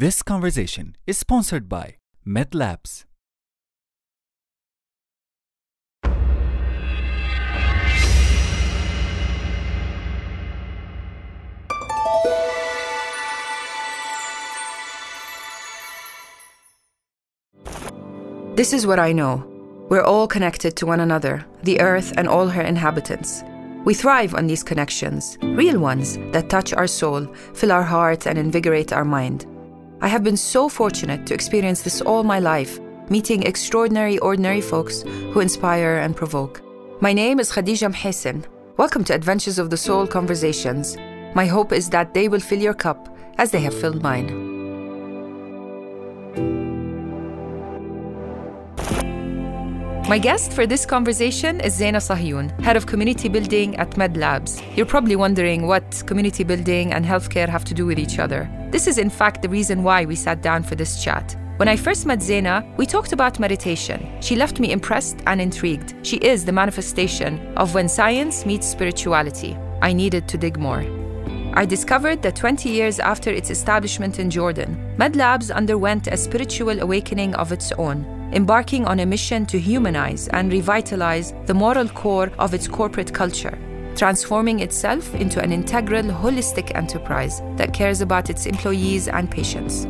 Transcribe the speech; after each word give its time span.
This 0.00 0.22
conversation 0.22 0.96
is 1.08 1.18
sponsored 1.18 1.68
by 1.68 1.96
MedLabs. 2.24 3.04
This 18.54 18.72
is 18.72 18.86
what 18.86 19.00
I 19.00 19.10
know. 19.10 19.44
We're 19.88 20.04
all 20.04 20.28
connected 20.28 20.76
to 20.76 20.86
one 20.86 21.00
another, 21.00 21.44
the 21.64 21.80
earth 21.80 22.12
and 22.16 22.28
all 22.28 22.46
her 22.46 22.62
inhabitants. 22.62 23.42
We 23.84 23.94
thrive 23.94 24.36
on 24.36 24.46
these 24.46 24.62
connections, 24.62 25.36
real 25.42 25.80
ones 25.80 26.18
that 26.30 26.48
touch 26.48 26.72
our 26.72 26.86
soul, 26.86 27.26
fill 27.52 27.72
our 27.72 27.82
heart, 27.82 28.28
and 28.28 28.38
invigorate 28.38 28.92
our 28.92 29.04
mind. 29.04 29.44
I 30.00 30.06
have 30.06 30.22
been 30.22 30.36
so 30.36 30.68
fortunate 30.68 31.26
to 31.26 31.34
experience 31.34 31.82
this 31.82 32.00
all 32.00 32.22
my 32.22 32.38
life, 32.38 32.78
meeting 33.10 33.42
extraordinary, 33.42 34.16
ordinary 34.20 34.60
folks 34.60 35.02
who 35.02 35.40
inspire 35.40 35.96
and 35.96 36.14
provoke. 36.14 36.62
My 37.00 37.12
name 37.12 37.40
is 37.40 37.50
Khadija 37.50 37.92
Mhesen. 37.92 38.44
Welcome 38.76 39.02
to 39.04 39.14
Adventures 39.14 39.58
of 39.58 39.70
the 39.70 39.76
Soul 39.76 40.06
Conversations. 40.06 40.96
My 41.34 41.46
hope 41.46 41.72
is 41.72 41.90
that 41.90 42.14
they 42.14 42.28
will 42.28 42.38
fill 42.38 42.60
your 42.60 42.74
cup 42.74 43.12
as 43.38 43.50
they 43.50 43.60
have 43.60 43.74
filled 43.74 44.00
mine. 44.00 44.47
My 50.08 50.16
guest 50.16 50.54
for 50.54 50.66
this 50.66 50.86
conversation 50.86 51.60
is 51.60 51.78
Zeina 51.78 52.00
Sahyoun, 52.00 52.58
Head 52.62 52.78
of 52.78 52.86
Community 52.86 53.28
Building 53.28 53.76
at 53.76 53.90
MedLabs. 53.90 54.62
You're 54.74 54.86
probably 54.86 55.16
wondering 55.16 55.66
what 55.66 56.02
community 56.06 56.44
building 56.44 56.94
and 56.94 57.04
healthcare 57.04 57.46
have 57.46 57.62
to 57.66 57.74
do 57.74 57.84
with 57.84 57.98
each 57.98 58.18
other. 58.18 58.48
This 58.70 58.86
is, 58.86 58.96
in 58.96 59.10
fact, 59.10 59.42
the 59.42 59.50
reason 59.50 59.82
why 59.82 60.06
we 60.06 60.14
sat 60.14 60.40
down 60.40 60.62
for 60.62 60.76
this 60.76 61.04
chat. 61.04 61.36
When 61.58 61.68
I 61.68 61.76
first 61.76 62.06
met 62.06 62.20
Zeina, 62.20 62.64
we 62.78 62.86
talked 62.86 63.12
about 63.12 63.38
meditation. 63.38 64.08
She 64.22 64.34
left 64.34 64.60
me 64.60 64.72
impressed 64.72 65.18
and 65.26 65.42
intrigued. 65.42 65.94
She 66.06 66.16
is 66.16 66.46
the 66.46 66.52
manifestation 66.52 67.54
of 67.58 67.74
when 67.74 67.86
science 67.86 68.46
meets 68.46 68.66
spirituality. 68.66 69.58
I 69.82 69.92
needed 69.92 70.26
to 70.28 70.38
dig 70.38 70.58
more. 70.58 70.97
I 71.58 71.64
discovered 71.64 72.22
that 72.22 72.36
20 72.36 72.68
years 72.68 73.00
after 73.00 73.30
its 73.30 73.50
establishment 73.50 74.20
in 74.20 74.30
Jordan, 74.30 74.94
MedLabs 74.96 75.52
underwent 75.52 76.06
a 76.06 76.16
spiritual 76.16 76.78
awakening 76.78 77.34
of 77.34 77.50
its 77.50 77.72
own, 77.72 78.04
embarking 78.32 78.84
on 78.84 79.00
a 79.00 79.06
mission 79.06 79.44
to 79.46 79.58
humanize 79.58 80.28
and 80.28 80.52
revitalize 80.52 81.34
the 81.46 81.54
moral 81.54 81.88
core 81.88 82.30
of 82.38 82.54
its 82.54 82.68
corporate 82.68 83.12
culture, 83.12 83.58
transforming 83.96 84.60
itself 84.60 85.12
into 85.16 85.42
an 85.42 85.50
integral, 85.50 86.04
holistic 86.04 86.72
enterprise 86.76 87.42
that 87.56 87.74
cares 87.74 88.02
about 88.02 88.30
its 88.30 88.46
employees 88.46 89.08
and 89.08 89.28
patients. 89.28 89.84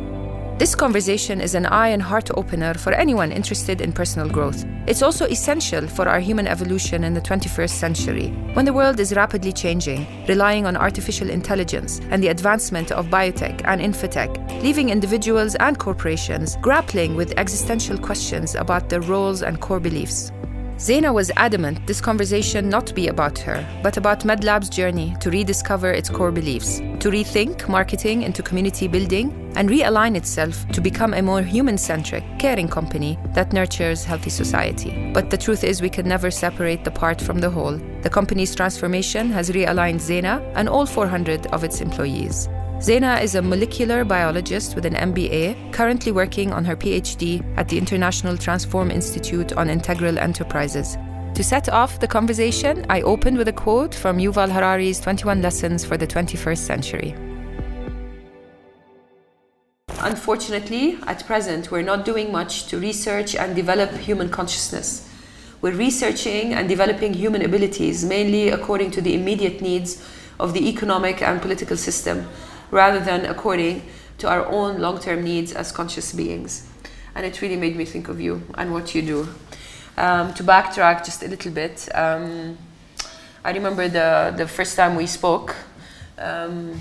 This 0.59 0.75
conversation 0.75 1.39
is 1.39 1.55
an 1.55 1.67
eye 1.67 1.87
and 1.87 2.01
heart 2.01 2.31
opener 2.35 2.73
for 2.73 2.91
anyone 2.91 3.31
interested 3.31 3.79
in 3.79 3.93
personal 3.93 4.27
growth. 4.27 4.65
It's 4.87 5.01
also 5.01 5.25
essential 5.27 5.87
for 5.87 6.09
our 6.09 6.19
human 6.19 6.47
evolution 6.47 7.05
in 7.05 7.13
the 7.13 7.21
21st 7.21 7.69
century, 7.69 8.27
when 8.55 8.65
the 8.65 8.73
world 8.73 8.99
is 8.99 9.15
rapidly 9.15 9.53
changing, 9.53 10.05
relying 10.27 10.65
on 10.65 10.75
artificial 10.75 11.29
intelligence 11.29 12.01
and 12.11 12.21
the 12.21 12.27
advancement 12.27 12.91
of 12.91 13.05
biotech 13.05 13.61
and 13.63 13.79
infotech, 13.79 14.61
leaving 14.61 14.89
individuals 14.89 15.55
and 15.55 15.79
corporations 15.79 16.57
grappling 16.57 17.15
with 17.15 17.39
existential 17.39 17.97
questions 17.97 18.55
about 18.55 18.89
their 18.89 18.99
roles 18.99 19.43
and 19.43 19.61
core 19.61 19.79
beliefs. 19.79 20.33
Zeina 20.79 21.13
was 21.13 21.29
adamant 21.35 21.85
this 21.87 21.99
conversation 21.99 22.69
not 22.69 22.95
be 22.95 23.09
about 23.09 23.37
her, 23.39 23.67
but 23.83 23.97
about 23.97 24.21
MedLab's 24.21 24.69
journey 24.69 25.13
to 25.19 25.29
rediscover 25.29 25.91
its 25.91 26.09
core 26.09 26.31
beliefs, 26.31 26.77
to 26.77 27.11
rethink 27.11 27.67
marketing 27.67 28.23
into 28.23 28.41
community 28.41 28.87
building, 28.87 29.48
and 29.59 29.69
realign 29.69 30.15
itself 30.15 30.65
to 30.69 30.79
become 30.79 31.13
a 31.13 31.21
more 31.21 31.41
human 31.41 31.77
centric, 31.77 32.23
caring 32.39 32.69
company 32.69 33.19
that 33.33 33.51
nurtures 33.51 34.05
healthy 34.05 34.29
society. 34.29 35.11
But 35.13 35.29
the 35.29 35.37
truth 35.37 35.65
is, 35.65 35.81
we 35.81 35.89
can 35.89 36.07
never 36.07 36.31
separate 36.31 36.85
the 36.85 36.91
part 36.91 37.19
from 37.19 37.39
the 37.39 37.49
whole. 37.49 37.77
The 38.01 38.09
company's 38.09 38.55
transformation 38.55 39.29
has 39.31 39.49
realigned 39.49 39.99
Zeina 39.99 40.41
and 40.55 40.69
all 40.69 40.85
400 40.85 41.47
of 41.47 41.65
its 41.65 41.81
employees. 41.81 42.47
Zeina 42.77 43.21
is 43.21 43.35
a 43.35 43.41
molecular 43.41 44.05
biologist 44.05 44.75
with 44.75 44.85
an 44.85 44.95
MBA, 44.95 45.73
currently 45.73 46.13
working 46.13 46.53
on 46.53 46.63
her 46.63 46.77
PhD 46.77 47.43
at 47.57 47.67
the 47.67 47.77
International 47.77 48.37
Transform 48.37 48.89
Institute 48.89 49.51
on 49.57 49.69
Integral 49.69 50.17
Enterprises. 50.17 50.97
To 51.33 51.43
set 51.43 51.67
off 51.67 51.99
the 51.99 52.07
conversation, 52.07 52.85
I 52.89 53.01
opened 53.01 53.37
with 53.37 53.49
a 53.49 53.53
quote 53.53 53.93
from 53.93 54.19
Yuval 54.19 54.49
Harari's 54.49 55.01
21 55.01 55.41
Lessons 55.41 55.83
for 55.83 55.97
the 55.97 56.07
21st 56.07 56.57
Century. 56.59 57.28
Unfortunately, 60.01 60.97
at 61.07 61.25
present, 61.25 61.71
we're 61.71 61.81
not 61.81 62.05
doing 62.05 62.31
much 62.31 62.67
to 62.67 62.79
research 62.79 63.35
and 63.35 63.53
develop 63.53 63.91
human 63.91 64.29
consciousness. 64.29 65.09
We're 65.61 65.75
researching 65.75 66.53
and 66.53 66.69
developing 66.69 67.13
human 67.13 67.41
abilities 67.43 68.05
mainly 68.05 68.47
according 68.47 68.91
to 68.91 69.01
the 69.01 69.13
immediate 69.13 69.61
needs 69.61 70.01
of 70.39 70.53
the 70.53 70.69
economic 70.69 71.21
and 71.21 71.41
political 71.41 71.75
system 71.75 72.29
rather 72.71 73.01
than 73.01 73.25
according 73.25 73.81
to 74.19 74.29
our 74.29 74.45
own 74.45 74.79
long 74.79 74.99
term 74.99 75.21
needs 75.21 75.51
as 75.51 75.73
conscious 75.73 76.13
beings. 76.13 76.65
And 77.13 77.25
it 77.25 77.41
really 77.41 77.57
made 77.57 77.75
me 77.75 77.83
think 77.83 78.07
of 78.07 78.21
you 78.21 78.43
and 78.55 78.71
what 78.71 78.95
you 78.95 79.01
do. 79.01 79.27
Um, 79.97 80.33
to 80.35 80.43
backtrack 80.43 81.03
just 81.03 81.23
a 81.23 81.27
little 81.27 81.51
bit, 81.51 81.89
um, 81.93 82.57
I 83.43 83.51
remember 83.51 83.89
the, 83.89 84.33
the 84.37 84.47
first 84.47 84.77
time 84.77 84.95
we 84.95 85.07
spoke. 85.07 85.57
Um, 86.17 86.79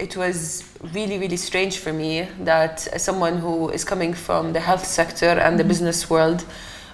it 0.00 0.16
was 0.16 0.64
really, 0.94 1.18
really 1.18 1.36
strange 1.36 1.78
for 1.78 1.92
me 1.92 2.26
that 2.40 2.80
someone 3.00 3.36
who 3.38 3.68
is 3.68 3.84
coming 3.84 4.14
from 4.14 4.52
the 4.52 4.60
health 4.60 4.84
sector 4.84 5.26
and 5.26 5.58
the 5.58 5.64
business 5.64 6.08
world 6.08 6.44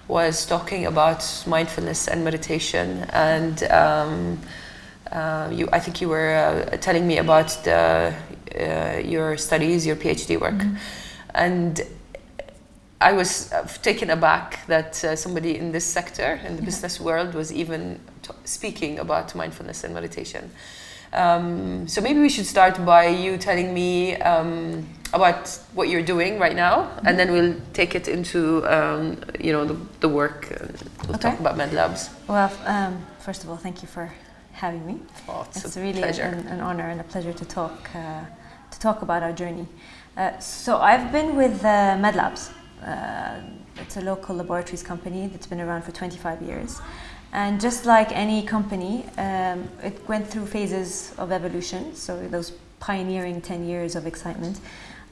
was 0.08 0.44
talking 0.46 0.86
about 0.86 1.44
mindfulness 1.46 2.08
and 2.08 2.24
meditation. 2.24 3.06
And 3.10 3.62
um, 3.64 4.40
uh, 5.12 5.48
you, 5.52 5.68
I 5.72 5.78
think 5.78 6.00
you 6.00 6.08
were 6.08 6.34
uh, 6.72 6.76
telling 6.78 7.06
me 7.06 7.18
about 7.18 7.48
the, 7.64 8.14
uh, 8.58 8.98
your 9.04 9.36
studies, 9.36 9.86
your 9.86 9.96
PhD 9.96 10.40
work, 10.40 10.54
Mm-hmm. 10.54 10.76
and 11.34 11.82
I 12.98 13.12
was 13.12 13.52
uh, 13.52 13.68
taken 13.82 14.10
aback 14.10 14.66
that 14.68 15.04
uh, 15.04 15.16
somebody 15.16 15.58
in 15.58 15.70
this 15.70 15.84
sector, 15.84 16.40
in 16.46 16.56
the 16.56 16.62
business 16.62 16.98
world, 16.98 17.34
was 17.34 17.52
even 17.52 18.00
t- 18.22 18.32
speaking 18.44 18.98
about 18.98 19.34
mindfulness 19.34 19.84
and 19.84 19.92
meditation. 19.92 20.50
Um, 21.16 21.88
so 21.88 22.00
maybe 22.00 22.20
we 22.20 22.28
should 22.28 22.46
start 22.46 22.84
by 22.84 23.06
you 23.06 23.38
telling 23.38 23.72
me 23.72 24.16
um, 24.16 24.86
about 25.14 25.48
what 25.72 25.88
you're 25.88 26.02
doing 26.02 26.38
right 26.38 26.54
now, 26.54 26.90
and 27.06 27.18
then 27.18 27.32
we'll 27.32 27.54
take 27.72 27.94
it 27.94 28.06
into 28.06 28.66
um, 28.66 29.18
you 29.40 29.52
know 29.52 29.64
the, 29.64 29.76
the 30.00 30.08
work. 30.08 30.50
And 30.50 30.82
we'll 31.08 31.18
talk 31.18 31.40
about 31.40 31.56
MedLabs. 31.56 32.10
Well, 32.28 32.52
um, 32.66 33.04
first 33.20 33.44
of 33.44 33.50
all, 33.50 33.56
thank 33.56 33.80
you 33.82 33.88
for 33.88 34.12
having 34.52 34.86
me. 34.86 35.00
Oh, 35.28 35.46
it's, 35.48 35.64
It's 35.64 35.76
a 35.76 35.80
really 35.80 36.00
pleasure. 36.00 36.22
an, 36.22 36.46
an 36.48 36.60
honor 36.60 36.88
and 36.88 37.00
a 37.00 37.04
pleasure 37.04 37.32
to 37.32 37.44
talk 37.46 37.88
uh, 37.94 38.24
to 38.70 38.78
talk 38.78 39.02
about 39.02 39.22
our 39.22 39.32
journey. 39.32 39.66
Uh, 40.16 40.38
so 40.38 40.78
I've 40.78 41.12
been 41.12 41.34
with 41.36 41.64
uh, 41.64 41.96
MedLabs. 41.96 42.50
Uh, 42.84 43.40
it's 43.76 43.96
a 43.96 44.00
local 44.00 44.36
laboratories 44.36 44.82
company 44.82 45.28
that's 45.28 45.46
been 45.46 45.60
around 45.60 45.82
for 45.82 45.92
25 45.92 46.42
years. 46.42 46.80
And 47.32 47.60
just 47.60 47.84
like 47.84 48.12
any 48.12 48.42
company, 48.42 49.04
um, 49.18 49.68
it 49.82 50.08
went 50.08 50.28
through 50.28 50.46
phases 50.46 51.12
of 51.18 51.32
evolution. 51.32 51.94
So 51.94 52.26
those 52.28 52.52
pioneering 52.80 53.40
10 53.40 53.66
years 53.66 53.96
of 53.96 54.06
excitement. 54.06 54.60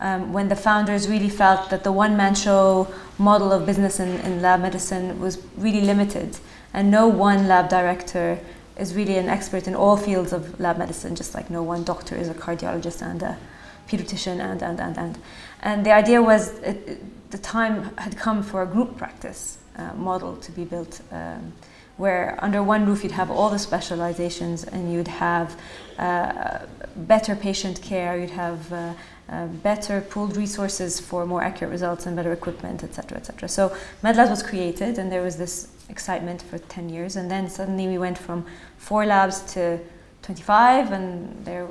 Um, 0.01 0.33
when 0.33 0.49
the 0.49 0.57
founders 0.57 1.09
really 1.09 1.29
felt 1.29 1.71
that 1.71 1.85
the 1.85 1.93
one-man 1.93 2.35
show 2.35 2.93
model 3.19 3.53
of 3.53 3.65
business 3.65 4.01
in, 4.01 4.09
in 4.21 4.43
lab 4.43 4.61
medicine 4.61 5.21
was 5.21 5.39
really 5.57 5.81
limited, 5.81 6.37
and 6.73 6.91
no 6.91 7.07
one 7.09 7.47
lab 7.47 7.69
director 7.69 8.39
is 8.77 8.95
really 8.95 9.17
an 9.19 9.29
expert 9.29 9.69
in 9.69 9.75
all 9.75 9.97
fields 9.97 10.33
of 10.33 10.59
lab 10.59 10.79
medicine, 10.79 11.15
just 11.15 11.35
like 11.35 11.49
no 11.49 11.63
one 11.63 11.85
doctor 11.85 12.17
is 12.17 12.29
a 12.29 12.35
cardiologist 12.35 13.03
and 13.03 13.23
a 13.23 13.39
pediatrician 13.89 14.41
and 14.41 14.63
and 14.63 14.81
and 14.81 14.99
and. 14.99 15.19
And 15.63 15.87
the 15.87 15.93
idea 15.93 16.21
was 16.23 16.59
it, 16.59 16.77
it- 16.87 17.31
the 17.31 17.39
time 17.39 17.91
had 17.99 18.17
come 18.17 18.45
for 18.45 18.63
a 18.63 18.67
group 18.67 18.97
practice 18.97 19.59
uh, 19.77 19.93
model 19.95 20.37
to 20.37 20.53
be 20.53 20.65
built. 20.65 21.01
Um, 21.11 21.53
where 21.97 22.39
under 22.43 22.63
one 22.63 22.87
roof 22.87 23.03
you'd 23.03 23.13
have 23.13 23.31
all 23.31 23.51
the 23.51 23.59
specializations 23.59 24.65
and 24.65 24.93
you'd 24.93 25.09
have 25.09 25.57
uh, 25.99 26.61
better 26.97 27.37
patient 27.37 27.81
care, 27.83 28.19
you'd 28.19 28.31
have 28.31 28.73
uh, 28.73 28.95
uh, 29.29 29.47
better 29.47 30.01
pooled 30.01 30.37
resources 30.37 31.01
for 31.01 31.25
more 31.25 31.43
accurate 31.43 31.71
results 31.71 32.07
and 32.07 32.17
better 32.17 32.33
equipment, 32.33 32.85
etc., 32.85 33.17
etc. 33.19 33.49
So 33.49 33.75
MedLabs 34.03 34.31
was 34.31 34.43
created, 34.43 34.99
and 34.99 35.11
there 35.11 35.23
was 35.23 35.37
this 35.37 35.69
excitement 35.89 36.43
for 36.43 36.59
10 36.59 36.89
years, 36.89 37.17
and 37.17 37.31
then 37.31 37.49
suddenly 37.49 37.87
we 37.87 37.97
went 37.97 38.19
from 38.19 38.45
four 38.77 39.07
labs 39.07 39.41
to 39.55 39.79
25, 40.23 40.93
and 40.93 41.45
there 41.45 41.69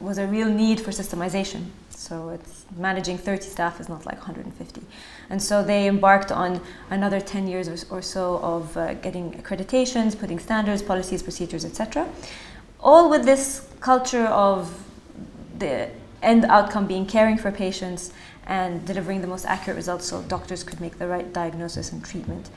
was 0.00 0.18
a 0.18 0.26
real 0.26 0.48
need 0.48 0.80
for 0.80 0.92
systemization. 0.92 1.66
So 2.04 2.28
it's 2.28 2.66
managing 2.76 3.16
30 3.16 3.44
staff 3.44 3.80
is 3.80 3.88
not 3.88 4.04
like 4.04 4.18
150. 4.18 4.82
And 5.30 5.42
so 5.42 5.62
they 5.62 5.88
embarked 5.88 6.30
on 6.30 6.60
another 6.90 7.18
10 7.18 7.48
years 7.48 7.66
or, 7.66 7.96
or 7.96 8.02
so 8.02 8.40
of 8.40 8.76
uh, 8.76 8.92
getting 8.94 9.32
accreditations, 9.32 10.18
putting 10.18 10.38
standards, 10.38 10.82
policies, 10.82 11.22
procedures, 11.22 11.64
etc. 11.64 12.06
All 12.78 13.08
with 13.08 13.24
this 13.24 13.66
culture 13.80 14.26
of 14.26 14.84
the 15.58 15.88
end 16.22 16.44
outcome 16.44 16.86
being 16.86 17.06
caring 17.06 17.38
for 17.38 17.50
patients 17.50 18.12
and 18.46 18.84
delivering 18.86 19.22
the 19.22 19.26
most 19.26 19.46
accurate 19.46 19.76
results 19.76 20.04
so 20.04 20.20
doctors 20.24 20.62
could 20.62 20.82
make 20.82 20.98
the 20.98 21.08
right 21.08 21.32
diagnosis 21.32 21.90
and 21.90 22.04
treatment. 22.04 22.50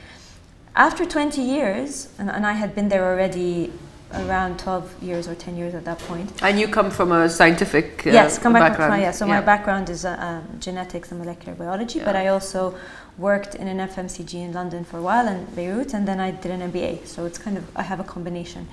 After 0.76 1.06
20 1.06 1.42
years, 1.42 2.10
and, 2.20 2.30
and 2.30 2.46
I 2.46 2.52
had 2.52 2.76
been 2.76 2.90
there 2.90 3.06
already 3.06 3.72
around 4.14 4.58
12 4.60 5.04
years 5.04 5.28
or 5.28 5.36
10 5.36 5.58
years 5.58 5.74
at 5.74 5.84
that 5.86 6.00
point. 6.00 6.32
And 6.42 6.60
you 6.60 6.68
come 6.68 6.90
from 6.90 7.12
a 7.12 7.30
scientific 7.30 8.08
uh, 8.08 8.12
yes, 8.12 8.40
come 8.40 8.54
back 8.54 8.72
background. 8.72 8.94
From, 8.94 9.02
yeah, 9.02 9.12
so 9.12 9.26
Yeah. 9.26 9.40
my 9.40 9.42
background 9.42 9.90
is 9.90 10.06
uh, 10.06 10.16
um, 10.20 10.60
genetics 10.60 11.12
and 11.12 11.20
molecular 11.20 11.56
biology, 11.56 12.00
but 12.00 12.16
I 12.16 12.28
also 12.28 12.76
worked 13.18 13.56
in 13.56 13.68
an 13.68 13.80
FMCG 13.80 14.34
in 14.36 14.54
London 14.54 14.86
for 14.86 14.98
a 14.98 15.02
while 15.02 15.28
and 15.28 15.54
Beirut, 15.56 15.94
and 15.94 16.08
then 16.08 16.20
I 16.20 16.32
did 16.32 16.52
an 16.52 16.62
MBA. 16.72 17.06
So 17.08 17.26
it's 17.26 17.38
kind 17.38 17.58
of, 17.58 17.64
I 17.76 17.84
have 17.84 18.00
a 18.00 18.04
combination. 18.04 18.68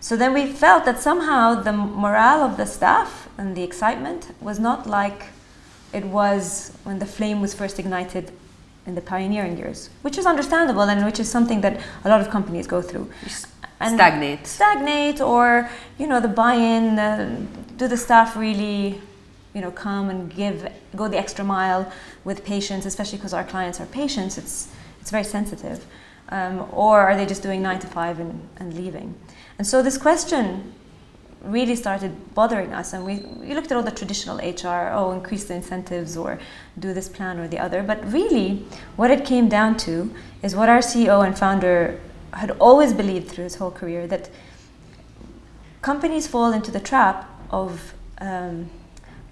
So 0.00 0.16
then 0.16 0.34
we 0.34 0.46
felt 0.46 0.84
that 0.84 1.00
somehow 1.00 1.54
the 1.54 1.72
morale 1.72 2.42
of 2.42 2.58
the 2.58 2.66
staff 2.66 3.28
and 3.38 3.56
the 3.56 3.62
excitement 3.62 4.34
was 4.40 4.58
not 4.58 4.86
like 4.86 5.24
it 5.94 6.04
was 6.04 6.72
when 6.84 6.98
the 6.98 7.06
flame 7.06 7.40
was 7.40 7.54
first 7.54 7.78
ignited 7.78 8.30
in 8.86 8.94
the 8.94 9.00
pioneering 9.00 9.56
years, 9.56 9.88
which 10.02 10.18
is 10.18 10.26
understandable 10.26 10.82
and 10.82 11.04
which 11.06 11.18
is 11.18 11.30
something 11.30 11.62
that 11.62 11.80
a 12.04 12.08
lot 12.08 12.20
of 12.20 12.28
companies 12.28 12.66
go 12.66 12.82
through. 12.82 13.10
And 13.80 13.94
Stagnate. 13.96 14.46
stagnate 14.46 15.20
or 15.20 15.68
you 15.98 16.06
know 16.06 16.20
the 16.20 16.28
buy-in 16.28 16.96
do 17.76 17.88
the 17.88 17.96
staff 17.96 18.36
really 18.36 19.00
you 19.52 19.60
know 19.60 19.70
come 19.70 20.08
and 20.10 20.32
give 20.32 20.70
go 20.96 21.08
the 21.08 21.18
extra 21.18 21.44
mile 21.44 21.92
with 22.24 22.44
patients 22.44 22.86
especially 22.86 23.18
because 23.18 23.34
our 23.34 23.44
clients 23.44 23.80
are 23.80 23.86
patients 23.86 24.38
it's 24.38 24.68
it's 25.04 25.10
very 25.10 25.24
sensitive. 25.24 25.84
Um, 26.30 26.66
or 26.72 26.98
are 26.98 27.14
they 27.14 27.26
just 27.26 27.42
doing 27.42 27.60
nine 27.60 27.78
to 27.80 27.86
five 27.86 28.18
and, 28.18 28.48
and 28.56 28.72
leaving? 28.72 29.14
And 29.58 29.66
so 29.66 29.82
this 29.82 29.98
question 29.98 30.72
really 31.42 31.76
started 31.76 32.34
bothering 32.34 32.72
us 32.72 32.94
and 32.94 33.04
we, 33.04 33.16
we 33.18 33.54
looked 33.54 33.70
at 33.70 33.76
all 33.76 33.82
the 33.82 33.90
traditional 33.90 34.38
hr 34.38 34.88
oh 34.94 35.12
increase 35.12 35.44
the 35.44 35.52
incentives 35.52 36.16
or 36.16 36.38
do 36.78 36.94
this 36.94 37.06
plan 37.06 37.38
or 37.38 37.46
the 37.46 37.58
other. 37.58 37.82
But 37.82 38.10
really 38.10 38.64
what 38.96 39.10
it 39.10 39.26
came 39.26 39.46
down 39.50 39.76
to 39.88 40.10
is 40.42 40.56
what 40.56 40.70
our 40.70 40.78
ceo 40.78 41.22
and 41.26 41.38
founder 41.38 42.00
had 42.36 42.50
always 42.52 42.92
believed 42.92 43.28
through 43.28 43.44
his 43.44 43.56
whole 43.56 43.70
career 43.70 44.06
that 44.06 44.30
companies 45.82 46.26
fall 46.26 46.52
into 46.52 46.70
the 46.70 46.80
trap 46.80 47.28
of 47.50 47.94
um, 48.18 48.70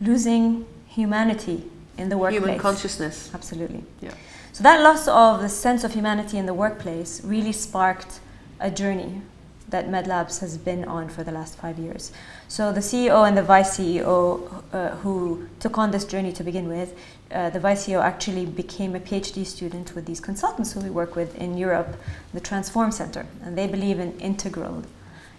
losing 0.01 0.67
humanity 0.87 1.65
in 1.99 2.09
the 2.09 2.19
workplace. 2.19 2.43
Human 2.43 2.59
consciousness. 2.59 3.31
Absolutely. 3.35 3.85
Yeah. 4.01 4.15
So 4.53 4.63
that 4.63 4.83
loss 4.83 5.09
of 5.09 5.41
the 5.41 5.49
sense 5.49 5.83
of 5.85 5.95
humanity 5.95 6.37
in 6.37 6.47
the 6.47 6.55
workplace 6.55 7.23
really 7.25 7.53
sparked 7.53 8.21
a 8.61 8.71
journey 8.71 9.23
that 9.69 9.89
MedLabs 9.89 10.41
has 10.41 10.59
been 10.59 10.85
on 10.85 11.09
for 11.09 11.25
the 11.25 11.33
last 11.33 11.57
five 11.57 11.79
years. 11.79 12.13
So 12.49 12.73
the 12.73 12.81
CEO 12.81 13.27
and 13.27 13.37
the 13.37 13.43
vice 13.43 13.79
CEO 13.79 14.63
uh, 14.73 14.91
who 14.97 15.49
took 15.59 15.79
on 15.79 15.91
this 15.91 16.05
journey 16.05 16.33
to 16.35 16.45
begin 16.45 16.69
with, 16.69 16.95
uh, 17.35 17.51
the 17.51 17.61
vice 17.61 17.87
CEO 17.87 18.03
actually 18.03 18.47
became 18.47 18.95
a 18.95 19.01
PhD 19.01 19.45
student 19.47 19.95
with 19.95 20.07
these 20.07 20.21
consultants 20.21 20.73
who 20.73 20.81
we 20.81 20.91
work 20.91 21.17
with 21.17 21.35
in 21.37 21.57
Europe, 21.57 21.97
the 22.35 22.41
Transform 22.41 22.93
Center, 22.93 23.27
and 23.45 23.57
they 23.57 23.67
believe 23.67 23.99
in 23.99 24.19
integral, 24.21 24.83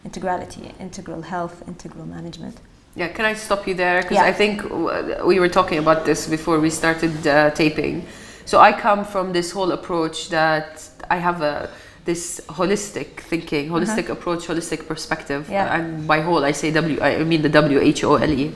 integrality, 0.06 0.72
integral 0.80 1.22
health, 1.22 1.64
integral 1.68 2.06
management. 2.06 2.58
Yeah, 2.96 3.08
can 3.08 3.26
I 3.26 3.34
stop 3.34 3.68
you 3.68 3.74
there? 3.74 4.02
Because 4.02 4.18
Yeah. 4.18 4.26
I 4.26 4.34
think 4.34 4.62
w- 4.64 5.26
we 5.26 5.40
were 5.40 5.50
talking 5.50 5.80
about 5.80 6.06
this 6.06 6.28
before 6.28 6.60
we 6.60 6.70
started 6.70 7.26
uh, 7.28 7.50
taping. 7.52 8.06
So 8.46 8.60
I 8.60 8.72
come 8.74 9.04
from 9.06 9.34
this 9.34 9.52
whole 9.52 9.72
approach 9.72 10.30
that 10.30 10.84
I 11.10 11.18
have 11.18 11.42
a 11.42 11.70
this 12.06 12.42
holistic 12.50 13.22
thinking, 13.30 13.70
holistic 13.70 14.10
approach, 14.10 14.48
holistic 14.48 14.86
perspective, 14.88 15.42
Uh-huh. 15.44 15.54
Yeah. 15.54 15.76
and 15.76 16.06
by 16.06 16.20
whole 16.22 16.44
I 16.44 16.52
say 16.54 16.70
W. 16.72 17.00
I 17.02 17.24
mean 17.24 17.42
the 17.42 17.50
W 17.62 17.80
H 17.80 18.04
O 18.04 18.16
L 18.16 18.32
E. 18.32 18.52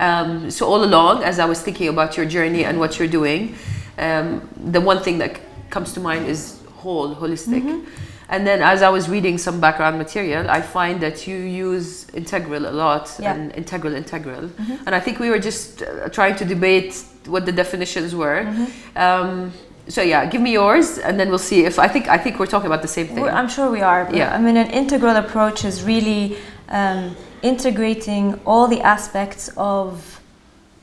Um, 0.00 0.50
so 0.50 0.66
all 0.66 0.82
along, 0.82 1.22
as 1.22 1.38
I 1.38 1.44
was 1.44 1.60
thinking 1.60 1.88
about 1.88 2.16
your 2.16 2.26
journey 2.26 2.64
and 2.64 2.78
what 2.80 2.98
you're 2.98 3.12
doing, 3.20 3.54
um, 3.98 4.48
the 4.56 4.80
one 4.80 5.02
thing 5.02 5.18
that 5.18 5.38
comes 5.68 5.92
to 5.92 6.00
mind 6.00 6.26
is 6.26 6.60
whole, 6.76 7.14
holistic. 7.14 7.62
Mm-hmm. 7.62 7.84
And 8.30 8.46
then 8.46 8.62
as 8.62 8.80
I 8.80 8.88
was 8.88 9.08
reading 9.08 9.38
some 9.38 9.60
background 9.60 9.98
material, 9.98 10.48
I 10.48 10.62
find 10.62 11.00
that 11.02 11.26
you 11.26 11.36
use 11.36 12.08
integral 12.14 12.64
a 12.66 12.74
lot 12.84 13.04
Yeah. 13.18 13.34
And 13.34 13.52
integral, 13.52 13.94
integral. 13.94 14.48
And 14.86 14.94
I 14.94 15.00
think 15.00 15.18
we 15.18 15.30
were 15.30 15.40
just 15.40 15.82
uh, 15.82 16.08
trying 16.08 16.36
to 16.36 16.44
debate 16.44 17.04
what 17.26 17.44
the 17.44 17.52
definitions 17.52 18.14
were. 18.14 18.42
Mm-hmm. 18.44 18.98
Um, 18.98 19.52
so 19.88 20.02
yeah, 20.02 20.24
give 20.26 20.40
me 20.40 20.52
yours, 20.52 20.98
and 20.98 21.18
then 21.18 21.28
we'll 21.30 21.38
see 21.52 21.64
if 21.64 21.78
I 21.78 21.88
think 21.88 22.06
I 22.06 22.16
think 22.16 22.38
we're 22.38 22.46
talking 22.54 22.68
about 22.72 22.82
the 22.82 22.88
same 22.88 23.08
thing. 23.08 23.22
We're- 23.22 23.34
I'm 23.34 23.48
sure 23.48 23.68
we 23.70 23.80
are. 23.82 24.08
Yeah. 24.12 24.32
I 24.36 24.38
mean, 24.38 24.56
an 24.56 24.70
integral 24.70 25.16
approach 25.16 25.64
is 25.64 25.82
really 25.82 26.36
um, 26.70 27.16
integrating 27.42 28.40
all 28.46 28.66
the 28.66 28.80
aspects 28.80 29.50
of 29.56 30.20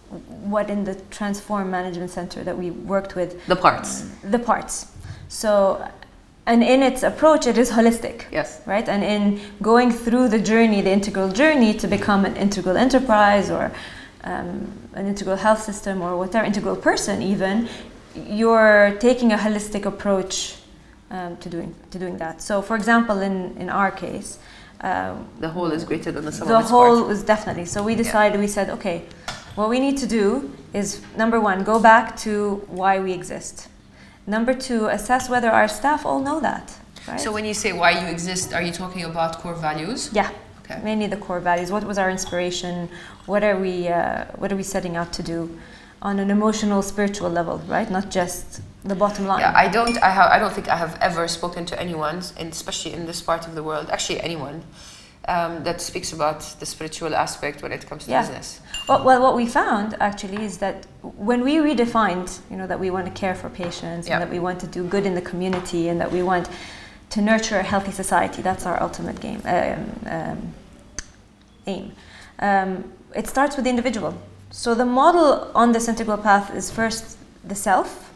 what 0.09 0.69
in 0.69 0.83
the 0.83 0.95
Transform 1.11 1.69
Management 1.69 2.11
Center 2.11 2.43
that 2.43 2.57
we 2.57 2.71
worked 2.71 3.15
with, 3.15 3.45
the 3.47 3.55
parts. 3.55 4.09
the 4.23 4.39
parts. 4.39 4.91
So, 5.27 5.85
and 6.45 6.63
in 6.63 6.81
its 6.81 7.03
approach, 7.03 7.45
it 7.45 7.57
is 7.57 7.71
holistic. 7.71 8.25
Yes. 8.31 8.61
Right, 8.65 8.87
and 8.87 9.03
in 9.03 9.41
going 9.61 9.91
through 9.91 10.29
the 10.29 10.39
journey, 10.39 10.81
the 10.81 10.91
integral 10.91 11.31
journey 11.31 11.73
to 11.73 11.87
become 11.87 12.23
an 12.25 12.37
integral 12.37 12.77
enterprise 12.77 13.51
or 13.51 13.71
um, 14.23 14.71
an 14.93 15.07
integral 15.07 15.35
health 15.35 15.61
system 15.61 16.01
or 16.01 16.17
whatever, 16.17 16.45
integral 16.45 16.75
person 16.75 17.21
even, 17.21 17.67
you're 18.15 18.95
taking 18.99 19.33
a 19.33 19.37
holistic 19.37 19.85
approach 19.85 20.55
um, 21.11 21.37
to 21.37 21.49
doing 21.49 21.75
to 21.91 21.99
doing 21.99 22.17
that. 22.17 22.41
So, 22.41 22.61
for 22.61 22.75
example, 22.75 23.19
in 23.19 23.55
in 23.57 23.69
our 23.69 23.91
case, 23.91 24.39
um, 24.81 25.27
The 25.39 25.49
whole 25.49 25.71
is 25.71 25.83
greater 25.83 26.11
than 26.11 26.25
the 26.25 26.31
sum 26.31 26.47
the 26.47 26.55
of 26.55 26.61
its 26.61 26.69
whole 26.69 26.95
parts. 26.97 27.07
was 27.07 27.23
definitely. 27.23 27.65
So 27.65 27.83
we 27.83 27.95
decided. 27.95 28.39
We 28.39 28.47
said, 28.47 28.69
okay, 28.69 29.03
what 29.55 29.69
we 29.69 29.79
need 29.79 29.97
to 29.97 30.07
do 30.07 30.51
is 30.73 31.01
number 31.17 31.39
one, 31.39 31.63
go 31.63 31.79
back 31.79 32.15
to 32.17 32.61
why 32.67 32.99
we 32.99 33.11
exist. 33.13 33.67
Number 34.27 34.53
two, 34.53 34.87
assess 34.87 35.29
whether 35.29 35.49
our 35.49 35.67
staff 35.67 36.05
all 36.05 36.19
know 36.19 36.39
that. 36.41 36.75
Right? 37.07 37.19
So 37.19 37.31
when 37.31 37.45
you 37.45 37.53
say 37.53 37.71
why 37.73 37.91
you 37.91 38.07
exist, 38.07 38.53
are 38.53 38.61
you 38.61 38.71
talking 38.73 39.03
about 39.05 39.39
core 39.39 39.55
values? 39.55 40.09
yeah, 40.13 40.29
Okay. 40.65 40.79
mainly 40.83 41.07
the 41.07 41.15
core 41.17 41.39
values. 41.39 41.71
What 41.71 41.85
was 41.85 41.97
our 41.97 42.09
inspiration? 42.11 42.89
What 43.25 43.43
are 43.43 43.57
we? 43.57 43.87
Uh, 43.87 44.25
what 44.37 44.51
are 44.51 44.57
we 44.57 44.63
setting 44.63 44.97
out 44.97 45.13
to 45.13 45.23
do? 45.23 45.57
On 46.01 46.19
an 46.19 46.29
emotional, 46.29 46.81
spiritual 46.83 47.29
level, 47.29 47.57
right? 47.67 47.89
Not 47.89 48.11
just 48.11 48.61
the 48.83 48.95
bottom 48.95 49.25
line. 49.25 49.39
Yeah, 49.39 49.53
I 49.55 49.67
don't. 49.67 49.97
I 50.03 50.09
have. 50.11 50.31
I 50.31 50.37
don't 50.39 50.53
think 50.53 50.69
I 50.69 50.77
have 50.77 50.97
ever 51.01 51.27
spoken 51.27 51.65
to 51.65 51.79
anyone, 51.79 52.21
and 52.37 52.51
especially 52.51 52.93
in 52.93 53.05
this 53.07 53.21
part 53.21 53.47
of 53.47 53.55
the 53.55 53.63
world, 53.63 53.89
actually 53.89 54.21
anyone, 54.21 54.63
um, 55.27 55.63
that 55.63 55.81
speaks 55.81 56.13
about 56.13 56.41
the 56.59 56.65
spiritual 56.65 57.15
aspect 57.15 57.61
when 57.63 57.71
it 57.71 57.87
comes 57.89 58.05
to 58.05 58.11
Yeah. 58.11 58.21
business. 58.21 58.61
Well, 58.87 59.03
well, 59.03 59.21
what 59.21 59.35
we 59.35 59.47
found 59.47 59.95
actually 59.99 60.45
is 60.45 60.57
that 60.59 60.85
when 61.01 61.43
we 61.43 61.57
redefined, 61.57 62.39
you 62.49 62.57
know, 62.57 62.67
that 62.67 62.79
we 62.79 62.89
want 62.91 63.05
to 63.05 63.11
care 63.11 63.35
for 63.35 63.49
patients 63.49 64.07
Yeah. 64.07 64.13
and 64.13 64.21
that 64.23 64.31
we 64.31 64.39
want 64.39 64.59
to 64.59 64.67
do 64.67 64.83
good 64.83 65.05
in 65.05 65.15
the 65.15 65.21
community 65.21 65.89
and 65.89 65.99
that 65.99 66.11
we 66.11 66.21
want 66.23 66.47
to 67.09 67.21
nurture 67.21 67.57
a 67.59 67.63
healthy 67.63 67.91
society, 67.91 68.41
that's 68.41 68.65
our 68.65 68.81
ultimate 68.81 69.19
game 69.19 69.41
um, 69.45 70.11
um, 70.15 70.53
aim. 71.65 71.91
Um, 72.39 72.83
it 73.15 73.27
starts 73.27 73.55
with 73.55 73.63
the 73.65 73.69
individual. 73.71 74.13
So 74.49 74.73
the 74.73 74.85
model 74.85 75.51
on 75.53 75.71
this 75.71 75.87
integral 75.87 76.17
path 76.17 76.53
is 76.55 76.71
first 76.71 77.17
the 77.43 77.55
self, 77.55 78.11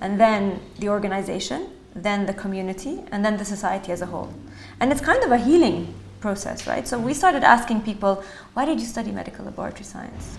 and 0.00 0.18
then 0.18 0.60
the 0.78 0.88
organization, 0.88 1.68
then 1.94 2.26
the 2.26 2.34
community, 2.34 3.00
and 3.12 3.24
then 3.24 3.36
the 3.36 3.44
society 3.44 3.92
as 3.92 4.00
a 4.00 4.06
whole. 4.06 4.32
And 4.80 4.90
it's 4.90 5.00
kind 5.00 5.22
of 5.22 5.30
a 5.30 5.38
healing 5.38 5.94
process, 6.20 6.66
right? 6.66 6.86
So 6.86 6.98
we 6.98 7.14
started 7.14 7.44
asking 7.44 7.82
people, 7.82 8.24
why 8.54 8.64
did 8.64 8.80
you 8.80 8.86
study 8.86 9.12
medical 9.12 9.44
laboratory 9.44 9.84
science? 9.84 10.38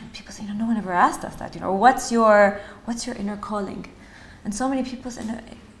And 0.00 0.12
people 0.12 0.32
say, 0.32 0.44
no 0.44 0.66
one 0.66 0.76
ever 0.76 0.92
asked 0.92 1.24
us 1.24 1.36
that, 1.36 1.54
you 1.54 1.60
know, 1.60 1.72
what's 1.72 2.12
your, 2.12 2.60
what's 2.84 3.06
your 3.06 3.16
inner 3.16 3.36
calling? 3.36 3.86
And 4.44 4.54
so 4.54 4.68
many 4.68 4.82
people 4.82 5.10
say, 5.10 5.22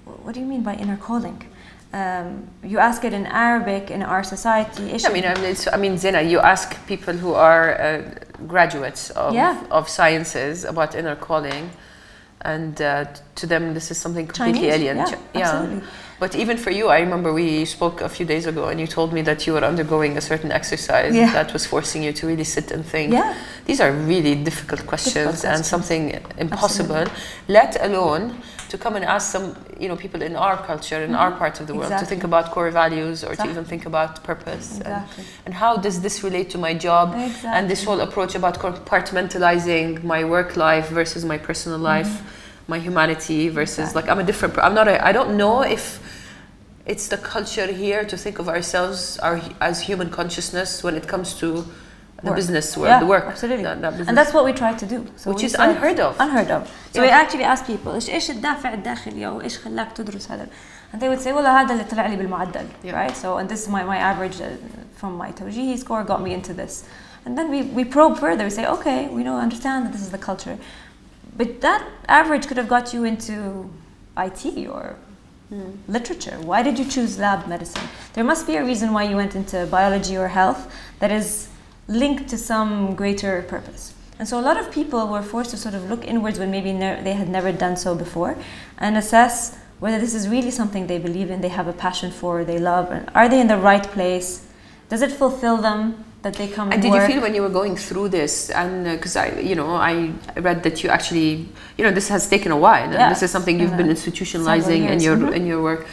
what 0.04 0.34
do 0.34 0.40
you 0.40 0.46
mean 0.46 0.62
by 0.62 0.74
inner 0.74 0.96
calling? 0.96 1.46
Um, 1.92 2.48
you 2.62 2.78
ask 2.78 3.04
it 3.04 3.12
in 3.12 3.26
Arabic 3.26 3.90
in 3.90 4.02
our 4.02 4.24
society. 4.24 4.94
I 5.04 5.12
mean, 5.12 5.24
I 5.24 5.34
mean, 5.40 5.56
I 5.72 5.76
mean, 5.76 5.94
Zeina, 5.94 6.28
you 6.28 6.40
ask 6.40 6.74
people 6.86 7.14
who 7.14 7.34
are 7.34 7.80
uh, 7.80 8.14
graduates 8.46 9.10
of, 9.10 9.34
Yeah. 9.34 9.56
of 9.70 9.88
sciences 9.88 10.64
about 10.64 10.94
inner 10.94 11.16
calling, 11.16 11.70
and 12.42 12.80
uh, 12.82 13.04
to 13.36 13.46
them, 13.46 13.72
this 13.74 13.90
is 13.90 13.96
something 13.98 14.26
completely 14.26 14.68
Chinese, 14.68 14.74
alien. 14.74 14.96
yeah, 14.98 15.14
absolutely. 15.34 15.82
But 16.20 16.34
even 16.36 16.56
for 16.56 16.70
you, 16.70 16.88
I 16.88 17.00
remember 17.00 17.32
we 17.32 17.64
spoke 17.64 18.00
a 18.00 18.08
few 18.08 18.24
days 18.26 18.46
ago, 18.46 18.68
and 18.68 18.78
you 18.80 18.86
told 18.86 19.12
me 19.12 19.22
that 19.22 19.46
you 19.46 19.52
were 19.54 19.64
undergoing 19.64 20.16
a 20.16 20.20
certain 20.20 20.52
exercise 20.52 21.14
Yeah. 21.14 21.32
that 21.32 21.52
was 21.52 21.66
forcing 21.66 22.02
you 22.02 22.12
to 22.12 22.26
really 22.26 22.44
sit 22.44 22.70
and 22.70 22.84
think. 22.84 23.12
Yeah. 23.12 23.34
These 23.64 23.80
are 23.80 23.90
really 23.90 24.34
difficult 24.34 24.86
questions 24.86 25.16
and 25.44 25.56
questions. 25.56 25.66
something 25.66 26.20
impossible, 26.38 27.04
let 27.48 27.76
alone 27.80 28.36
to 28.74 28.78
come 28.84 28.96
and 28.96 29.04
ask 29.04 29.30
some, 29.30 29.46
you 29.78 29.88
know, 29.88 29.96
people 30.04 30.20
in 30.28 30.34
our 30.34 30.56
culture, 30.70 31.00
in 31.08 31.14
our 31.14 31.30
mm-hmm. 31.30 31.42
part 31.42 31.60
of 31.60 31.64
the 31.68 31.74
world, 31.78 31.92
to 32.02 32.06
think 32.12 32.24
about 32.30 32.44
core 32.54 32.72
values 32.82 33.22
or 33.26 33.32
to 33.36 33.46
even 33.52 33.64
think 33.72 33.84
about 33.86 34.10
purpose. 34.30 34.68
and- 34.72 34.94
Exactly. 34.94 35.24
and 35.46 35.52
how 35.62 35.72
does 35.86 35.96
this 36.06 36.16
relate 36.28 36.48
to 36.54 36.58
my 36.66 36.74
job 36.86 37.06
and 37.56 37.62
this 37.72 37.80
whole 37.86 38.00
approach 38.06 38.32
about 38.40 38.54
compartmentalizing 38.64 39.86
my 40.14 40.20
work 40.34 40.50
life 40.66 40.88
versus 41.00 41.22
my 41.32 41.38
personal 41.48 41.78
mm-hmm. 41.78 41.94
life 41.94 42.12
my 42.74 42.78
humanity 42.88 43.42
versus 43.60 43.86
like 43.98 44.06
i'm 44.10 44.20
a 44.24 44.26
different 44.30 44.52
i'm 44.66 44.76
not 44.80 44.88
a, 44.94 44.96
i 45.10 45.12
don't 45.18 45.32
know 45.42 45.56
if 45.76 45.84
it's 46.92 47.06
the 47.14 47.20
culture 47.34 47.68
here 47.84 48.02
to 48.12 48.16
think 48.24 48.36
of 48.42 48.46
ourselves 48.54 49.00
our, 49.26 49.36
as 49.68 49.76
human 49.88 50.08
consciousness 50.18 50.70
when 50.86 50.94
it 51.00 51.06
comes 51.12 51.28
to 51.42 51.48
the 52.23 52.27
work. 52.31 52.35
business 52.35 52.75
world, 52.77 52.89
yeah, 52.89 52.99
the 52.99 53.05
work. 53.05 53.25
absolutely. 53.33 53.63
that- 53.63 53.81
that 53.81 53.91
business. 53.91 54.07
and 54.09 54.17
that's 54.17 54.33
what 54.33 54.43
we 54.45 54.53
try 54.53 54.73
to 54.73 54.85
do. 54.85 54.99
So 55.21 55.29
Which 55.29 55.39
we 55.41 55.45
is 55.45 55.51
said- 55.53 55.69
unheard 55.69 55.99
of. 56.07 56.11
Unheard 56.19 56.51
of. 56.57 56.61
So 56.93 57.01
Yeah. 57.01 57.05
we 57.05 57.09
actually 57.21 57.45
ask 57.53 57.61
people 57.65 57.93
إيش 57.93 58.09
إيش 58.09 58.31
الدافع 58.31 58.73
الداخلي 58.73 59.27
أو 59.27 59.41
إيش 59.41 59.57
خلاك 59.59 59.91
تدرس 59.95 60.31
هذا؟ 60.31 60.47
And 60.93 60.99
they 61.01 61.07
would 61.09 61.21
say 61.21 61.31
والله 61.31 61.61
هذا 61.61 61.73
اللي 61.73 61.83
طلع 61.83 62.07
لي 62.07 62.15
بالمعدل, 62.15 62.65
Yeah. 62.83 62.91
right? 62.93 63.15
So 63.15 63.37
and 63.37 63.47
this 63.49 63.61
is 63.63 63.67
my 63.69 63.83
my 63.83 63.97
average 63.97 64.41
uh, 64.41 64.45
from 65.01 65.17
my 65.17 65.31
توجيهي 65.31 65.77
score 65.77 66.03
got 66.03 66.21
me 66.21 66.33
into 66.33 66.53
this. 66.53 66.83
And 67.25 67.37
then 67.37 67.47
we, 67.51 67.59
we 67.77 67.83
probe 67.85 68.17
further. 68.17 68.43
We 68.45 68.49
say, 68.59 68.65
okay, 68.65 68.99
we 69.17 69.21
know, 69.23 69.37
understand 69.47 69.85
that 69.85 69.91
this 69.95 70.01
is 70.01 70.09
the 70.09 70.17
culture. 70.29 70.57
But 71.39 71.49
that 71.61 71.81
average 72.07 72.47
could 72.47 72.57
have 72.61 72.69
got 72.69 72.85
you 72.93 73.01
into 73.11 73.35
IT 74.25 74.43
or 74.75 74.95
literature. 75.87 76.37
Why 76.51 76.59
did 76.67 76.75
you 76.79 76.85
choose 76.85 77.11
lab 77.19 77.47
medicine? 77.47 77.83
There 78.13 78.23
must 78.23 78.43
be 78.47 78.55
a 78.55 78.63
reason 78.71 78.87
why 78.93 79.03
you 79.03 79.15
went 79.15 79.33
into 79.35 79.57
biology 79.77 80.15
or 80.23 80.27
health 80.41 80.61
that 81.01 81.11
is 81.19 81.27
linked 81.88 82.28
to 82.28 82.36
some 82.38 82.94
greater 82.94 83.42
purpose. 83.42 83.92
And 84.18 84.28
so 84.28 84.38
a 84.38 84.42
lot 84.42 84.56
of 84.56 84.70
people 84.70 85.08
were 85.08 85.22
forced 85.22 85.50
to 85.50 85.56
sort 85.56 85.74
of 85.74 85.90
look 85.90 86.04
inwards 86.04 86.38
when 86.38 86.50
maybe 86.50 86.72
ne- 86.72 87.02
they 87.02 87.14
had 87.14 87.28
never 87.28 87.50
done 87.52 87.76
so 87.76 87.94
before 87.94 88.36
and 88.78 88.96
assess 88.96 89.56
whether 89.80 89.98
this 89.98 90.14
is 90.14 90.28
really 90.28 90.50
something 90.50 90.86
they 90.86 90.98
believe 90.98 91.30
in, 91.30 91.40
they 91.40 91.48
have 91.48 91.66
a 91.66 91.72
passion 91.72 92.10
for, 92.10 92.44
they 92.44 92.58
love, 92.58 92.90
and 92.90 93.10
are 93.14 93.28
they 93.28 93.40
in 93.40 93.48
the 93.48 93.56
right 93.58 93.82
place? 93.82 94.46
Does 94.88 95.02
it 95.02 95.10
fulfill 95.12 95.56
them 95.58 96.04
that 96.22 96.34
they 96.34 96.48
come 96.48 96.70
And 96.72 96.80
did 96.80 96.92
work? 96.92 97.08
you 97.08 97.14
feel 97.14 97.22
when 97.22 97.34
you 97.34 97.42
were 97.42 97.50
going 97.50 97.76
through 97.76 98.08
this, 98.10 98.50
and 98.50 98.84
because 98.84 99.16
I, 99.16 99.40
you 99.40 99.54
know, 99.56 99.74
I 99.74 100.12
read 100.36 100.62
that 100.62 100.82
you 100.82 100.88
actually, 100.90 101.48
you 101.76 101.84
know, 101.84 101.90
this 101.90 102.08
has 102.08 102.28
taken 102.28 102.52
a 102.52 102.56
while, 102.56 102.88
and 102.94 103.10
this 103.12 103.22
is 103.22 103.30
something 103.30 103.58
you've 103.60 103.74
uh, 103.74 103.76
been 103.76 103.88
institutionalizing 103.88 104.88
in 104.88 105.00
your 105.00 105.16
mhm. 105.16 105.34
in 105.36 105.44
your 105.46 105.60
work. 105.60 105.86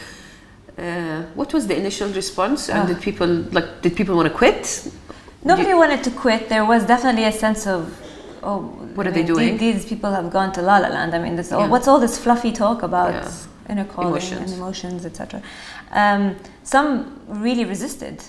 Uh, 0.78 1.22
what 1.34 1.52
was 1.52 1.66
the 1.66 1.76
initial 1.76 2.08
response, 2.10 2.70
and 2.70 2.82
Ah. 2.84 2.86
did 2.86 3.00
people 3.02 3.26
like 3.56 3.82
did 3.82 3.94
people 3.94 4.14
want 4.16 4.28
to 4.32 4.34
quit? 4.42 4.88
Nobody 5.44 5.70
you, 5.70 5.76
wanted 5.76 6.04
to 6.04 6.10
quit. 6.10 6.48
There 6.48 6.64
was 6.64 6.86
definitely 6.86 7.24
a 7.24 7.32
sense 7.32 7.66
of, 7.66 8.00
oh, 8.42 8.60
what 8.94 9.06
I 9.06 9.10
are 9.10 9.12
mean, 9.12 9.26
they 9.26 9.32
doing? 9.34 9.58
These, 9.58 9.82
these 9.82 9.84
people 9.86 10.12
have 10.12 10.30
gone 10.30 10.52
to 10.52 10.62
La 10.62 10.78
La 10.78 10.88
Land. 10.88 11.14
I 11.14 11.18
mean, 11.18 11.36
this, 11.36 11.50
yeah. 11.50 11.58
all, 11.58 11.68
what's 11.68 11.88
all 11.88 11.98
this 11.98 12.18
fluffy 12.18 12.52
talk 12.52 12.82
about 12.82 13.12
yeah. 13.12 13.32
inner 13.68 13.84
calling 13.84 14.10
emotions. 14.10 14.40
and 14.40 14.52
emotions, 14.52 15.04
etc. 15.04 15.42
Um, 15.90 16.36
some 16.62 17.20
really 17.26 17.64
resisted, 17.64 18.22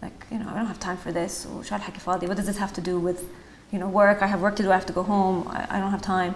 like 0.00 0.26
you 0.30 0.38
know, 0.38 0.48
I 0.48 0.54
don't 0.54 0.66
have 0.66 0.80
time 0.80 0.96
for 0.96 1.12
this. 1.12 1.46
Or 1.46 1.62
What 1.62 2.36
does 2.36 2.46
this 2.46 2.58
have 2.58 2.72
to 2.74 2.80
do 2.80 2.98
with, 2.98 3.28
you 3.72 3.78
know, 3.78 3.88
work? 3.88 4.22
I 4.22 4.26
have 4.26 4.40
work 4.40 4.56
to 4.56 4.62
do. 4.62 4.70
I 4.70 4.74
have 4.74 4.86
to 4.86 4.92
go 4.92 5.02
home. 5.02 5.48
I, 5.48 5.66
I 5.70 5.80
don't 5.80 5.90
have 5.90 6.02
time. 6.02 6.34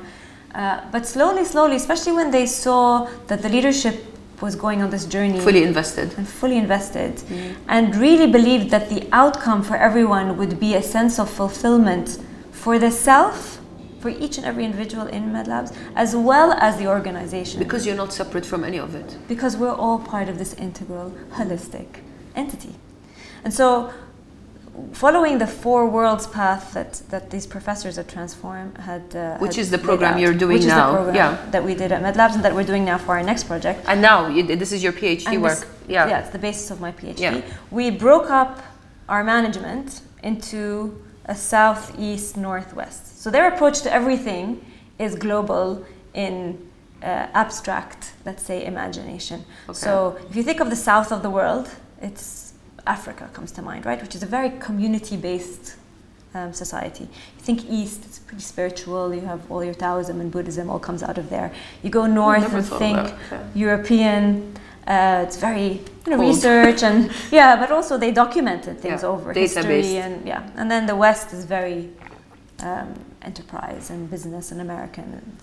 Uh, 0.54 0.80
but 0.92 1.06
slowly, 1.06 1.44
slowly, 1.44 1.76
especially 1.76 2.12
when 2.12 2.30
they 2.30 2.46
saw 2.46 3.08
that 3.26 3.42
the 3.42 3.48
leadership 3.48 4.13
was 4.40 4.56
going 4.56 4.82
on 4.82 4.90
this 4.90 5.06
journey 5.06 5.40
Fully 5.40 5.62
invested. 5.62 6.12
and 6.18 6.28
fully 6.28 6.56
invested 6.58 7.16
mm. 7.16 7.54
and 7.68 7.94
really 7.96 8.26
believed 8.30 8.70
that 8.70 8.88
the 8.90 9.06
outcome 9.12 9.62
for 9.62 9.76
everyone 9.76 10.36
would 10.36 10.58
be 10.60 10.74
a 10.74 10.82
sense 10.82 11.18
of 11.18 11.30
fulfillment 11.30 12.18
for 12.50 12.78
the 12.78 12.90
self 12.90 13.60
for 14.00 14.10
each 14.10 14.36
and 14.36 14.44
every 14.46 14.64
individual 14.64 15.06
in 15.06 15.30
medlabs 15.32 15.74
as 15.96 16.14
well 16.14 16.52
as 16.52 16.76
the 16.78 16.86
organization 16.86 17.58
Because 17.58 17.86
you're 17.86 17.96
not 17.96 18.12
separate 18.12 18.44
from 18.44 18.64
any 18.64 18.78
of 18.78 18.94
it. 18.94 19.16
because 19.28 19.56
we're 19.56 19.74
all 19.74 19.98
part 19.98 20.28
of 20.28 20.38
this 20.38 20.52
integral 20.54 21.12
holistic 21.32 21.86
entity 22.34 22.74
and 23.44 23.52
so 23.54 23.92
following 24.92 25.38
the 25.38 25.46
four 25.46 25.88
worlds 25.88 26.26
path 26.26 26.72
that, 26.74 26.94
that 27.10 27.30
these 27.30 27.46
professors 27.46 27.98
at 27.98 28.08
transform 28.08 28.74
had 28.76 29.02
uh, 29.14 29.38
Which 29.38 29.56
had 29.56 29.62
is 29.62 29.70
the 29.70 29.78
program 29.78 30.14
out, 30.14 30.20
you're 30.20 30.34
doing 30.34 30.58
which 30.58 30.66
now, 30.66 30.86
is 30.88 30.92
the 30.92 30.96
program 30.96 31.14
yeah. 31.14 31.50
that 31.50 31.64
we 31.64 31.74
did 31.74 31.92
at 31.92 32.02
medlabs 32.02 32.34
and 32.34 32.44
that 32.44 32.54
we're 32.54 32.64
doing 32.64 32.84
now 32.84 32.98
for 32.98 33.12
our 33.16 33.22
next 33.22 33.44
project 33.44 33.84
And 33.86 34.00
now 34.02 34.28
you, 34.28 34.42
this 34.42 34.72
is 34.72 34.82
your 34.82 34.92
PhD 34.92 35.26
and 35.26 35.42
work. 35.42 35.60
this- 35.60 35.66
yeah. 35.88 36.08
yeah, 36.08 36.20
it's 36.20 36.30
the 36.30 36.38
basis 36.38 36.70
of 36.70 36.80
my 36.80 36.92
PhD. 36.92 37.20
Yeah. 37.20 37.42
We 37.70 37.90
broke 37.90 38.30
up 38.30 38.62
our 39.08 39.22
management 39.22 40.00
into 40.22 41.02
a 41.26 41.34
southeast 41.34 42.36
northwest. 42.36 43.20
So 43.22 43.30
their 43.30 43.48
approach 43.48 43.82
to 43.82 43.92
everything 43.92 44.64
is 44.98 45.14
global 45.14 45.84
in 46.14 46.70
uh, 47.02 47.26
abstract, 47.34 48.12
let's 48.24 48.42
say, 48.42 48.64
imagination. 48.64 49.44
Okay. 49.68 49.78
So 49.78 50.18
if 50.30 50.36
you 50.36 50.42
think 50.42 50.60
of 50.60 50.70
the 50.70 50.76
south 50.76 51.12
of 51.12 51.22
the 51.22 51.30
world, 51.30 51.68
it's 52.00 52.43
Africa 52.86 53.30
comes 53.32 53.52
to 53.52 53.62
mind, 53.62 53.86
right? 53.86 54.00
Which 54.00 54.14
is 54.14 54.22
a 54.22 54.26
very 54.26 54.50
community-based 54.50 55.76
um, 56.34 56.52
society. 56.52 57.04
You 57.04 57.40
think 57.40 57.68
east, 57.70 58.04
it's 58.04 58.18
pretty 58.18 58.42
spiritual. 58.42 59.14
You 59.14 59.22
have 59.22 59.50
all 59.50 59.64
your 59.64 59.74
Taoism 59.74 60.20
and 60.20 60.30
Buddhism 60.30 60.68
all 60.68 60.78
comes 60.78 61.02
out 61.02 61.16
of 61.16 61.30
there. 61.30 61.52
You 61.82 61.90
go 61.90 62.06
north 62.06 62.52
and 62.52 62.66
think 62.66 63.14
yeah. 63.30 63.44
European. 63.54 64.54
Uh, 64.86 65.24
it's 65.26 65.36
very 65.38 65.80
you 66.04 66.10
know, 66.10 66.18
research 66.18 66.82
and 66.82 67.10
yeah, 67.32 67.56
but 67.56 67.70
also 67.70 67.96
they 67.96 68.10
documented 68.10 68.78
things 68.78 69.02
Yeah, 69.02 69.08
over 69.08 69.32
history 69.32 69.96
and 69.96 70.26
yeah. 70.26 70.50
And 70.56 70.70
then 70.70 70.84
the 70.84 70.94
West 70.94 71.32
is 71.32 71.46
very 71.46 71.88
um, 72.60 72.92
enterprise 73.22 73.88
and 73.88 74.10
business 74.10 74.52
and 74.52 74.60
American. 74.60 75.38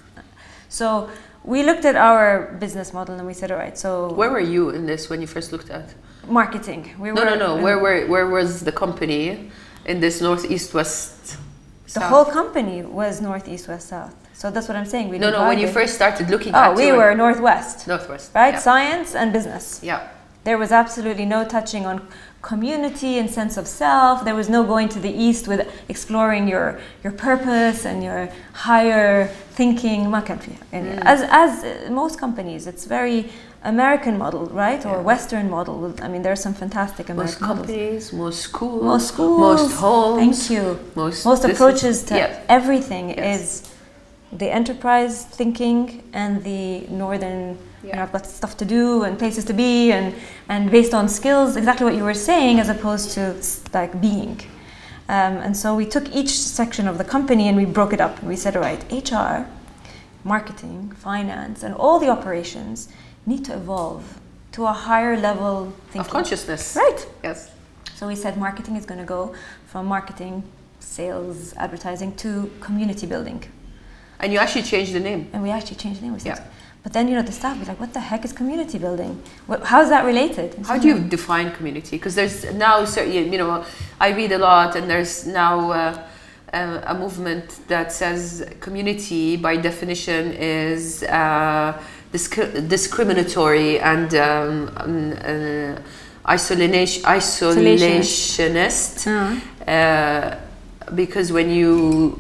So 0.69 1.10
we 1.43 1.63
looked 1.63 1.86
at 1.86 1.95
our 1.95 2.55
business 2.60 2.93
model 2.93 3.15
and 3.15 3.25
we 3.25 3.33
said, 3.33 3.51
all 3.51 3.57
right, 3.57 3.77
so 3.77 4.13
Where 4.13 4.29
were 4.29 4.39
you 4.39 4.69
in 4.69 4.86
this 4.86 5.10
when 5.10 5.21
you 5.21 5.27
first 5.27 5.51
looked 5.51 5.71
at? 5.71 5.95
marketing. 6.27 6.93
We 6.99 7.11
no, 7.11 7.23
no, 7.23 7.35
no. 7.35 7.61
Where, 7.61 7.79
where, 7.79 8.07
where 8.07 8.27
was 8.27 8.61
the 8.61 8.71
company 8.71 9.51
in 9.85 9.99
this 9.99 10.21
northeast 10.21 10.73
west? 10.73 11.37
South? 11.85 12.03
The 12.03 12.07
whole 12.07 12.25
company 12.25 12.83
was 12.83 13.21
northeast 13.21 13.67
west 13.67 13.89
south. 13.89 14.15
So 14.33 14.49
that's 14.49 14.67
what 14.67 14.75
I'm 14.75 14.85
saying. 14.85 15.09
We 15.09 15.19
no, 15.19 15.29
no. 15.29 15.47
When 15.47 15.59
you 15.59 15.67
first 15.67 15.93
started 15.93 16.29
looking, 16.29 16.55
oh, 16.55 16.73
we 16.73 16.91
were 16.91 17.13
northwest. 17.13 17.87
Northwest, 17.87 18.31
right? 18.33 18.55
Yeah. 18.55 18.59
Science 18.59 19.13
and 19.13 19.31
business. 19.31 19.81
Yeah. 19.83 20.07
There 20.43 20.57
was 20.57 20.71
absolutely 20.71 21.25
no 21.25 21.45
touching 21.45 21.85
on 21.85 22.07
community 22.41 23.19
and 23.19 23.29
sense 23.29 23.55
of 23.57 23.67
self. 23.67 24.25
There 24.25 24.33
was 24.33 24.49
no 24.49 24.63
going 24.63 24.89
to 24.89 24.99
the 24.99 25.11
east 25.11 25.47
with 25.47 25.69
exploring 25.89 26.47
your 26.47 26.79
your 27.03 27.13
purpose 27.13 27.85
and 27.85 28.03
your 28.03 28.29
higher 28.53 29.27
thinking. 29.51 30.05
Mm. 30.05 31.01
As 31.05 31.21
as 31.29 31.91
most 31.91 32.17
companies, 32.19 32.65
it's 32.65 32.85
very 32.85 33.29
American 33.63 34.17
model, 34.17 34.45
right, 34.47 34.83
or 34.85 35.01
Western 35.01 35.49
model. 35.49 35.93
I 36.01 36.07
mean, 36.07 36.23
there 36.23 36.31
are 36.31 36.43
some 36.47 36.53
fantastic 36.53 37.09
Most 37.09 37.15
American 37.15 37.47
models. 37.47 37.67
companies, 37.67 38.13
most 38.13 38.39
schools, 38.41 38.83
Most 38.83 39.07
schools. 39.09 39.39
most 39.39 39.71
homes. 39.75 40.47
Thank 40.47 40.49
you. 40.59 40.79
Most, 40.95 41.25
Most 41.25 41.45
approaches 41.45 42.03
to 42.05 42.15
yeah. 42.17 42.39
everything 42.49 43.09
Yes. 43.09 43.41
is 43.41 43.73
the 44.31 44.49
enterprise 44.49 45.25
thinking 45.25 46.03
and 46.13 46.43
the 46.43 46.87
northern. 46.89 47.41
You 47.83 47.89
know, 47.89 47.95
Yeah. 47.95 48.03
I've 48.03 48.11
got 48.11 48.25
stuff 48.25 48.55
to 48.57 48.65
do 48.65 49.03
and 49.03 49.17
places 49.19 49.43
to 49.45 49.53
be, 49.53 49.91
and 49.91 50.13
and 50.49 50.71
based 50.71 50.93
on 50.93 51.07
skills, 51.09 51.55
exactly 51.55 51.85
what 51.87 51.95
you 51.95 52.03
were 52.03 52.19
saying, 52.31 52.59
as 52.59 52.67
opposed 52.69 53.11
to 53.17 53.35
like 53.79 53.93
being. 54.01 54.39
Um, 55.09 55.33
and 55.45 55.53
so 55.57 55.75
we 55.75 55.85
took 55.85 56.05
each 56.19 56.31
section 56.59 56.87
of 56.87 56.97
the 56.97 57.03
company 57.03 57.47
and 57.49 57.55
we 57.57 57.65
broke 57.65 57.93
it 57.93 58.01
up. 58.01 58.13
And 58.19 58.27
we 58.29 58.35
said, 58.35 58.55
all 58.55 58.61
right, 58.63 58.81
HR, 58.91 59.45
marketing, 60.23 60.93
finance, 60.97 61.63
and 61.63 61.73
all 61.75 61.99
the 61.99 62.09
operations 62.09 62.87
need 63.25 63.45
to 63.45 63.53
evolve 63.53 64.19
to 64.53 64.65
a 64.65 64.73
higher 64.73 65.17
level 65.17 65.73
thinking. 65.85 66.01
of 66.01 66.09
consciousness. 66.09 66.75
Right. 66.75 67.07
Yes. 67.23 67.51
So 67.95 68.07
we 68.07 68.15
said 68.15 68.37
marketing 68.37 68.75
is 68.75 68.85
going 68.85 68.99
to 68.99 69.05
go 69.05 69.33
from 69.67 69.85
marketing, 69.85 70.43
sales, 70.79 71.53
advertising 71.57 72.15
to 72.17 72.51
community 72.59 73.05
building. 73.05 73.43
And 74.19 74.33
you 74.33 74.39
actually 74.39 74.63
changed 74.63 74.93
the 74.93 74.99
name. 74.99 75.29
And 75.33 75.41
we 75.43 75.51
actually 75.51 75.77
changed 75.77 76.01
the 76.01 76.07
name. 76.07 76.17
Yeah. 76.23 76.43
But 76.83 76.93
then, 76.93 77.07
you 77.07 77.15
know, 77.15 77.21
the 77.21 77.31
staff 77.31 77.59
be 77.59 77.65
like, 77.65 77.79
what 77.79 77.93
the 77.93 77.99
heck 77.99 78.25
is 78.25 78.33
community 78.33 78.79
building? 78.79 79.21
What, 79.45 79.63
how 79.63 79.81
is 79.81 79.89
that 79.89 80.03
related? 80.03 80.55
How 80.65 80.79
do 80.79 80.87
you 80.87 80.99
define 80.99 81.51
community? 81.51 81.97
Because 81.97 82.15
there's 82.15 82.51
now, 82.53 82.85
cer- 82.85 83.05
you 83.05 83.37
know, 83.37 83.63
I 83.99 84.09
read 84.09 84.31
a 84.31 84.39
lot, 84.39 84.75
and 84.75 84.89
there's 84.89 85.27
now 85.27 85.71
uh, 85.71 86.07
uh, 86.53 86.81
a 86.87 86.95
movement 86.95 87.59
that 87.67 87.91
says 87.91 88.51
community, 88.59 89.37
by 89.37 89.57
definition, 89.57 90.31
is 90.33 91.03
uh, 91.03 91.79
disc- 92.11 92.67
discriminatory 92.67 93.79
and 93.79 94.13
um, 94.15 94.71
um, 94.77 95.13
uh, 95.13 95.75
isolation, 96.29 97.03
isolationist. 97.03 99.05
Uh, 99.67 100.37
because 100.95 101.31
when 101.31 101.49
you, 101.49 102.17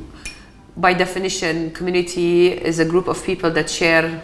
by 0.77 0.93
definition, 0.93 1.71
community 1.71 2.49
is 2.49 2.79
a 2.79 2.85
group 2.85 3.07
of 3.07 3.23
people 3.23 3.51
that 3.51 3.69
share 3.69 4.21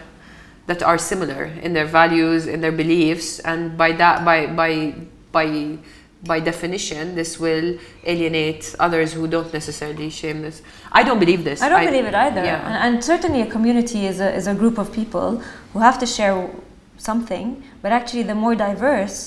that 0.68 0.84
are 0.84 0.98
similar 0.98 1.46
in 1.64 1.74
their 1.74 1.86
values 1.86 2.46
in 2.46 2.60
their 2.62 2.74
beliefs 2.74 3.40
and 3.40 3.78
by 3.78 3.92
that 3.94 4.26
by 4.26 4.46
by 4.48 4.94
by 5.32 5.78
by 6.26 6.40
definition 6.40 7.14
this 7.16 7.40
will 7.40 7.78
alienate 8.06 8.76
others 8.80 9.14
who 9.14 9.28
don't 9.28 9.54
necessarily 9.54 10.10
share 10.10 10.34
this 10.34 10.62
i 10.92 11.04
don't 11.04 11.20
believe 11.20 11.44
this 11.44 11.62
I 11.62 11.70
don't 11.70 11.86
believe 11.86 12.06
it 12.06 12.16
either. 12.16 12.44
yeah. 12.44 12.66
And, 12.68 12.96
and 12.96 13.04
certainly 13.04 13.42
a 13.42 13.46
community 13.46 14.06
is 14.08 14.20
a, 14.20 14.34
is 14.34 14.48
a 14.48 14.56
group 14.56 14.78
of 14.80 14.92
people 14.92 15.42
who 15.74 15.80
have 15.80 15.98
to 16.00 16.08
share 16.08 16.50
something, 16.98 17.64
but 17.84 17.92
actually 17.92 18.24
the 18.24 18.34
more 18.36 18.56
diverse, 18.56 19.18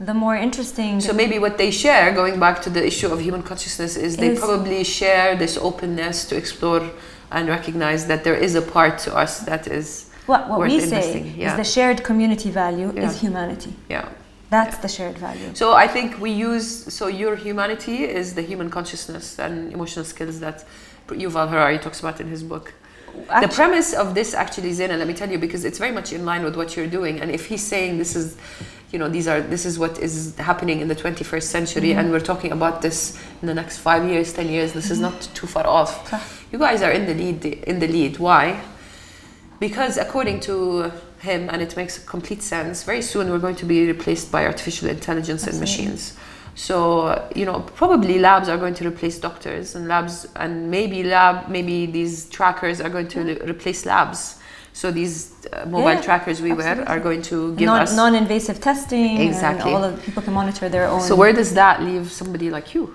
the 0.00 0.14
more 0.14 0.36
interesting. 0.36 1.00
so 1.00 1.12
maybe 1.12 1.38
what 1.38 1.58
they 1.58 1.70
share 1.70 2.12
going 2.14 2.40
back 2.40 2.62
to 2.62 2.70
the 2.70 2.84
issue 2.86 3.08
of 3.08 3.20
human 3.20 3.42
consciousness 3.42 3.96
is 3.96 4.16
they 4.16 4.28
Is- 4.28 4.40
probably 4.40 4.82
share 4.84 5.36
this 5.36 5.58
openness 5.58 6.24
to 6.30 6.36
explore 6.36 6.82
and 7.30 7.48
recognize 7.48 8.06
that 8.06 8.24
there 8.24 8.34
is 8.46 8.54
a 8.54 8.62
part 8.62 8.98
to 9.04 9.14
us 9.14 9.40
that 9.40 9.66
is 9.66 9.86
what 10.26 10.48
what 10.48 10.58
worth 10.60 10.70
we 10.72 10.80
say 10.80 10.86
investing, 10.86 11.26
is 11.26 11.36
yeah. 11.36 11.56
the 11.56 11.64
shared 11.76 12.02
community 12.10 12.50
value 12.50 12.88
Yeah. 12.94 13.06
is 13.06 13.20
humanity. 13.20 13.72
yeah 13.90 14.08
That's 14.50 14.78
the 14.78 14.88
shared 14.88 15.18
value. 15.18 15.54
So 15.54 15.74
I 15.74 15.86
think 15.86 16.18
we 16.18 16.30
use 16.30 16.92
so 16.92 17.06
your 17.06 17.36
humanity 17.36 18.04
is 18.04 18.34
the 18.34 18.42
human 18.42 18.70
consciousness 18.70 19.38
and 19.38 19.72
emotional 19.72 20.04
skills 20.04 20.40
that 20.40 20.64
Yuval 21.08 21.48
Harari 21.48 21.78
talks 21.78 22.00
about 22.00 22.20
in 22.20 22.28
his 22.28 22.42
book. 22.42 22.72
Actually, 23.28 23.46
the 23.46 23.54
premise 23.54 23.94
of 23.94 24.14
this 24.14 24.34
actually, 24.34 24.70
is 24.70 24.80
Zeina, 24.80 24.98
let 24.98 25.06
me 25.06 25.14
tell 25.14 25.30
you, 25.30 25.38
because 25.38 25.64
it's 25.64 25.78
very 25.78 25.92
much 25.92 26.12
in 26.12 26.24
line 26.24 26.44
with 26.44 26.56
what 26.56 26.76
you're 26.76 26.86
doing. 26.86 27.20
And 27.20 27.30
if 27.30 27.46
he's 27.46 27.62
saying 27.62 27.98
this 27.98 28.14
is, 28.14 28.36
you 28.92 28.98
know, 28.98 29.08
these 29.08 29.26
are 29.26 29.40
this 29.40 29.66
is 29.66 29.78
what 29.78 29.98
is 29.98 30.36
happening 30.36 30.80
in 30.80 30.88
the 30.88 30.96
21st 30.96 31.42
century, 31.42 31.88
mm-hmm. 31.88 31.98
and 31.98 32.10
we're 32.10 32.20
talking 32.20 32.52
about 32.52 32.80
this 32.80 33.18
in 33.42 33.48
the 33.48 33.54
next 33.54 33.78
five 33.78 34.08
years, 34.08 34.32
ten 34.32 34.48
years, 34.48 34.72
this 34.72 34.86
mm-hmm. 34.86 34.92
is 34.92 35.00
not 35.00 35.20
too 35.34 35.46
far 35.46 35.66
off. 35.66 36.46
You 36.52 36.58
guys 36.58 36.82
are 36.82 36.90
in 36.90 37.06
the 37.06 37.14
lead. 37.14 37.44
In 37.44 37.78
the 37.78 37.88
lead. 37.88 38.18
Why? 38.18 38.62
Because 39.58 39.96
according 39.96 40.40
to 40.40 40.92
him, 41.20 41.48
and 41.50 41.60
it 41.62 41.76
makes 41.76 41.98
complete 41.98 42.42
sense, 42.42 42.84
very 42.84 43.02
soon 43.02 43.30
we're 43.30 43.38
going 43.38 43.56
to 43.56 43.66
be 43.66 43.86
replaced 43.86 44.30
by 44.30 44.46
artificial 44.46 44.88
intelligence 44.88 45.46
Absolutely. 45.46 45.84
and 45.84 45.90
machines. 45.90 46.16
So 46.54 47.28
you 47.34 47.44
know, 47.44 47.60
probably 47.60 48.18
labs 48.18 48.48
are 48.48 48.58
going 48.58 48.74
to 48.74 48.88
replace 48.88 49.18
doctors, 49.18 49.74
and 49.74 49.86
labs, 49.88 50.26
and 50.36 50.70
maybe 50.70 51.02
lab, 51.02 51.48
maybe 51.48 51.86
these 51.86 52.28
trackers 52.30 52.80
are 52.80 52.90
going 52.90 53.08
to 53.08 53.32
yeah. 53.32 53.50
replace 53.50 53.86
labs. 53.86 54.38
So 54.72 54.92
these 54.92 55.34
uh, 55.52 55.66
mobile 55.66 55.94
yeah, 55.94 56.00
trackers 56.00 56.40
we 56.40 56.52
absolutely. 56.52 56.84
wear 56.84 56.88
are 56.88 57.00
going 57.00 57.22
to 57.22 57.54
give 57.56 57.66
non, 57.66 57.82
us 57.82 57.96
non-invasive 57.96 58.60
testing. 58.60 59.20
Exactly. 59.20 59.72
all 59.72 59.82
of 59.82 60.00
people 60.02 60.22
can 60.22 60.32
monitor 60.32 60.68
their 60.68 60.86
own. 60.86 61.00
So 61.00 61.16
where 61.16 61.32
does 61.32 61.54
that 61.54 61.82
leave 61.82 62.12
somebody 62.12 62.50
like 62.50 62.74
you? 62.74 62.94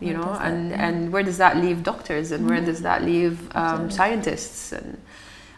You 0.00 0.08
where 0.08 0.16
know, 0.18 0.32
and 0.40 0.72
and 0.72 1.12
where 1.12 1.22
does 1.22 1.38
that 1.38 1.56
leave 1.56 1.82
doctors, 1.82 2.30
and 2.32 2.40
mm-hmm. 2.40 2.50
where 2.50 2.64
does 2.64 2.82
that 2.82 3.04
leave 3.04 3.54
um, 3.54 3.90
scientists 3.90 4.72
and 4.72 4.98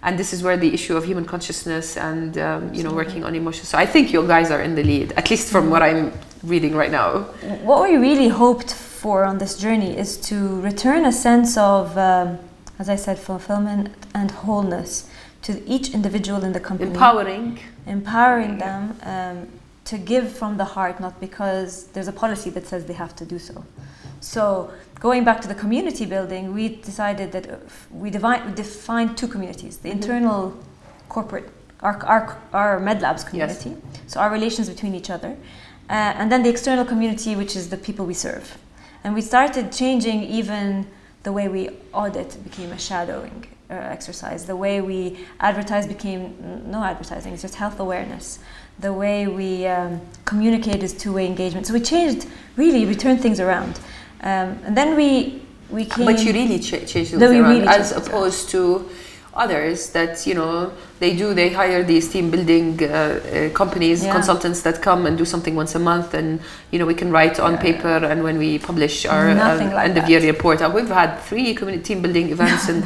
and 0.05 0.19
this 0.19 0.33
is 0.33 0.43
where 0.43 0.57
the 0.57 0.73
issue 0.73 0.97
of 0.97 1.05
human 1.05 1.25
consciousness 1.25 1.97
and 1.97 2.39
um, 2.39 2.73
you 2.73 2.83
know 2.85 2.93
working 2.93 3.25
on 3.25 3.35
emotions. 3.35 3.69
So 3.69 3.79
i 3.79 3.87
think 3.87 4.13
you 4.13 4.25
guys 4.27 4.51
are 4.51 4.63
in 4.63 4.75
the 4.75 4.85
lead 4.85 5.13
at 5.13 5.31
least 5.31 5.51
from 5.51 5.71
what 5.71 5.83
i'm 5.83 6.13
reading 6.43 6.75
right 6.77 6.91
now. 6.91 7.09
What 7.71 7.89
we 7.89 7.97
really 7.97 8.29
hoped 8.29 8.73
for 8.75 9.25
on 9.25 9.39
this 9.39 9.57
journey 9.57 9.97
is 9.97 10.19
to 10.29 10.61
return 10.61 11.07
a 11.07 11.13
sense 11.13 11.57
of 11.57 11.97
um, 11.97 12.39
as 12.79 12.89
i 12.89 12.97
said 12.97 13.19
fulfillment 13.19 13.89
and 14.15 14.31
wholeness 14.31 15.09
to 15.43 15.53
each 15.69 15.91
individual 15.91 16.43
in 16.45 16.53
the 16.53 16.61
company. 16.61 16.91
Empowering. 16.91 17.59
Empowering 17.87 18.59
them 18.59 18.97
um, 19.03 19.49
to 19.85 19.99
give 19.99 20.27
from 20.33 20.57
the 20.57 20.65
heart 20.65 21.01
not 21.01 21.21
because 21.21 21.87
there's 21.93 22.09
a 22.09 22.13
policy 22.13 22.51
that 22.51 22.67
says 22.67 22.87
they 22.87 22.99
have 23.05 23.15
to 23.17 23.25
do 23.25 23.39
so 23.39 23.65
so 24.25 24.73
going 25.01 25.23
back 25.23 25.43
to 25.43 25.49
the 25.49 25.55
community 25.55 26.07
building, 26.07 26.55
we 26.55 26.69
decided 26.69 27.31
that 27.33 27.51
uh, 27.51 27.57
we 27.91 28.09
divide, 28.11 28.55
defined 28.55 29.19
two 29.19 29.29
communities: 29.29 29.77
the 29.77 29.91
mm-hmm. 29.91 29.99
internal 29.99 30.65
corporate, 31.11 31.51
our, 31.81 32.03
our, 32.07 32.39
our 32.53 32.81
MedLabs 32.81 33.27
community, 33.27 33.71
yes. 33.71 34.01
so 34.07 34.21
our 34.21 34.31
relations 34.31 34.71
between 34.71 34.95
each 34.95 35.11
other, 35.11 35.37
uh, 35.91 35.93
and 36.19 36.33
then 36.33 36.43
the 36.43 36.49
external 36.49 36.87
community, 36.87 37.37
which 37.37 37.55
is 37.55 37.69
the 37.69 37.77
people 37.77 38.07
we 38.07 38.15
serve. 38.15 38.57
And 39.05 39.15
we 39.15 39.21
started 39.21 39.71
changing 39.71 40.23
even 40.23 40.87
the 41.23 41.33
way 41.33 41.49
we 41.49 41.69
audit 41.93 42.43
became 42.43 42.73
a 42.73 42.79
shadowing 42.79 43.47
uh, 43.69 43.75
exercise. 43.75 44.47
The 44.47 44.57
way 44.57 44.81
we 44.81 45.19
advertise 45.41 45.87
became 45.87 46.35
no 46.71 46.83
advertising; 46.83 47.35
it's 47.35 47.43
just 47.43 47.57
health 47.57 47.79
awareness. 47.79 48.39
The 48.79 48.93
way 48.93 49.27
we 49.27 49.67
um, 49.67 50.01
communicate 50.25 50.83
is 50.83 50.95
two-way 50.95 51.27
engagement. 51.27 51.67
So 51.67 51.75
we 51.75 51.81
changed, 51.81 52.27
really, 52.57 52.87
we 52.87 52.95
turned 52.95 53.21
things 53.21 53.39
around. 53.39 53.79
Um, 54.25 54.59
and 54.65 54.77
then 54.77 54.97
we 54.97 55.43
we 55.71 55.85
came. 55.85 56.07
But 56.07 56.25
you 56.25 56.33
really 56.33 56.59
ch- 56.59 56.89
change 56.89 57.11
things 57.11 57.23
around, 57.23 57.49
really 57.49 57.67
as 57.69 57.93
opposed 57.93 58.49
to 58.51 58.89
others 59.35 59.91
that 59.91 60.27
you 60.27 60.35
know 60.35 60.73
they 61.01 61.15
do 61.15 61.35
they 61.35 61.51
hire 61.51 61.83
these 61.83 62.09
team 62.09 62.31
building 62.31 62.83
uh, 62.83 62.87
uh, 62.87 63.51
companies 63.51 64.05
yeah. 64.05 64.13
consultants 64.13 64.63
that 64.63 64.81
come 64.81 65.07
and 65.07 65.19
do 65.19 65.25
something 65.25 65.55
once 65.57 65.75
a 65.75 65.79
month 65.79 66.15
and 66.15 66.41
you 66.71 66.79
know 66.79 66.87
we 66.87 66.95
can 66.95 67.11
write 67.11 67.41
on 67.41 67.55
yeah, 67.55 67.61
paper 67.61 67.99
yeah. 68.01 68.11
and 68.11 68.23
when 68.23 68.39
we 68.39 68.59
publish 68.59 69.05
our 69.07 69.31
uh, 69.31 69.57
like 69.57 69.89
end 69.89 69.99
of 69.99 70.09
year 70.09 70.21
report 70.21 70.63
uh, 70.63 70.71
we've 70.73 70.89
had 70.89 71.19
three 71.21 71.55
community 71.55 71.83
team 71.83 72.01
building 72.01 72.31
events 72.37 72.69
and 72.69 72.85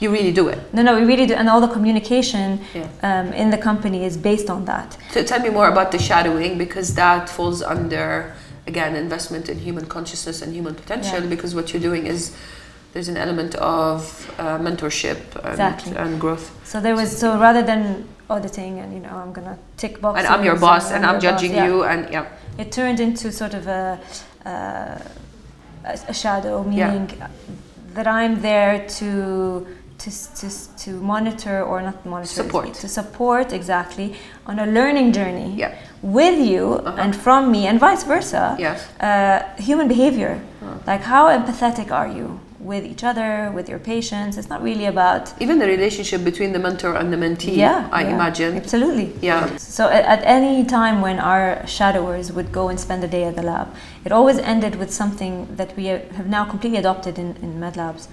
you 0.00 0.10
really 0.10 0.32
do 0.32 0.48
it 0.48 0.58
no 0.72 0.82
no 0.82 0.98
we 0.98 1.04
really 1.04 1.26
do 1.26 1.34
and 1.34 1.48
all 1.48 1.60
the 1.60 1.68
communication 1.68 2.58
um, 3.02 3.26
in 3.34 3.50
the 3.50 3.58
company 3.58 4.04
is 4.04 4.16
based 4.16 4.48
on 4.48 4.64
that 4.64 4.96
so 5.10 5.22
tell 5.22 5.40
me 5.40 5.50
more 5.50 5.68
about 5.68 5.92
the 5.92 5.98
shadowing 5.98 6.56
because 6.56 6.94
that 6.94 7.28
falls 7.28 7.62
under 7.62 8.34
again 8.66 8.96
investment 8.96 9.48
in 9.48 9.58
human 9.58 9.86
consciousness 9.86 10.42
and 10.42 10.54
human 10.54 10.74
potential 10.74 11.20
yeah. 11.20 11.28
because 11.28 11.54
what 11.54 11.72
you're 11.72 11.82
doing 11.82 12.06
is 12.06 12.34
there's 12.92 13.08
an 13.08 13.16
element 13.16 13.54
of 13.56 14.32
uh, 14.38 14.58
mentorship 14.58 15.20
and, 15.42 15.50
exactly. 15.50 15.96
and, 15.96 16.20
growth. 16.20 16.46
So 16.64 16.80
there 16.80 16.94
was 16.94 17.16
so 17.16 17.38
rather 17.38 17.62
than 17.62 18.08
auditing 18.30 18.78
and 18.78 18.94
you 18.94 19.00
know 19.00 19.10
I'm 19.10 19.32
gonna 19.32 19.58
tick 19.76 20.00
boxes 20.00 20.24
and 20.24 20.34
I'm 20.34 20.44
your 20.44 20.56
boss 20.56 20.86
and, 20.86 21.04
and 21.04 21.06
I'm, 21.06 21.20
judging 21.20 21.50
boss, 21.52 21.56
yeah. 21.56 21.66
you 21.66 21.84
and 21.84 22.12
yeah 22.12 22.26
it 22.56 22.72
turned 22.72 23.00
into 23.00 23.30
sort 23.32 23.54
of 23.54 23.66
a 23.66 24.00
uh, 24.46 24.98
a 26.08 26.14
shadow 26.14 26.62
meaning 26.62 27.10
yeah. 27.10 27.28
that 27.92 28.06
I'm 28.06 28.40
there 28.40 28.88
to 29.00 29.66
to, 30.04 30.10
to, 30.36 30.76
to 30.76 30.90
monitor 31.00 31.62
or 31.62 31.80
not 31.80 32.04
monitor 32.04 32.42
support. 32.42 32.74
to 32.74 32.88
support 32.88 33.52
exactly 33.52 34.14
on 34.46 34.58
a 34.58 34.66
learning 34.66 35.12
journey 35.12 35.54
yeah. 35.56 35.74
with 36.02 36.38
you 36.38 36.74
uh-huh. 36.74 37.02
and 37.02 37.16
from 37.16 37.50
me 37.50 37.66
and 37.66 37.80
vice 37.80 38.04
versa 38.04 38.56
yes. 38.58 38.86
uh, 39.00 39.42
human 39.56 39.88
behavior. 39.88 40.40
Uh-huh. 40.62 40.78
like 40.86 41.02
how 41.02 41.28
empathetic 41.28 41.90
are 41.90 42.08
you 42.08 42.40
with 42.58 42.84
each 42.84 43.04
other 43.04 43.52
with 43.54 43.68
your 43.68 43.78
patients? 43.78 44.38
It's 44.38 44.48
not 44.48 44.62
really 44.62 44.86
about 44.86 45.22
even 45.40 45.58
the 45.58 45.66
relationship 45.66 46.24
between 46.24 46.52
the 46.52 46.58
mentor 46.58 46.94
and 46.94 47.12
the 47.12 47.16
mentee 47.24 47.56
yeah 47.56 47.88
i 47.92 48.02
yeah, 48.02 48.14
imagine. 48.14 48.56
Absolutely. 48.56 49.12
Yeah. 49.20 49.56
So 49.56 49.88
at, 49.88 50.04
at 50.04 50.20
any 50.24 50.64
time 50.64 51.02
when 51.02 51.18
our 51.18 51.62
shadowers 51.66 52.32
would 52.32 52.50
go 52.52 52.68
and 52.70 52.80
spend 52.80 53.04
a 53.04 53.08
day 53.08 53.24
at 53.24 53.36
the 53.36 53.42
lab 53.42 53.68
it 54.04 54.12
always 54.12 54.38
ended 54.38 54.76
with 54.76 54.90
something 54.92 55.34
that 55.56 55.76
we 55.76 55.86
have 55.86 56.26
now 56.26 56.44
completely 56.44 56.78
adopted 56.78 57.18
in, 57.18 57.36
in 57.44 57.60
medlabs 57.60 58.06
uh, 58.06 58.10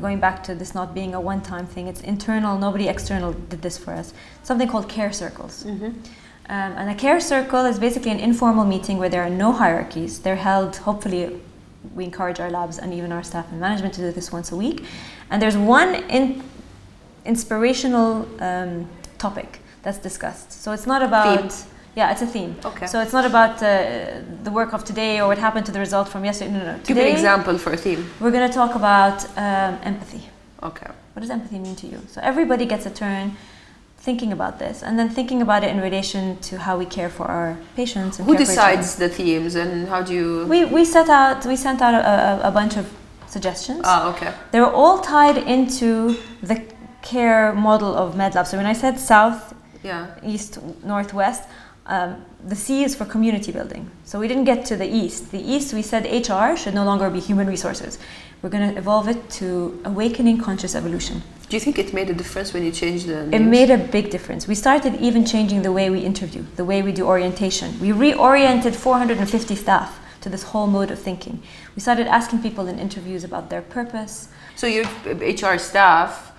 going 0.00 0.20
back 0.20 0.42
to 0.44 0.54
this 0.54 0.74
not 0.74 0.94
being 0.94 1.14
a 1.14 1.20
one 1.20 1.40
time 1.42 1.66
thing, 1.66 1.86
it's 1.86 2.00
internal, 2.00 2.58
nobody 2.58 2.88
external 2.88 3.32
did 3.32 3.62
this 3.62 3.78
for 3.78 3.92
us. 3.92 4.12
Something 4.42 4.68
called 4.68 4.88
care 4.88 5.12
circles. 5.12 5.64
Mm-hmm. 5.64 5.86
Um, 5.86 6.72
and 6.76 6.90
a 6.90 6.94
care 6.94 7.20
circle 7.20 7.64
is 7.64 7.78
basically 7.78 8.10
an 8.10 8.20
informal 8.20 8.64
meeting 8.64 8.98
where 8.98 9.08
there 9.08 9.22
are 9.22 9.30
no 9.30 9.52
hierarchies. 9.52 10.18
They're 10.20 10.36
held, 10.36 10.76
hopefully, 10.76 11.40
we 11.94 12.04
encourage 12.04 12.40
our 12.40 12.50
labs 12.50 12.78
and 12.78 12.92
even 12.92 13.12
our 13.12 13.22
staff 13.22 13.50
and 13.50 13.60
management 13.60 13.94
to 13.94 14.00
do 14.00 14.12
this 14.12 14.30
once 14.32 14.52
a 14.52 14.56
week. 14.56 14.84
And 15.30 15.40
there's 15.40 15.56
one 15.56 15.94
in, 16.10 16.42
inspirational 17.24 18.28
um, 18.40 18.88
topic 19.18 19.60
that's 19.82 19.98
discussed. 19.98 20.52
So 20.52 20.72
it's 20.72 20.86
not 20.86 21.02
about. 21.02 21.52
Theme. 21.52 21.70
Yeah, 21.96 22.12
it's 22.12 22.22
a 22.22 22.26
theme. 22.26 22.56
Okay. 22.64 22.86
So 22.86 23.00
it's 23.00 23.12
not 23.12 23.24
about 23.24 23.62
uh, 23.62 24.20
the 24.42 24.50
work 24.50 24.72
of 24.72 24.84
today 24.84 25.20
or 25.20 25.28
what 25.28 25.38
happened 25.38 25.66
to 25.66 25.72
the 25.72 25.78
result 25.78 26.08
from 26.08 26.24
yesterday. 26.24 26.52
No, 26.52 26.58
no, 26.58 26.76
no. 26.76 26.78
Give 26.84 26.98
an 26.98 27.06
example 27.06 27.56
for 27.58 27.72
a 27.72 27.76
theme. 27.76 28.10
We're 28.20 28.32
going 28.32 28.48
to 28.48 28.54
talk 28.54 28.74
about 28.74 29.24
um, 29.36 29.78
empathy. 29.82 30.22
Okay. 30.62 30.90
What 31.12 31.20
does 31.20 31.30
empathy 31.30 31.58
mean 31.58 31.76
to 31.76 31.86
you? 31.86 32.00
So 32.08 32.20
everybody 32.22 32.66
gets 32.66 32.86
a 32.86 32.90
turn 32.90 33.36
thinking 33.98 34.32
about 34.32 34.58
this 34.58 34.82
and 34.82 34.98
then 34.98 35.08
thinking 35.08 35.40
about 35.40 35.64
it 35.64 35.70
in 35.70 35.80
relation 35.80 36.36
to 36.38 36.58
how 36.58 36.76
we 36.76 36.84
care 36.84 37.08
for 37.08 37.26
our 37.26 37.56
patients. 37.76 38.18
Who 38.18 38.36
decides 38.36 38.96
the 38.96 39.08
themes 39.08 39.54
and 39.54 39.88
how 39.88 40.02
do 40.02 40.12
you? 40.12 40.46
We, 40.46 40.64
we 40.64 40.84
set 40.84 41.08
out, 41.08 41.46
we 41.46 41.56
sent 41.56 41.80
out 41.80 41.94
a, 41.94 42.44
a, 42.44 42.48
a 42.48 42.50
bunch 42.50 42.76
of 42.76 42.86
suggestions. 43.28 43.82
Oh, 43.84 44.10
okay. 44.12 44.32
They 44.50 44.60
were 44.60 44.72
all 44.72 44.98
tied 45.00 45.38
into 45.38 46.16
the 46.42 46.62
care 47.02 47.52
model 47.52 47.94
of 47.94 48.14
MedLab. 48.14 48.46
So 48.46 48.56
when 48.56 48.66
I 48.66 48.72
said 48.72 48.98
south, 48.98 49.54
yeah. 49.82 50.06
east, 50.22 50.58
northwest, 50.82 51.44
um, 51.86 52.24
the 52.46 52.56
C 52.56 52.82
is 52.82 52.94
for 52.94 53.04
community 53.04 53.52
building. 53.52 53.90
So 54.04 54.18
we 54.18 54.28
didn't 54.28 54.44
get 54.44 54.64
to 54.66 54.76
the 54.76 54.86
East. 54.86 55.30
The 55.32 55.40
East, 55.40 55.74
we 55.74 55.82
said 55.82 56.04
HR 56.04 56.56
should 56.56 56.74
no 56.74 56.84
longer 56.84 57.10
be 57.10 57.20
human 57.20 57.46
resources. 57.46 57.98
We're 58.42 58.50
going 58.50 58.72
to 58.72 58.78
evolve 58.78 59.08
it 59.08 59.30
to 59.40 59.80
awakening 59.84 60.38
conscious 60.38 60.74
evolution. 60.74 61.22
Do 61.48 61.56
you 61.56 61.60
think 61.60 61.78
it 61.78 61.92
made 61.92 62.10
a 62.10 62.14
difference 62.14 62.52
when 62.52 62.64
you 62.64 62.72
changed 62.72 63.06
the 63.06 63.26
names? 63.26 63.34
It 63.34 63.40
made 63.40 63.70
a 63.70 63.78
big 63.78 64.10
difference. 64.10 64.48
We 64.48 64.54
started 64.54 64.94
even 64.96 65.24
changing 65.26 65.62
the 65.62 65.72
way 65.72 65.90
we 65.90 66.00
interview, 66.00 66.44
the 66.56 66.64
way 66.64 66.82
we 66.82 66.92
do 66.92 67.06
orientation. 67.06 67.78
We 67.80 67.88
reoriented 67.88 68.74
450 68.74 69.54
staff 69.54 70.00
to 70.22 70.30
this 70.30 70.42
whole 70.42 70.66
mode 70.66 70.90
of 70.90 70.98
thinking. 70.98 71.42
We 71.76 71.80
started 71.80 72.06
asking 72.06 72.42
people 72.42 72.66
in 72.66 72.78
interviews 72.78 73.24
about 73.24 73.50
their 73.50 73.62
purpose. 73.62 74.28
So 74.56 74.66
your 74.66 74.84
HR 75.06 75.58
staff 75.58 76.33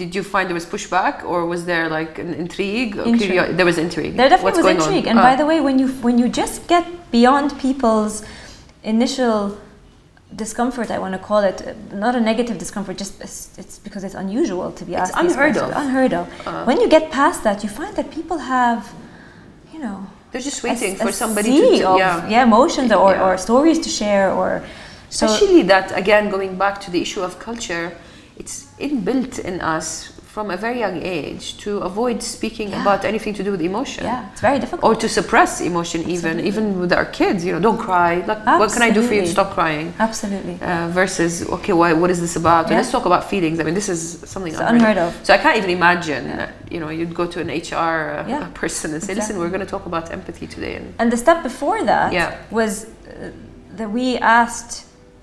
did 0.00 0.14
you 0.16 0.24
find 0.32 0.44
there 0.50 0.60
was 0.62 0.68
pushback 0.76 1.16
or 1.30 1.38
was 1.54 1.62
there 1.70 1.86
like 1.98 2.12
an 2.24 2.32
intrigue, 2.44 2.92
intrigue. 3.12 3.56
there 3.58 3.68
was 3.70 3.78
intrigue 3.86 4.14
there 4.20 4.30
definitely 4.32 4.62
What's 4.62 4.62
was 4.68 4.76
intrigue 4.78 5.06
on? 5.06 5.12
and 5.12 5.18
by 5.28 5.32
ah. 5.34 5.40
the 5.40 5.46
way 5.50 5.58
when 5.66 5.76
you 5.82 5.88
when 6.06 6.16
you 6.22 6.26
just 6.42 6.56
get 6.72 6.84
beyond 7.16 7.48
people's 7.66 8.14
initial 8.94 9.36
discomfort 10.44 10.88
i 10.96 10.98
want 11.04 11.12
to 11.18 11.22
call 11.28 11.42
it 11.50 11.58
not 12.04 12.12
a 12.20 12.22
negative 12.30 12.56
discomfort 12.64 12.94
just 13.04 13.14
it's, 13.26 13.38
it's 13.62 13.76
because 13.86 14.02
it's 14.06 14.18
unusual 14.24 14.68
to 14.78 14.82
be 14.88 14.92
asked 15.00 15.12
it's 15.12 15.22
unheard 15.24 15.56
of 15.64 15.68
unheard 15.82 16.12
of 16.20 16.24
uh. 16.46 16.68
when 16.68 16.78
you 16.82 16.88
get 16.96 17.04
past 17.18 17.38
that 17.48 17.58
you 17.64 17.70
find 17.80 17.92
that 17.98 18.08
people 18.18 18.38
have 18.54 18.80
you 19.72 19.80
know 19.84 19.96
they're 20.30 20.46
just 20.50 20.62
waiting 20.66 20.92
a, 20.94 21.02
for 21.04 21.10
a 21.14 21.20
somebody 21.22 21.52
to, 21.60 21.88
of, 21.90 21.98
yeah. 21.98 22.34
yeah 22.34 22.50
emotions 22.50 22.90
or, 23.02 23.12
yeah. 23.12 23.24
or 23.24 23.30
stories 23.48 23.78
to 23.86 23.90
share 24.00 24.26
or 24.40 24.48
especially 25.14 25.62
that 25.72 25.86
again 26.02 26.24
going 26.34 26.52
back 26.64 26.76
to 26.84 26.88
the 26.94 27.00
issue 27.06 27.22
of 27.28 27.30
culture 27.48 27.86
it's 28.40 28.56
inbuilt 28.86 29.34
in 29.50 29.56
us 29.74 29.88
from 30.34 30.46
a 30.56 30.56
very 30.66 30.78
young 30.84 30.98
age 31.18 31.44
to 31.64 31.70
avoid 31.90 32.18
speaking 32.36 32.68
Yeah. 32.70 32.82
about 32.84 33.00
anything 33.10 33.32
to 33.38 33.42
do 33.46 33.50
with 33.54 33.62
emotion. 33.72 34.02
Yeah, 34.10 34.30
it's 34.32 34.40
very 34.48 34.58
difficult. 34.64 34.84
Or 34.88 34.94
to 35.04 35.08
suppress 35.18 35.50
emotion, 35.70 35.98
even 36.16 36.38
Absolutely. 36.38 36.48
even 36.50 36.64
with 36.82 36.92
our 36.98 37.06
kids. 37.20 37.38
You 37.46 37.52
know, 37.54 37.62
don't 37.68 37.80
cry. 37.88 38.12
Like, 38.30 38.40
what 38.60 38.70
can 38.76 38.82
I 38.88 38.90
do 38.98 39.02
for 39.08 39.14
you 39.16 39.22
to 39.28 39.32
stop 39.38 39.48
crying? 39.58 39.86
Absolutely. 40.08 40.54
Uh, 40.62 40.88
versus, 41.00 41.32
okay, 41.56 41.74
why, 41.80 41.90
what 42.02 42.10
is 42.14 42.18
this 42.24 42.34
about? 42.42 42.62
Yeah. 42.68 42.76
let's 42.78 42.92
talk 42.96 43.06
about 43.12 43.22
feelings. 43.32 43.56
I 43.60 43.64
mean, 43.66 43.76
this 43.80 43.88
is 43.94 44.00
something 44.34 44.52
It's 44.54 44.60
unheard, 44.72 44.96
unheard 44.96 44.98
of. 45.06 45.10
So 45.26 45.30
I 45.36 45.38
can't 45.44 45.56
even 45.60 45.70
imagine. 45.80 46.22
Yeah. 46.26 46.36
that, 46.40 46.50
you 46.74 46.78
know, 46.82 46.90
you'd 46.98 47.14
go 47.22 47.26
to 47.34 47.38
an 47.44 47.48
HR 47.70 47.98
uh, 48.20 48.48
person 48.62 48.86
and 48.94 49.00
say, 49.02 49.12
Exactly. 49.12 49.14
listen, 49.20 49.34
we're 49.40 49.52
going 49.56 49.66
to 49.68 49.72
talk 49.76 49.84
about 49.92 50.04
empathy 50.18 50.46
today. 50.56 50.74
And 50.78 50.86
And 51.00 51.06
the 51.14 51.20
step 51.26 51.38
before 51.50 51.78
that 51.92 52.08
was 52.58 52.72
uh, 52.84 52.88
that 53.78 53.90
we 53.98 54.06
asked 54.40 54.72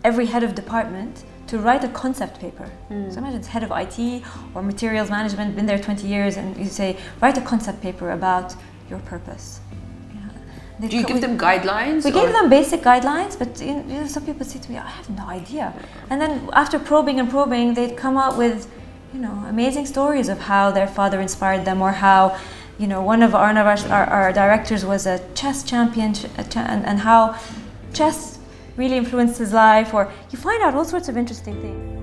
every 0.10 0.28
head 0.34 0.44
of 0.48 0.52
department 0.64 1.14
to 1.48 1.60
write 1.60 1.84
a 1.84 1.88
concept 1.90 2.40
paper. 2.40 2.66
Hmm. 2.90 3.10
So 3.12 3.18
imagine 3.20 3.40
it's 3.40 3.48
head 3.48 3.64
of 3.64 3.72
IT 3.72 4.24
or 4.54 4.62
materials 4.62 5.10
management, 5.10 5.56
been 5.56 5.66
there 5.66 5.80
20 5.80 6.08
years, 6.08 6.38
and 6.38 6.56
you 6.58 6.66
say, 6.66 6.98
write 7.22 7.38
a 7.38 7.42
concept 7.42 7.82
paper 7.82 8.12
about 8.12 8.56
your 8.90 9.00
purpose. 9.00 9.60
Yeah. 10.14 10.88
Do 10.90 10.96
you 10.98 11.04
give 11.04 11.16
we- 11.16 11.22
them 11.22 11.38
guidelines? 11.38 12.04
We 12.04 12.12
or- 12.12 12.14
gave 12.26 12.32
them 12.34 12.50
basic 12.50 12.82
guidelines, 12.82 13.38
but 13.40 13.62
you 13.62 13.76
know, 13.84 14.08
some 14.08 14.26
people 14.26 14.46
say 14.46 14.60
to 14.60 14.72
me, 14.72 14.78
I 14.78 14.90
have 14.90 15.10
no 15.10 15.26
idea. 15.28 15.74
And 16.10 16.22
then 16.22 16.50
after 16.54 16.78
probing 16.80 17.20
and 17.20 17.30
probing, 17.30 17.74
they'd 17.74 17.96
come 17.98 18.18
out 18.18 18.38
with, 18.38 18.70
you 19.14 19.20
know, 19.22 19.46
amazing 19.48 19.86
stories 19.86 20.28
of 20.30 20.40
how 20.42 20.72
their 20.72 20.88
father 20.88 21.20
inspired 21.22 21.64
them 21.66 21.82
or 21.82 21.94
how, 21.94 22.38
you 22.78 22.88
know, 22.88 23.02
one 23.02 23.24
of 23.24 23.34
our, 23.34 23.52
our, 23.58 23.78
our, 23.90 24.06
our 24.06 24.34
directors 24.34 24.86
was 24.86 25.06
a 25.08 25.20
chess 25.34 25.64
champion 25.64 26.14
ch- 26.14 26.26
and, 26.58 26.86
and 26.86 27.00
how 27.00 27.40
chess 27.94 28.37
really 28.78 28.96
influenced 28.96 29.38
his 29.40 29.54
life 29.54 29.94
or 29.94 30.12
you 30.30 30.38
find 30.38 30.62
out 30.64 30.76
all 30.76 30.86
sorts 30.86 31.10
of 31.10 31.18
interesting 31.18 31.60
things. 31.62 31.98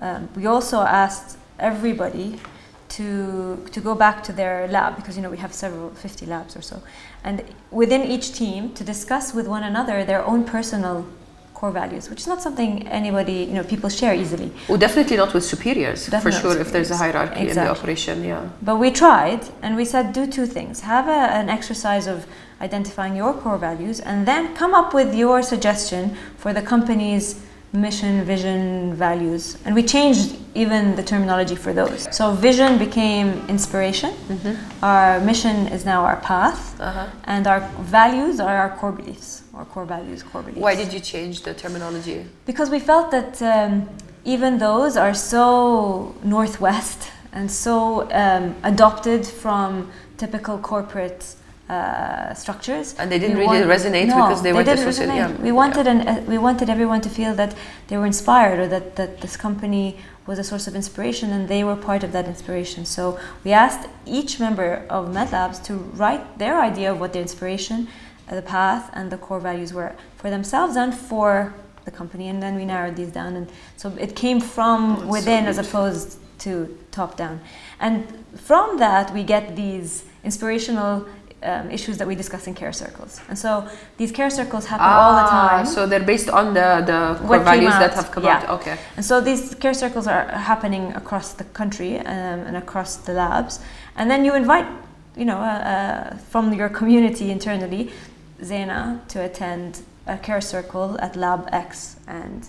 Um, 0.00 0.28
we 0.36 0.46
also 0.46 0.80
asked 0.80 1.36
everybody 1.58 2.38
to 2.90 3.66
to 3.72 3.80
go 3.80 3.94
back 3.94 4.22
to 4.22 4.32
their 4.32 4.68
lab 4.68 4.94
because 4.96 5.16
you 5.16 5.22
know 5.22 5.30
we 5.30 5.38
have 5.38 5.52
several 5.52 5.90
50 5.90 6.26
labs 6.26 6.56
or 6.56 6.62
so 6.62 6.80
and 7.24 7.42
within 7.70 8.02
each 8.02 8.32
team 8.32 8.72
to 8.74 8.84
discuss 8.84 9.34
with 9.34 9.48
one 9.48 9.64
another 9.64 10.04
their 10.04 10.24
own 10.24 10.44
personal 10.44 11.06
core 11.58 11.74
values 11.82 12.04
which 12.10 12.20
is 12.24 12.28
not 12.32 12.40
something 12.46 12.70
anybody 13.00 13.38
you 13.48 13.54
know 13.58 13.64
people 13.74 13.88
share 14.00 14.14
easily 14.22 14.48
Well, 14.68 14.80
definitely 14.86 15.16
not 15.22 15.30
with 15.36 15.44
superiors, 15.54 16.00
Definitely 16.06 16.24
for 16.24 16.32
sure, 16.42 16.56
if 16.64 16.68
there's 16.74 16.90
a 16.90 16.94
superiors. 16.94 17.14
hierarchy 17.14 17.44
in 17.50 17.54
the 17.62 17.68
operation, 17.76 18.16
yeah. 18.32 18.42
but 18.68 18.76
we 18.84 18.88
tried 19.04 19.42
and 19.62 19.70
we 19.80 19.84
said 19.92 20.04
do 20.20 20.22
two 20.36 20.46
things 20.56 20.74
have 20.94 21.06
a, 21.18 21.20
an 21.40 21.46
exercise 21.58 22.06
of 22.14 22.18
identifying 22.68 23.14
your 23.22 23.32
core 23.42 23.60
values 23.68 23.96
and 24.10 24.18
then 24.30 24.42
come 24.60 24.72
up 24.80 24.88
with 24.98 25.10
your 25.22 25.36
suggestion 25.52 26.02
for 26.42 26.50
the 26.58 26.62
company's 26.74 27.26
mission, 27.86 28.12
vision, 28.24 28.94
values. 29.06 29.42
And 29.64 29.74
we 29.78 29.82
changed 29.96 30.28
even 30.62 30.82
the 30.98 31.02
terminology 31.12 31.56
for 31.64 31.72
those. 31.80 32.00
So 32.18 32.24
vision 32.48 32.70
became 32.86 33.28
inspiration, 33.54 34.10
our 34.82 35.20
mission 35.30 35.56
is 35.76 35.82
now 35.92 36.00
our 36.10 36.16
path, 36.32 36.60
Uh-huh. 36.80 37.06
and 37.34 37.42
our 37.52 37.60
values 37.98 38.34
are 38.40 38.56
our 38.62 38.70
core 38.78 38.92
beliefs, 39.00 39.28
or 39.56 39.64
core 39.64 39.84
values, 39.86 40.22
core 40.22 40.42
beliefs. 40.42 40.60
Why 40.60 40.74
did 40.74 40.92
you 40.92 41.00
change 41.00 41.42
the 41.42 41.54
terminology? 41.54 42.24
Because 42.44 42.68
we 42.70 42.78
felt 42.80 43.10
that 43.10 43.40
um, 43.42 43.88
even 44.24 44.58
those 44.58 44.96
are 44.96 45.14
so 45.14 46.14
northwest 46.22 47.10
and 47.32 47.50
so 47.50 48.10
um, 48.12 48.54
adopted 48.62 49.26
from 49.26 49.90
typical 50.18 50.58
corporate 50.58 51.34
uh, 51.68 52.32
structures, 52.32 52.94
And 52.96 53.10
they 53.10 53.18
didn't 53.18 53.38
We 53.38 53.42
really 53.44 53.66
want- 53.66 53.70
resonate 53.80 54.06
no, 54.06 54.14
because 54.28 54.40
they 54.42 54.52
weren't 54.52 54.66
didn't 54.66 54.86
associated- 54.88 55.14
resonate. 55.14 55.38
yeah, 55.38 55.42
We 55.42 55.50
wanted 55.50 55.86
an, 55.88 56.06
uh, 56.06 56.22
we 56.28 56.38
wanted 56.38 56.70
everyone 56.70 57.00
to 57.00 57.08
feel 57.08 57.34
that 57.34 57.54
they 57.88 57.96
were 57.96 58.06
inspired 58.06 58.60
or 58.60 58.68
that, 58.68 58.94
that 58.96 59.20
this 59.20 59.36
company 59.36 59.96
was 60.28 60.38
a 60.38 60.44
source 60.44 60.68
of 60.68 60.76
inspiration 60.76 61.32
and 61.32 61.48
they 61.48 61.64
were 61.64 61.74
part 61.74 62.04
of 62.04 62.12
that 62.12 62.26
inspiration. 62.26 62.84
So 62.86 63.18
we 63.44 63.50
asked 63.52 63.88
each 64.06 64.38
member 64.38 64.84
of 64.88 65.08
MedLabs 65.12 65.58
to 65.64 65.74
write 65.74 66.38
their 66.38 66.60
idea 66.60 66.92
of 66.92 67.00
what 67.00 67.12
their 67.12 67.22
inspiration, 67.22 67.88
the 68.34 68.42
path, 68.42 68.90
and 68.92 69.10
the 69.10 69.18
core 69.18 69.40
values 69.40 69.72
were 69.72 69.94
for 70.16 70.30
themselves 70.30 70.76
and 70.76 70.92
for 70.94 71.54
the 71.84 71.90
company. 71.90 72.28
And 72.28 72.42
then 72.42 72.56
we 72.56 72.64
narrowed 72.64 72.96
these 72.96 73.12
down, 73.12 73.36
and 73.36 73.48
so 73.76 73.92
it 73.98 74.16
came 74.16 74.40
from 74.40 74.84
Oh, 74.84 74.88
that's 74.88 75.02
so 75.02 75.08
within 75.08 75.46
as 75.46 75.58
opposed 75.58 76.18
to 76.40 76.76
top 76.90 77.16
down. 77.16 77.40
And 77.80 78.06
from 78.34 78.78
that, 78.78 79.12
we 79.14 79.22
get 79.22 79.56
these 79.56 80.04
inspirational. 80.24 81.06
Um, 81.42 81.70
issues 81.70 81.98
that 81.98 82.08
we 82.08 82.14
discuss 82.16 82.46
in 82.46 82.54
care 82.54 82.72
circles, 82.72 83.20
and 83.28 83.38
so 83.38 83.68
these 83.98 84.10
care 84.10 84.30
circles 84.30 84.64
happen 84.64 84.86
all 84.86 85.12
the 85.12 85.30
Ah, 85.30 85.48
time. 85.50 85.66
So 85.66 85.86
they're 85.86 86.02
based 86.02 86.30
on 86.30 86.54
the, 86.54 86.82
the 86.86 87.26
core 87.26 87.38
values 87.40 87.74
that 87.74 87.92
have 87.92 88.10
come 88.10 88.24
yeah. 88.24 88.38
out. 88.38 88.48
Okay. 88.60 88.76
And 88.96 89.04
so 89.04 89.20
these 89.20 89.54
care 89.54 89.74
circles 89.74 90.06
are 90.06 90.24
happening 90.28 90.94
across 90.94 91.34
the 91.34 91.44
country 91.44 91.98
um, 91.98 92.40
and 92.48 92.56
across 92.56 92.96
the 92.96 93.12
labs. 93.12 93.60
And 93.96 94.10
then 94.10 94.24
you 94.24 94.34
invite, 94.34 94.66
you 95.14 95.26
know, 95.26 95.36
uh, 95.38 95.44
uh, 95.44 96.16
from 96.30 96.54
your 96.54 96.70
community 96.70 97.30
internally, 97.30 97.92
Zaina 98.40 99.06
to 99.08 99.22
attend 99.22 99.82
a 100.06 100.18
care 100.18 100.40
circle 100.40 100.96
at 101.00 101.16
Lab 101.16 101.48
X 101.52 101.96
and, 102.06 102.48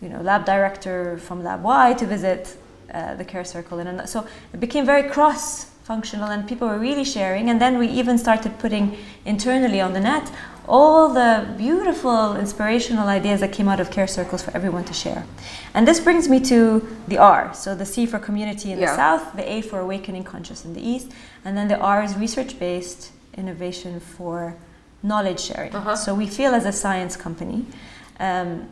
you 0.00 0.08
know, 0.08 0.20
lab 0.20 0.44
director 0.44 1.18
from 1.18 1.42
Lab 1.42 1.62
Y 1.62 1.92
to 1.94 2.06
visit 2.06 2.56
uh, 2.92 3.14
the 3.14 3.24
care 3.24 3.44
circle. 3.44 3.78
And 3.78 4.08
so 4.08 4.26
it 4.52 4.60
became 4.60 4.86
very 4.86 5.08
cross 5.08 5.66
functional 5.84 6.30
and 6.30 6.48
people 6.48 6.66
were 6.66 6.78
really 6.78 7.04
sharing. 7.04 7.50
And 7.50 7.60
then 7.60 7.78
we 7.78 7.88
even 7.88 8.16
started 8.18 8.58
putting 8.58 8.96
internally 9.24 9.80
on 9.80 9.92
the 9.92 10.00
net 10.00 10.30
all 10.66 11.12
the 11.12 11.46
beautiful 11.58 12.36
inspirational 12.36 13.08
ideas 13.08 13.40
that 13.40 13.52
came 13.52 13.68
out 13.68 13.80
of 13.80 13.90
care 13.90 14.06
circles 14.06 14.42
for 14.42 14.50
everyone 14.56 14.84
to 14.84 14.94
share. 14.94 15.24
And 15.74 15.86
this 15.86 16.00
brings 16.00 16.26
me 16.28 16.40
to 16.40 16.88
the 17.06 17.18
R. 17.18 17.52
So 17.52 17.74
the 17.74 17.84
C 17.84 18.06
for 18.06 18.18
community 18.18 18.72
in 18.72 18.78
Yeah. 18.78 18.90
the 18.90 18.96
south, 18.96 19.36
the 19.36 19.50
A 19.50 19.60
for 19.60 19.80
awakening 19.80 20.24
conscious 20.24 20.64
in 20.64 20.72
the 20.72 20.80
east, 20.80 21.12
and 21.44 21.56
then 21.56 21.68
the 21.68 21.78
R 21.78 22.02
is 22.02 22.16
research 22.16 22.58
based 22.58 23.12
innovation 23.36 24.00
for 24.00 24.56
knowledge 25.04 25.40
sharing. 25.40 25.72
Uh-huh. 25.74 25.94
So 25.94 26.14
we 26.14 26.26
feel 26.26 26.54
as 26.54 26.64
a 26.64 26.72
science 26.72 27.14
company, 27.16 27.66
um, 28.18 28.66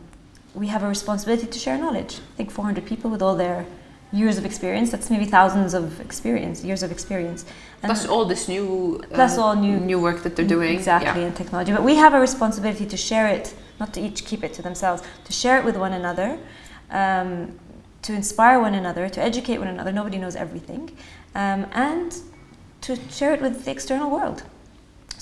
we 0.53 0.67
have 0.67 0.83
a 0.83 0.87
responsibility 0.87 1.47
to 1.47 1.59
share 1.59 1.77
knowledge. 1.77 2.15
I 2.33 2.35
think 2.37 2.51
400 2.51 2.85
people 2.85 3.09
with 3.09 3.21
all 3.21 3.35
their 3.35 3.65
years 4.11 4.37
of 4.37 4.45
experience, 4.45 4.91
that's 4.91 5.09
maybe 5.09 5.25
thousands 5.25 5.73
of 5.73 5.99
experience, 5.99 6.63
years 6.63 6.83
of 6.83 6.91
experience. 6.91 7.45
And 7.81 7.89
Plus 7.89 8.05
all 8.05 8.25
this 8.25 8.47
new, 8.47 9.01
uh, 9.03 9.15
Plus 9.15 9.37
all 9.37 9.55
new- 9.55 9.79
new 9.79 9.99
work 9.99 10.21
that 10.23 10.35
they're 10.35 10.45
doing. 10.57 10.75
Exactly, 10.75 11.21
Yeah. 11.21 11.27
and 11.27 11.35
technology. 11.35 11.71
But 11.71 11.83
we 11.83 11.95
have 11.95 12.13
a 12.13 12.19
responsibility 12.19 12.85
to 12.85 12.97
share 12.97 13.27
it, 13.27 13.55
not 13.79 13.91
to 13.93 14.01
each 14.01 14.25
keep 14.25 14.43
it 14.43 14.53
to 14.53 14.61
themselves, 14.61 15.01
to 15.25 15.33
share 15.33 15.57
it 15.57 15.65
with 15.65 15.77
one 15.77 15.93
another, 15.93 16.37
um, 16.91 17.57
to 18.03 18.13
inspire 18.13 18.59
one 18.59 18.75
another, 18.75 19.09
to 19.09 19.21
educate 19.21 19.57
one 19.57 19.67
another. 19.67 19.91
Nobody 19.91 20.17
knows 20.19 20.35
everything. 20.35 20.91
Um, 21.33 21.65
and 21.73 22.15
to 22.81 22.97
share 23.09 23.33
it 23.33 23.41
with 23.41 23.65
the 23.65 23.71
external 23.71 24.11
world. 24.11 24.43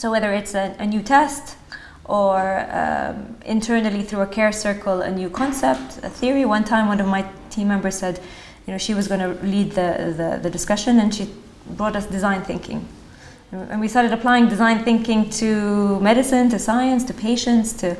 So 0.01 0.09
whether 0.09 0.33
it's 0.33 0.55
a, 0.55 0.75
a 0.79 0.87
new 0.87 1.03
test 1.03 1.57
or 2.05 2.65
um, 2.71 3.37
internally 3.45 4.01
through 4.01 4.21
a 4.21 4.25
care 4.25 4.51
circle, 4.51 5.03
a 5.03 5.11
new 5.11 5.29
concept, 5.29 5.99
a 6.01 6.09
theory. 6.09 6.43
One 6.43 6.63
time, 6.63 6.87
one 6.87 6.99
of 6.99 7.05
my 7.05 7.23
team 7.51 7.67
members 7.67 7.99
said, 7.99 8.19
you 8.65 8.71
know, 8.73 8.79
she 8.79 8.95
was 8.95 9.07
going 9.07 9.19
to 9.19 9.45
lead 9.45 9.73
the, 9.73 10.15
the, 10.17 10.39
the 10.41 10.49
discussion 10.49 10.99
and 10.99 11.13
she 11.13 11.31
brought 11.77 11.95
us 11.95 12.07
design 12.07 12.41
thinking. 12.41 12.87
And 13.51 13.79
we 13.79 13.87
started 13.87 14.11
applying 14.11 14.49
design 14.49 14.83
thinking 14.83 15.29
to 15.41 15.99
medicine, 15.99 16.49
to 16.49 16.57
science, 16.57 17.03
to 17.03 17.13
patients, 17.13 17.71
to, 17.73 17.95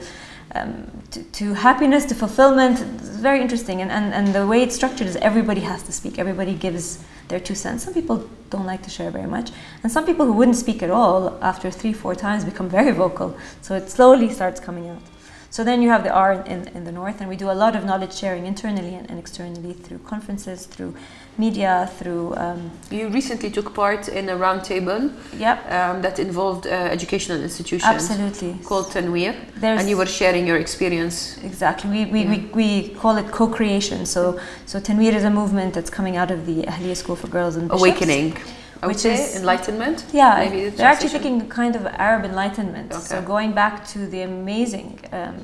um, 0.55 0.89
to, 1.11 1.23
to 1.23 1.53
happiness, 1.53 2.05
to 2.05 2.15
fulfillment. 2.15 2.79
It's 2.79 3.17
very 3.17 3.41
interesting. 3.41 3.81
And, 3.81 3.91
and, 3.91 4.13
and 4.13 4.35
the 4.35 4.45
way 4.45 4.63
it's 4.63 4.75
structured 4.75 5.07
is 5.07 5.15
everybody 5.17 5.61
has 5.61 5.83
to 5.83 5.91
speak, 5.91 6.19
everybody 6.19 6.53
gives 6.53 7.03
their 7.27 7.39
two 7.39 7.55
cents. 7.55 7.83
Some 7.83 7.93
people 7.93 8.29
don't 8.49 8.65
like 8.65 8.83
to 8.83 8.89
share 8.89 9.11
very 9.11 9.27
much. 9.27 9.51
And 9.83 9.91
some 9.91 10.05
people 10.05 10.25
who 10.25 10.33
wouldn't 10.33 10.57
speak 10.57 10.83
at 10.83 10.91
all 10.91 11.37
after 11.41 11.71
three, 11.71 11.93
four 11.93 12.15
times 12.15 12.43
become 12.45 12.69
very 12.69 12.91
vocal. 12.91 13.37
So 13.61 13.75
it 13.75 13.89
slowly 13.89 14.29
starts 14.29 14.59
coming 14.59 14.89
out. 14.89 15.01
So 15.51 15.65
then 15.65 15.81
you 15.81 15.89
have 15.89 16.03
the 16.05 16.13
R 16.13 16.31
in, 16.53 16.69
in 16.69 16.85
the 16.85 16.93
north, 16.93 17.19
and 17.19 17.29
we 17.29 17.35
do 17.35 17.51
a 17.51 17.57
lot 17.63 17.75
of 17.75 17.83
knowledge 17.83 18.13
sharing 18.13 18.45
internally 18.45 18.95
and, 18.95 19.09
and 19.09 19.19
externally 19.19 19.73
through 19.73 19.99
conferences, 19.99 20.65
through 20.65 20.95
media, 21.37 21.89
through. 21.97 22.33
Um, 22.37 22.71
You 22.89 23.09
recently 23.09 23.49
took 23.51 23.73
part 23.73 24.07
in 24.07 24.29
a 24.29 24.35
roundtable 24.45 25.11
yep, 25.37 25.57
um, 25.69 26.01
that 26.03 26.19
involved 26.19 26.67
uh, 26.67 26.69
educational 26.69 27.41
institutions 27.41 27.83
absolutely. 27.83 28.53
called 28.63 28.87
Tanweer, 28.93 29.35
and 29.61 29.89
you 29.89 29.97
were 29.97 30.05
sharing 30.05 30.47
your 30.47 30.57
experience. 30.57 31.37
Exactly. 31.43 31.89
We, 31.89 32.05
we, 32.05 32.21
we, 32.31 32.37
we 32.53 32.89
call 33.01 33.17
it 33.17 33.27
co-creation. 33.31 34.05
So 34.05 34.39
so 34.65 34.79
Tanweer 34.79 35.13
is 35.13 35.25
a 35.25 35.29
movement 35.29 35.73
that's 35.73 35.89
coming 35.89 36.15
out 36.15 36.31
of 36.31 36.45
the 36.45 36.63
Ahliya 36.63 36.95
School 36.95 37.17
for 37.17 37.27
Girls 37.27 37.57
and 37.57 37.67
Bishops. 37.67 37.81
Awakening, 37.81 38.37
I 38.81 38.87
would 38.87 38.95
Which 38.95 39.03
say, 39.03 39.13
is- 39.13 39.35
enlightenment. 39.35 40.05
Yeah, 40.11 40.35
Maybe 40.39 40.69
the 40.69 40.77
they're 40.77 40.87
actually 40.87 41.09
thinking 41.09 41.47
kind 41.49 41.75
of 41.75 41.85
Arab 41.85 42.25
enlightenment. 42.25 42.93
So 42.93 43.21
going 43.21 43.51
back 43.53 43.85
to 43.89 44.07
the 44.07 44.21
amazing, 44.23 44.99
um, 45.11 45.35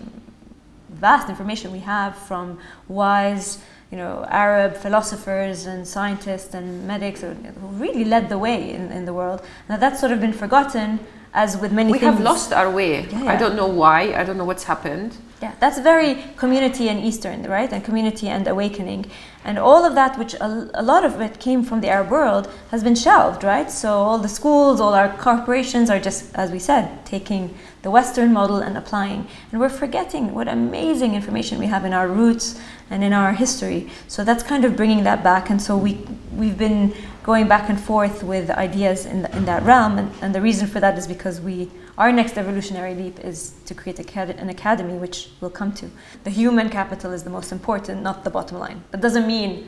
vast 0.89 1.29
information 1.29 1.71
we 1.71 1.79
have 1.79 2.15
from 2.15 2.57
wise, 2.87 3.59
you 3.91 3.97
know, 3.97 4.25
Arab 4.29 4.75
philosophers 4.75 5.65
and 5.67 5.87
scientists 5.87 6.53
and 6.55 6.87
medics 6.87 7.21
who 7.21 7.29
who 7.61 7.67
really 7.85 8.05
led 8.05 8.27
the 8.29 8.37
way 8.37 8.71
in, 8.71 8.91
in 8.91 9.05
the 9.05 9.13
world. 9.13 9.41
Now 9.69 9.77
that's 9.77 9.99
sort 9.99 10.11
of 10.11 10.19
been 10.19 10.33
forgotten 10.33 10.99
as 11.33 11.57
with 11.57 11.71
many 11.71 11.91
we 11.91 11.99
things. 11.99 12.15
have 12.15 12.23
lost 12.23 12.53
our 12.53 12.69
way. 12.69 13.07
Yeah, 13.07 13.25
I 13.25 13.35
don't 13.35 13.55
know 13.55 13.67
why. 13.67 14.13
I 14.13 14.23
don't 14.23 14.37
know 14.37 14.45
what's 14.45 14.63
happened. 14.63 15.17
Yeah, 15.41 15.53
that's 15.59 15.79
very 15.79 16.23
community 16.35 16.89
and 16.89 16.99
Eastern, 16.99 17.43
right? 17.43 17.71
And 17.71 17.83
community 17.83 18.27
and 18.27 18.47
awakening. 18.47 19.05
And 19.45 19.59
all 19.59 19.85
of 19.85 19.93
that, 19.93 20.17
which 20.17 20.33
a, 20.33 20.69
a 20.73 20.81
lot 20.81 21.05
of 21.05 21.21
it 21.21 21.39
came 21.39 21.63
from 21.63 21.81
the 21.81 21.89
Arab 21.89 22.09
world, 22.09 22.49
has 22.71 22.83
been 22.83 22.95
shelved, 22.95 23.43
right? 23.43 23.69
So 23.69 23.89
all 23.89 24.17
the 24.17 24.27
schools, 24.29 24.81
all 24.81 24.95
our 24.95 25.15
corporations 25.17 25.91
are 25.91 25.99
just, 25.99 26.35
as 26.35 26.51
we 26.51 26.57
said, 26.57 27.05
taking 27.05 27.53
the 27.83 27.91
Western 27.91 28.33
model 28.33 28.57
and 28.57 28.75
applying. 28.75 29.27
And 29.51 29.61
we're 29.61 29.69
forgetting 29.69 30.33
what 30.33 30.47
amazing 30.47 31.13
information 31.13 31.59
we 31.59 31.67
have 31.67 31.85
in 31.85 31.93
our 31.93 32.07
roots 32.07 32.59
and 32.89 33.03
in 33.03 33.13
our 33.13 33.33
history. 33.33 33.89
So 34.07 34.23
that's 34.23 34.43
kind 34.43 34.65
of 34.65 34.75
bringing 34.75 35.03
that 35.03 35.23
back. 35.23 35.49
And 35.49 35.61
so 35.61 35.77
we, 35.77 35.95
we've 36.33 36.57
been 36.57 36.93
going 37.23 37.47
back 37.47 37.69
and 37.69 37.79
forth 37.79 38.23
with 38.23 38.49
ideas 38.49 39.05
in, 39.05 39.23
the, 39.23 39.35
in 39.35 39.45
that 39.45 39.63
realm. 39.63 39.97
And, 39.97 40.11
and 40.21 40.33
the 40.33 40.41
reason 40.41 40.67
for 40.67 40.79
that 40.79 40.97
is 40.97 41.07
because 41.07 41.41
we 41.41 41.69
our 41.97 42.11
next 42.11 42.37
evolutionary 42.37 42.93
leap 42.93 43.19
is 43.21 43.53
to 43.65 43.73
create 43.73 43.97
an 43.99 44.49
academy, 44.49 44.99
which 44.99 45.29
we'll 45.41 45.49
come 45.49 45.73
to. 45.73 45.89
The 46.25 46.29
human 46.29 46.69
capital 46.69 47.11
is 47.11 47.23
the 47.23 47.31
most 47.31 47.51
important, 47.51 48.03
not 48.03 48.23
the 48.23 48.29
bottom 48.29 48.59
line. 48.59 48.83
That 48.91 49.01
doesn't 49.01 49.25
mean 49.25 49.67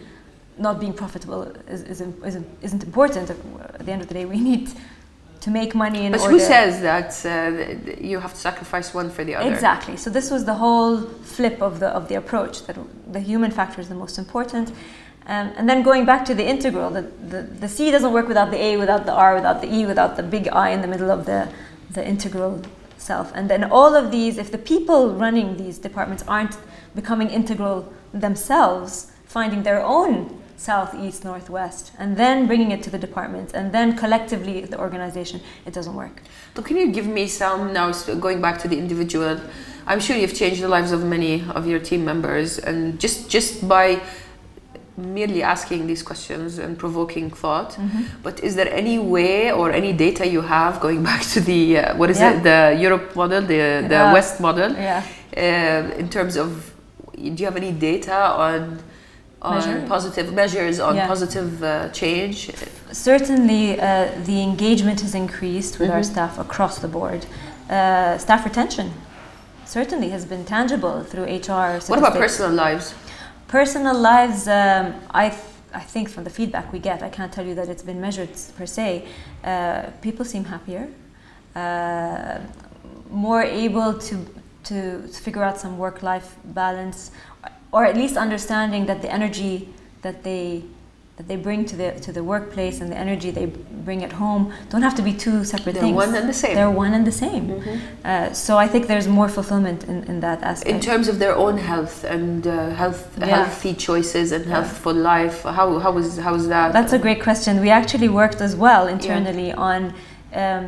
not 0.59 0.79
being 0.79 0.93
profitable 0.93 1.43
is, 1.67 1.81
is, 1.83 2.01
isn't, 2.01 2.45
isn't 2.61 2.83
important. 2.83 3.31
At 3.31 3.85
the 3.85 3.91
end 3.91 4.03
of 4.03 4.09
the 4.09 4.13
day, 4.13 4.25
we 4.25 4.39
need 4.39 4.69
to 5.41 5.49
make 5.49 5.73
money 5.73 6.05
in 6.05 6.11
But 6.11 6.21
order. 6.21 6.33
who 6.33 6.39
says 6.39 6.81
that 6.81 7.11
uh, 7.25 7.93
you 8.01 8.19
have 8.19 8.33
to 8.33 8.39
sacrifice 8.39 8.93
one 8.93 9.09
for 9.09 9.23
the 9.23 9.35
other? 9.35 9.51
Exactly. 9.51 9.95
So 9.97 10.09
this 10.09 10.29
was 10.31 10.45
the 10.45 10.55
whole 10.55 11.01
flip 11.35 11.61
of 11.61 11.79
the 11.79 11.87
of 11.87 12.07
the 12.09 12.15
approach 12.15 12.65
that 12.67 12.77
the 13.11 13.19
human 13.19 13.51
factor 13.51 13.79
is 13.81 13.87
the 13.87 13.95
most 13.95 14.17
important. 14.17 14.69
Um, 15.25 15.53
and 15.57 15.69
then 15.69 15.83
going 15.83 16.05
back 16.05 16.25
to 16.25 16.33
the 16.33 16.45
integral, 16.45 16.89
the, 16.89 17.03
the, 17.03 17.43
the 17.43 17.67
C 17.67 17.91
doesn't 17.91 18.11
work 18.11 18.27
without 18.27 18.49
the 18.49 18.57
A, 18.57 18.77
without 18.77 19.05
the 19.05 19.13
R, 19.13 19.35
without 19.35 19.61
the 19.61 19.71
E, 19.71 19.85
without 19.85 20.17
the 20.17 20.23
big 20.23 20.47
I 20.47 20.71
in 20.71 20.81
the 20.81 20.87
middle 20.87 21.11
of 21.11 21.25
the 21.25 21.47
the 21.91 22.05
integral 22.07 22.61
self. 22.97 23.31
And 23.33 23.49
then 23.49 23.63
all 23.63 23.95
of 23.95 24.11
these, 24.11 24.37
if 24.37 24.51
the 24.51 24.57
people 24.57 25.13
running 25.13 25.57
these 25.57 25.77
departments 25.77 26.23
aren't 26.27 26.57
becoming 26.95 27.29
integral 27.29 27.91
themselves, 28.13 29.11
finding 29.25 29.63
their 29.63 29.81
own 29.83 30.38
south, 30.59 30.93
east, 30.93 31.23
northwest, 31.23 31.91
and 31.97 32.17
then 32.17 32.45
bringing 32.45 32.71
it 32.71 32.83
to 32.83 32.89
the 32.89 32.97
departments, 32.97 33.53
and 33.53 33.71
then 33.71 33.95
collectively 33.95 34.61
the 34.61 34.77
organization, 34.77 35.39
it 35.65 35.73
doesn't 35.73 35.95
work. 35.95 36.21
So 36.55 36.61
can 36.61 36.75
you 36.77 36.91
give 36.91 37.07
me 37.07 37.27
some 37.27 37.71
now? 37.73 37.91
Going 38.19 38.41
back 38.41 38.59
to 38.63 38.67
the 38.67 38.77
individual, 38.77 39.39
I'm 39.87 40.01
sure 40.01 40.17
you've 40.17 40.35
changed 40.35 40.61
the 40.61 40.67
lives 40.67 40.91
of 40.91 41.03
many 41.05 41.43
of 41.57 41.65
your 41.65 41.79
team 41.79 42.03
members, 42.03 42.59
and 42.59 42.99
just 42.99 43.29
just 43.29 43.67
by 43.67 44.01
merely 44.97 45.41
asking 45.41 45.87
these 45.87 46.03
questions 46.03 46.57
and 46.59 46.77
provoking 46.77 47.29
thought. 47.31 47.71
Mm-hmm. 47.71 48.03
But 48.21 48.43
is 48.43 48.55
there 48.55 48.69
any 48.73 48.99
way 48.99 49.49
or 49.51 49.71
any 49.71 49.93
data 49.93 50.27
you 50.27 50.41
have 50.41 50.81
going 50.81 51.03
back 51.09 51.21
to 51.33 51.39
the 51.39 51.77
uh, 51.77 51.95
what 51.97 52.09
is 52.09 52.19
Yeah. 52.19 52.33
it 52.33 52.43
the 52.43 52.81
Europe 52.81 53.15
model, 53.15 53.41
the 53.41 53.61
the 53.93 53.99
Yeah. 54.01 54.13
West 54.13 54.39
model, 54.41 54.71
Yeah. 54.73 55.03
uh, 55.37 56.01
in 56.01 56.09
terms 56.09 56.35
of 56.35 56.49
do 57.15 57.39
you 57.41 57.45
have 57.45 57.55
any 57.57 57.71
data 57.71 58.19
on 58.47 58.79
on 59.41 59.55
Measure? 59.55 59.85
positive 59.87 60.33
measures 60.33 60.79
on 60.79 60.95
Yeah. 60.95 61.07
positive 61.07 61.63
uh, 61.63 61.89
change? 61.89 62.51
Certainly, 62.91 63.79
uh, 63.79 64.07
the 64.25 64.41
engagement 64.43 65.01
has 65.01 65.15
increased 65.15 65.79
with 65.79 65.89
our 65.89 66.01
Mhm. 66.01 66.05
staff 66.11 66.37
across 66.39 66.79
the 66.79 66.87
board. 66.87 67.25
Uh, 67.69 68.17
staff 68.17 68.43
retention 68.45 68.91
certainly 69.65 70.09
has 70.09 70.25
been 70.25 70.43
tangible 70.45 71.03
through 71.03 71.25
HR. 71.25 71.79
What 71.87 71.99
about 71.99 72.15
personal 72.15 72.51
lives? 72.51 72.93
Personal 73.47 73.95
lives, 73.95 74.47
um, 74.47 74.93
I, 75.11 75.25
I 75.73 75.79
think 75.93 76.09
from 76.09 76.23
the 76.23 76.29
feedback 76.29 76.73
we 76.73 76.79
get, 76.79 77.01
I 77.01 77.09
can't 77.09 77.31
tell 77.31 77.45
you 77.45 77.55
that 77.55 77.69
it's 77.69 77.83
been 77.83 78.01
measured 78.01 78.29
per 78.57 78.65
se. 78.65 79.05
Uh, 79.43 79.83
people 80.01 80.25
seem 80.25 80.45
happier, 80.45 80.87
uh, 81.55 82.39
more 83.09 83.43
able 83.43 83.93
to, 83.93 84.15
to, 84.65 85.07
to 85.07 85.19
figure 85.25 85.43
out 85.43 85.57
some 85.59 85.77
work 85.77 86.01
life 86.03 86.35
balance, 86.43 87.11
or 87.71 87.85
at 87.85 87.95
least 87.95 88.17
understanding 88.17 88.85
that 88.87 89.01
the 89.01 89.11
energy 89.11 89.69
that 90.01 90.23
they 90.23 90.63
that 91.17 91.27
they 91.27 91.35
bring 91.35 91.65
to 91.65 91.75
the 91.75 91.91
to 92.05 92.13
the 92.13 92.23
workplace 92.23 92.79
and 92.79 92.89
the 92.89 92.97
energy 92.97 93.29
they 93.29 93.45
bring 93.87 94.03
at 94.05 94.13
home 94.13 94.53
don't 94.69 94.83
have 94.83 94.95
to 94.95 95.01
be 95.01 95.13
two 95.13 95.43
separate 95.43 95.75
things. 95.75 95.85
They're 95.85 96.05
one 96.07 96.15
and 96.15 96.29
the 96.29 96.33
same. 96.33 96.55
They're 96.55 96.71
one 96.85 96.93
and 96.93 97.05
the 97.05 97.11
same. 97.11 97.45
Mhm. 97.49 97.79
Uh, 98.05 98.33
so 98.45 98.51
I 98.57 98.67
think 98.71 98.87
there's 98.87 99.07
more 99.19 99.27
fulfillment 99.27 99.83
in, 99.83 99.97
in 100.11 100.21
that 100.21 100.41
aspect. 100.43 100.71
in 100.73 100.79
terms 100.79 101.07
of 101.09 101.19
their 101.19 101.35
own 101.35 101.57
health 101.57 102.05
and 102.15 102.47
uh, 102.47 102.53
health 102.81 103.01
Yeah. 103.17 103.25
healthy 103.35 103.73
choices 103.87 104.31
and 104.31 104.45
healthful 104.45 104.93
life 105.13 105.37
how 105.57 105.67
how 105.85 105.93
is 106.01 106.17
how 106.25 106.33
is 106.41 106.45
that 106.55 106.67
That's 106.77 106.93
a 106.99 107.01
great 107.05 107.21
question. 107.27 107.51
We 107.67 107.71
actually 107.81 108.09
worked 108.21 108.39
as 108.47 108.53
well 108.65 108.83
internally 108.87 109.51
on 109.71 109.81
um, 110.43 110.65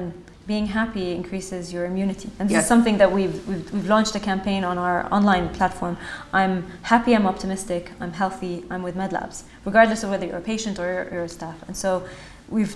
being 0.48 0.66
happy 0.68 1.12
increases 1.12 1.72
your 1.72 1.86
immunity. 1.86 2.30
And 2.40 2.50
this 2.50 2.54
Yes. 2.56 2.64
is 2.64 2.68
something 2.68 2.98
that 2.98 3.12
we've, 3.12 3.48
we've, 3.48 3.72
we've 3.72 3.88
launched 3.88 4.16
a 4.16 4.20
campaign 4.20 4.64
on 4.64 4.78
our 4.78 5.08
online 5.14 5.50
platform. 5.50 5.98
I'm 6.34 6.66
happy, 6.82 7.16
I'm 7.16 7.28
optimistic, 7.28 7.92
I'm 8.00 8.14
healthy, 8.14 8.66
I'm 8.70 8.82
with 8.82 8.96
MedLabs, 8.96 9.44
regardless 9.66 10.04
of 10.04 10.10
whether 10.10 10.26
you're 10.26 10.38
a 10.38 10.42
patient 10.42 10.80
or 10.80 11.10
you're, 11.12 11.24
a 11.24 11.30
staff. 11.30 11.58
And 11.68 11.78
so 11.78 12.04
we've 12.50 12.76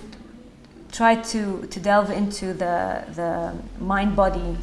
tried 0.92 1.24
to, 1.24 1.66
to 1.70 1.80
delve 1.80 2.10
into 2.10 2.54
the, 2.54 3.04
the 3.14 3.52
mind 3.82 4.14
body 4.14 4.56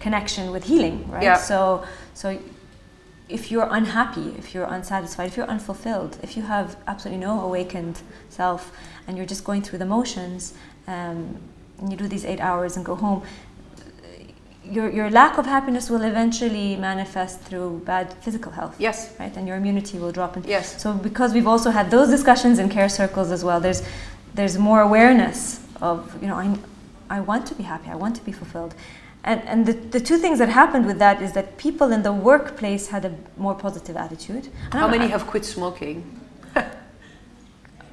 connection 0.00 0.50
with 0.50 0.64
healing, 0.64 1.10
right? 1.10 1.22
Yeah. 1.22 1.36
So, 1.36 1.84
so 2.12 2.38
if 3.28 3.50
you're 3.50 3.68
unhappy, 3.70 4.34
if 4.38 4.54
you're 4.54 4.66
unsatisfied, 4.66 5.28
if 5.28 5.36
you're 5.36 5.46
unfulfilled, 5.46 6.18
if 6.22 6.36
you 6.36 6.42
have 6.42 6.76
absolutely 6.86 7.24
no 7.24 7.40
awakened 7.40 8.02
self 8.28 8.70
and 9.06 9.16
you're 9.16 9.26
just 9.26 9.44
going 9.44 9.62
through 9.62 9.78
the 9.78 9.86
motions, 9.86 10.52
um, 10.86 11.40
and 11.84 11.92
you 11.92 11.98
do 11.98 12.08
these 12.08 12.24
eight 12.24 12.40
hours 12.40 12.76
and 12.76 12.84
go 12.84 12.94
home, 12.94 13.22
your, 14.64 14.90
your 14.90 15.10
lack 15.10 15.36
of 15.36 15.44
happiness 15.44 15.90
will 15.90 16.02
eventually 16.02 16.76
manifest 16.76 17.40
through 17.42 17.82
bad 17.84 18.14
physical 18.22 18.50
health. 18.50 18.74
yes 18.78 19.14
Right, 19.20 19.36
and 19.36 19.46
your 19.46 19.58
immunity 19.58 19.98
will 19.98 20.10
drop. 20.10 20.36
And 20.36 20.46
yes 20.46 20.80
so, 20.82 20.94
because 20.94 21.34
we've 21.34 21.46
also 21.46 21.70
had 21.70 21.90
those 21.90 22.08
discussions 22.08 22.58
in 22.58 22.70
care 22.70 22.88
circles 22.88 23.30
as 23.30 23.44
well, 23.44 23.60
there's 23.60 23.82
there's 24.34 24.56
more 24.56 24.80
awareness 24.80 25.60
of 25.82 25.96
you 26.22 26.28
know 26.28 26.36
I, 26.36 26.56
I 27.10 27.20
want 27.20 27.46
to 27.48 27.54
be 27.54 27.64
happy, 27.64 27.90
I 27.90 27.94
want 27.96 28.16
to 28.16 28.24
be 28.24 28.32
fulfilled, 28.32 28.74
and 29.22 29.42
and 29.42 29.66
the, 29.66 29.74
the 29.74 30.00
two 30.00 30.16
things 30.16 30.38
that 30.38 30.48
happened 30.48 30.86
with 30.86 30.98
that 30.98 31.20
is 31.20 31.32
that 31.34 31.58
people 31.58 31.92
in 31.92 32.02
the 32.02 32.12
workplace 32.12 32.88
had 32.88 33.04
a 33.04 33.14
more 33.36 33.54
positive 33.54 33.96
attitude. 33.98 34.48
How 34.72 34.88
many 34.88 35.04
I, 35.04 35.08
have 35.08 35.26
quit 35.26 35.44
smoking 35.44 36.23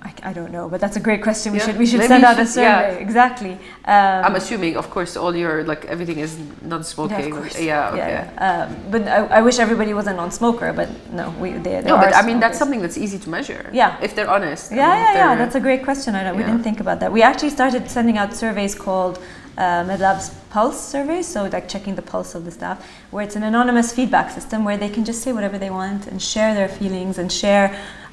I, 0.03 0.13
I 0.29 0.33
don't 0.33 0.51
know, 0.51 0.67
but 0.67 0.81
that's 0.81 0.95
a 0.97 0.99
great 0.99 1.21
question. 1.21 1.51
We 1.53 1.59
Yeah, 1.59 1.65
should 1.65 1.77
we 1.77 1.85
should 1.85 1.99
maybe 1.99 2.07
send 2.07 2.23
out 2.23 2.39
a 2.39 2.45
should- 2.45 2.61
yeah. 2.63 2.89
survey. 2.89 3.01
Exactly. 3.01 3.53
Um, 3.85 4.25
i'm 4.27 4.35
assuming 4.35 4.75
of 4.77 4.89
course 4.89 5.15
all 5.15 5.35
your 5.35 5.63
like 5.63 5.85
everything 5.85 6.19
is 6.19 6.31
non-smoking 6.61 7.19
Yeah, 7.19 7.25
of 7.25 7.31
course. 7.37 7.59
yeah 7.59 7.89
okay 7.93 8.11
yeah. 8.17 8.45
Um, 8.47 8.75
but 8.93 9.01
I, 9.07 9.17
I 9.37 9.41
wish 9.47 9.57
everybody 9.59 9.93
was 9.93 10.07
a 10.07 10.13
non-smoker, 10.13 10.73
but 10.73 10.89
no, 11.19 11.25
we 11.41 11.51
they, 11.65 11.81
no 11.81 11.95
are 11.95 12.03
but 12.05 12.15
i 12.15 12.21
mean 12.27 12.39
that's 12.43 12.57
something 12.61 12.81
that's 12.83 12.97
easy 13.05 13.19
to 13.25 13.29
measure 13.37 13.61
Yeah. 13.81 13.97
if 14.07 14.11
they're 14.15 14.29
honest 14.37 14.71
Yeah, 14.71 14.77
yeah, 14.79 15.13
yeah. 15.21 15.35
That's 15.41 15.55
a 15.55 15.63
great 15.67 15.83
question. 15.87 16.09
I 16.15 16.23
don't, 16.23 16.37
We 16.37 16.43
didn't 16.49 16.63
think 16.63 16.79
about 16.85 16.97
that. 17.01 17.09
We 17.17 17.21
actually 17.29 17.53
started 17.59 17.83
sending 17.97 18.17
out 18.21 18.29
surveys 18.43 18.73
called 18.85 19.15
uh, 19.57 19.83
MedLab's 19.89 20.27
Pulse 20.53 20.79
survey, 20.95 21.21
so 21.33 21.37
like 21.57 21.67
checking 21.73 21.95
the 21.95 22.01
pulse 22.13 22.31
of 22.37 22.41
the 22.47 22.51
staff, 22.59 22.77
where 23.13 23.23
it's 23.25 23.35
an 23.41 23.43
anonymous 23.43 23.87
feedback 23.97 24.27
system 24.37 24.59
where 24.67 24.77
they 24.83 24.89
can 24.95 25.03
just 25.05 25.19
say 25.25 25.31
whatever 25.37 25.57
they 25.63 25.69
want 25.81 26.01
and 26.07 26.17
share 26.33 26.51
their 26.59 26.69
feelings 26.79 27.17
and 27.21 27.27
share 27.43 27.67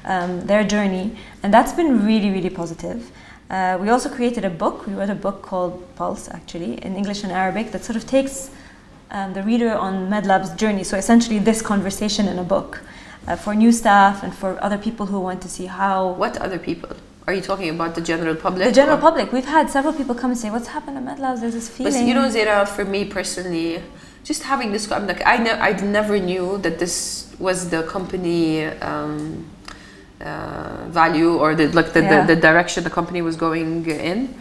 um, 0.09 0.41
their 0.47 0.63
journey, 0.63 1.15
and 1.43 1.53
that's 1.53 1.71
been 1.71 2.05
really, 2.05 2.31
really 2.31 2.49
positive. 2.49 3.11
Uh, 3.49 3.77
we 3.79 3.89
also 3.89 4.09
created 4.09 4.43
a 4.43 4.49
book. 4.49 4.85
We 4.87 4.93
wrote 4.93 5.09
a 5.09 5.15
book 5.15 5.41
called 5.41 5.73
Pulse, 5.95 6.27
actually, 6.29 6.73
in 6.85 6.95
English 6.95 7.23
and 7.23 7.31
Arabic, 7.31 7.71
that 7.71 7.83
sort 7.83 7.95
of 7.95 8.05
takes 8.05 8.49
um, 9.11 9.33
the 9.33 9.43
reader 9.43 9.71
on 9.71 10.09
MedLab's 10.09 10.51
journey. 10.55 10.83
So 10.83 10.97
essentially, 10.97 11.39
this 11.39 11.61
conversation 11.61 12.27
in 12.27 12.37
a 12.39 12.43
book 12.43 12.81
uh, 13.27 13.35
for 13.35 13.55
new 13.55 13.71
staff 13.71 14.23
and 14.23 14.33
for 14.33 14.61
other 14.63 14.77
people 14.77 15.05
who 15.05 15.19
want 15.19 15.41
to 15.43 15.49
see 15.49 15.67
how 15.67 16.11
what 16.13 16.37
other 16.37 16.59
people 16.59 16.89
are 17.27 17.33
you 17.33 17.41
talking 17.41 17.69
about 17.69 17.93
the 17.93 18.01
general 18.01 18.35
public 18.35 18.67
the 18.67 18.73
general 18.81 18.97
or- 18.97 19.01
public. 19.01 19.31
We've 19.31 19.51
had 19.57 19.69
several 19.69 19.93
people 19.93 20.15
come 20.15 20.31
and 20.31 20.39
say, 20.39 20.49
"What's 20.49 20.67
happened 20.67 20.97
to 20.97 21.03
MedLabs? 21.09 21.41
There's 21.41 21.53
this 21.53 21.69
feeling." 21.69 21.93
But 21.93 22.05
you 22.07 22.13
know, 22.13 22.27
Zara, 22.29 22.65
for 22.65 22.85
me 22.85 23.05
personally, 23.05 23.81
just 24.23 24.43
having 24.43 24.71
this, 24.71 24.91
I'm 24.91 25.07
like, 25.07 25.21
I, 25.25 25.37
ne- 25.37 25.59
I 25.69 25.71
never 25.81 26.19
knew 26.19 26.57
that 26.59 26.77
this 26.79 27.31
was 27.39 27.69
the 27.69 27.83
company 27.83 28.65
um, 28.65 29.45
uh, 30.21 30.85
value 30.89 31.37
or 31.37 31.55
the 31.55 31.67
like 31.67 31.93
the, 31.93 32.01
Yeah. 32.01 32.25
the, 32.25 32.35
the 32.35 32.41
direction 32.41 32.83
the 32.83 32.89
company 32.89 33.21
was 33.21 33.35
going 33.35 33.85
in 33.85 34.33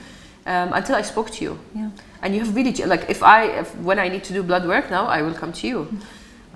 um, 0.46 0.72
until 0.72 0.96
I 0.96 1.02
spoke 1.02 1.30
to 1.30 1.44
you. 1.44 1.58
Yeah. 1.74 1.90
And 2.22 2.34
you 2.34 2.40
have 2.44 2.54
really 2.54 2.72
like 2.84 3.08
if 3.08 3.22
I 3.22 3.44
if, 3.60 3.74
when 3.76 3.98
I 3.98 4.08
need 4.08 4.24
to 4.24 4.32
do 4.32 4.42
blood 4.42 4.66
work 4.66 4.90
now, 4.90 5.06
I 5.06 5.22
will 5.22 5.34
come 5.34 5.52
to 5.52 5.66
you. 5.68 5.88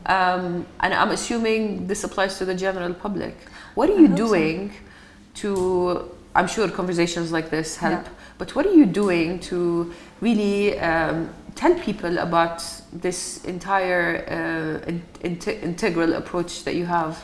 Um, 0.06 0.66
and 0.80 0.92
I'm 0.92 1.11
assuming 1.11 1.87
this 1.87 2.02
applies 2.04 2.37
to 2.38 2.44
the 2.44 2.54
general 2.54 2.92
public. 2.94 3.37
What 3.74 3.88
are 3.90 3.98
you 3.98 4.08
hope 4.08 4.18
so. 4.18 4.26
doing 4.26 4.72
to? 5.35 6.11
I'm 6.35 6.48
sure 6.48 6.68
conversations 6.68 7.30
like 7.30 7.50
this 7.50 7.76
help. 7.76 8.04
Yeah. 8.04 8.11
But 8.38 8.56
what 8.56 8.66
are 8.66 8.74
you 8.74 8.87
doing 8.87 9.38
to 9.40 9.92
really 10.20 10.78
um, 10.80 11.28
tell 11.54 11.74
people 11.74 12.18
about 12.18 12.64
this 12.92 13.44
entire 13.44 14.24
uh, 14.26 14.88
in- 14.88 15.02
inte- 15.22 15.62
integral 15.62 16.14
approach 16.14 16.64
that 16.64 16.74
you 16.74 16.87
have? 16.87 17.22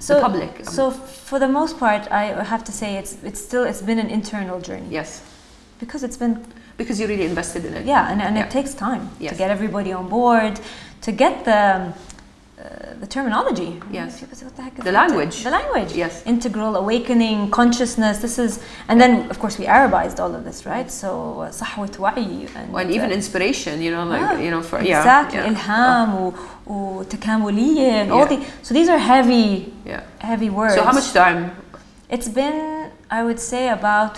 So, 0.00 0.14
the 0.14 0.20
public. 0.20 0.64
So 0.64 0.90
for 0.90 1.38
the 1.38 1.48
most 1.48 1.78
part, 1.78 2.10
I 2.10 2.44
have 2.44 2.64
to 2.64 2.72
say 2.72 2.96
it's 2.96 3.16
it's 3.24 3.40
still 3.40 3.64
it's 3.64 3.82
been 3.82 3.98
an 3.98 4.10
internal 4.10 4.60
journey 4.60 4.86
yes, 4.90 5.22
because 5.80 6.02
it's 6.06 6.16
been 6.16 6.44
because 6.76 7.00
you 7.00 7.06
really 7.06 7.24
invested 7.26 7.64
in 7.64 7.74
it. 7.74 7.86
Yeah, 7.86 8.10
and, 8.10 8.20
and 8.22 8.36
Yeah. 8.36 8.44
it 8.46 8.50
takes 8.50 8.74
time 8.74 9.08
Yes. 9.20 9.32
to 9.32 9.38
get 9.38 9.50
everybody 9.50 9.92
on 9.92 10.08
board, 10.08 10.60
to 11.02 11.12
get 11.12 11.44
the 11.44 11.92
uh, 12.56 12.94
the 13.00 13.06
terminology. 13.06 13.82
Yes. 13.90 14.20
People 14.20 14.36
say, 14.36 14.46
what 14.46 14.54
the 14.54 14.62
heck 14.62 14.78
is 14.78 14.84
the 14.84 14.92
language? 14.92 15.42
The 15.42 15.50
language. 15.50 15.92
Yes. 15.92 16.22
Integral 16.24 16.76
awakening, 16.76 17.50
consciousness. 17.50 18.18
This 18.18 18.38
is, 18.38 18.62
and 18.86 19.00
then 19.00 19.28
of 19.28 19.40
course 19.40 19.58
we 19.58 19.66
Arabized 19.66 20.20
all 20.20 20.32
of 20.32 20.44
this, 20.44 20.64
right? 20.64 20.88
So 20.88 21.40
uh, 21.40 21.50
sahwat 21.50 21.96
wa'i 21.96 22.48
and, 22.54 22.72
well, 22.72 22.84
and 22.84 22.92
even 22.92 23.10
uh, 23.10 23.14
inspiration. 23.14 23.82
You 23.82 23.90
know, 23.90 24.04
like 24.04 24.20
yeah, 24.20 24.38
you 24.38 24.52
know, 24.52 24.62
for 24.62 24.80
yeah, 24.80 24.98
exactly 25.00 25.38
yeah. 25.38 25.46
and 27.90 28.12
oh. 28.12 28.18
all 28.18 28.26
the. 28.26 28.46
So 28.62 28.72
these 28.72 28.88
are 28.88 28.98
heavy, 28.98 29.74
yeah. 29.84 30.04
heavy 30.20 30.48
words. 30.48 30.74
So 30.74 30.84
how 30.84 30.92
much 30.92 31.12
time? 31.12 31.56
It's 32.08 32.28
been, 32.28 32.92
I 33.10 33.24
would 33.24 33.40
say, 33.40 33.70
about 33.70 34.16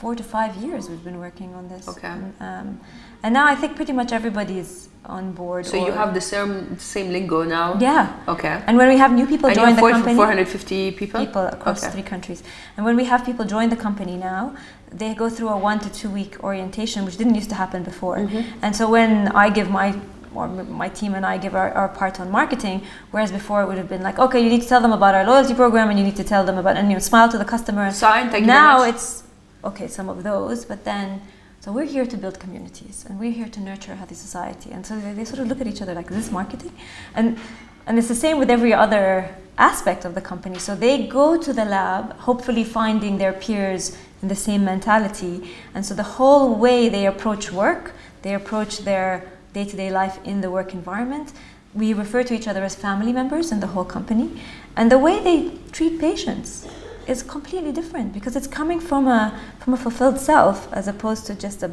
four 0.00 0.14
to 0.14 0.22
five 0.22 0.54
years 0.56 0.90
we've 0.90 1.04
been 1.04 1.18
working 1.18 1.54
on 1.54 1.68
this. 1.68 1.88
Okay. 1.88 2.14
Um, 2.40 2.80
and 3.22 3.34
now 3.34 3.46
I 3.46 3.54
think 3.54 3.76
pretty 3.76 3.92
much 3.92 4.12
everybody 4.12 4.58
is 4.58 4.88
on 5.06 5.32
board. 5.32 5.66
So 5.66 5.76
you 5.86 5.92
have 5.92 6.14
the 6.14 6.20
same 6.20 6.78
same 6.78 7.10
lingo 7.12 7.42
now. 7.42 7.78
Yeah. 7.80 8.12
Okay. 8.28 8.62
And 8.66 8.76
when 8.76 8.88
we 8.88 8.98
have 8.98 9.12
new 9.12 9.26
people 9.26 9.48
And 9.48 9.58
join 9.58 9.74
the 9.74 9.80
four, 9.80 9.90
company, 9.90 10.14
450 10.14 10.92
people. 10.92 11.20
people 11.26 11.46
across 11.46 11.82
Okay. 11.82 11.92
three 11.92 12.02
countries, 12.02 12.42
and 12.76 12.84
when 12.86 12.96
we 12.96 13.04
have 13.04 13.24
people 13.24 13.44
join 13.44 13.68
the 13.70 13.76
company 13.76 14.16
now, 14.16 14.54
they 14.92 15.14
go 15.14 15.28
through 15.28 15.48
a 15.48 15.56
one 15.56 15.78
to 15.80 15.90
two 15.90 16.10
week 16.10 16.32
orientation, 16.44 17.04
which 17.04 17.16
didn't 17.16 17.34
used 17.34 17.50
to 17.50 17.56
happen 17.56 17.82
before. 17.82 18.18
Mm-hmm. 18.18 18.64
And 18.64 18.74
so 18.76 18.88
when 18.90 19.28
I 19.28 19.50
give 19.50 19.70
my 19.70 19.94
or 20.34 20.46
my 20.82 20.88
team 20.88 21.14
and 21.14 21.26
I 21.26 21.38
give 21.38 21.56
our, 21.56 21.72
our 21.72 21.88
part 21.88 22.20
on 22.20 22.30
marketing, 22.30 22.82
whereas 23.10 23.32
before 23.32 23.62
it 23.62 23.66
would 23.66 23.78
have 23.78 23.88
been 23.88 24.02
like, 24.02 24.18
okay, 24.20 24.40
you 24.40 24.48
need 24.48 24.62
to 24.62 24.68
tell 24.68 24.80
them 24.80 24.92
about 24.92 25.12
our 25.16 25.24
loyalty 25.24 25.54
program 25.54 25.90
and 25.90 25.98
you 25.98 26.04
need 26.04 26.14
to 26.16 26.24
tell 26.24 26.44
them 26.44 26.56
about 26.56 26.76
and 26.76 26.86
you 26.88 26.94
know, 26.94 27.00
smile 27.00 27.28
to 27.28 27.36
the 27.38 27.44
customer. 27.44 27.90
Sign. 27.90 28.30
Thank 28.30 28.42
you 28.42 28.46
now 28.46 28.84
it's 28.84 29.24
okay, 29.64 29.88
some 29.88 30.08
of 30.08 30.22
those, 30.22 30.64
but 30.64 30.84
then 30.84 31.20
so 31.60 31.72
we're 31.72 31.84
here 31.84 32.06
to 32.06 32.16
build 32.16 32.40
communities 32.40 33.04
and 33.08 33.20
we're 33.20 33.32
here 33.32 33.48
to 33.48 33.60
nurture 33.60 33.92
a 33.92 33.96
healthy 33.96 34.14
society. 34.14 34.70
And 34.70 34.84
so 34.84 34.98
they, 34.98 35.12
they 35.12 35.24
sort 35.24 35.40
of 35.40 35.48
look 35.48 35.60
at 35.60 35.66
each 35.66 35.82
other 35.82 35.94
like, 35.94 36.10
is 36.10 36.16
this 36.16 36.30
marketing? 36.30 36.72
And 37.14 37.38
and 37.86 37.98
it's 37.98 38.08
the 38.08 38.14
same 38.14 38.38
with 38.38 38.50
every 38.50 38.72
other 38.72 39.34
aspect 39.58 40.04
of 40.04 40.14
the 40.14 40.20
company. 40.20 40.58
So 40.58 40.74
they 40.74 41.06
go 41.06 41.40
to 41.40 41.52
the 41.52 41.64
lab, 41.64 42.12
hopefully 42.18 42.64
finding 42.64 43.18
their 43.18 43.32
peers 43.32 43.96
in 44.22 44.28
the 44.28 44.36
same 44.36 44.64
mentality. 44.64 45.50
And 45.74 45.84
so 45.84 45.94
the 45.94 46.02
whole 46.02 46.54
way 46.54 46.88
they 46.88 47.06
approach 47.06 47.50
work, 47.50 47.92
they 48.22 48.34
approach 48.34 48.78
their 48.78 49.30
day-to-day 49.54 49.90
life 49.90 50.18
in 50.24 50.40
the 50.40 50.50
work 50.50 50.72
environment. 50.72 51.32
We 51.74 51.92
refer 51.94 52.22
to 52.24 52.34
each 52.34 52.46
other 52.46 52.62
as 52.62 52.74
family 52.74 53.12
members 53.12 53.50
in 53.50 53.60
the 53.60 53.66
whole 53.68 53.84
company. 53.84 54.40
And 54.76 54.90
the 54.90 54.98
way 54.98 55.18
they 55.22 55.58
treat 55.72 55.98
patients 55.98 56.68
is 57.06 57.22
completely 57.22 57.72
different 57.72 58.12
because 58.12 58.36
it's 58.36 58.46
coming 58.46 58.80
from 58.80 59.06
a 59.08 59.32
from 59.60 59.74
a 59.74 59.76
fulfilled 59.76 60.18
self 60.18 60.68
as 60.72 60.86
opposed 60.88 61.26
to 61.26 61.34
just 61.34 61.62
a 61.62 61.70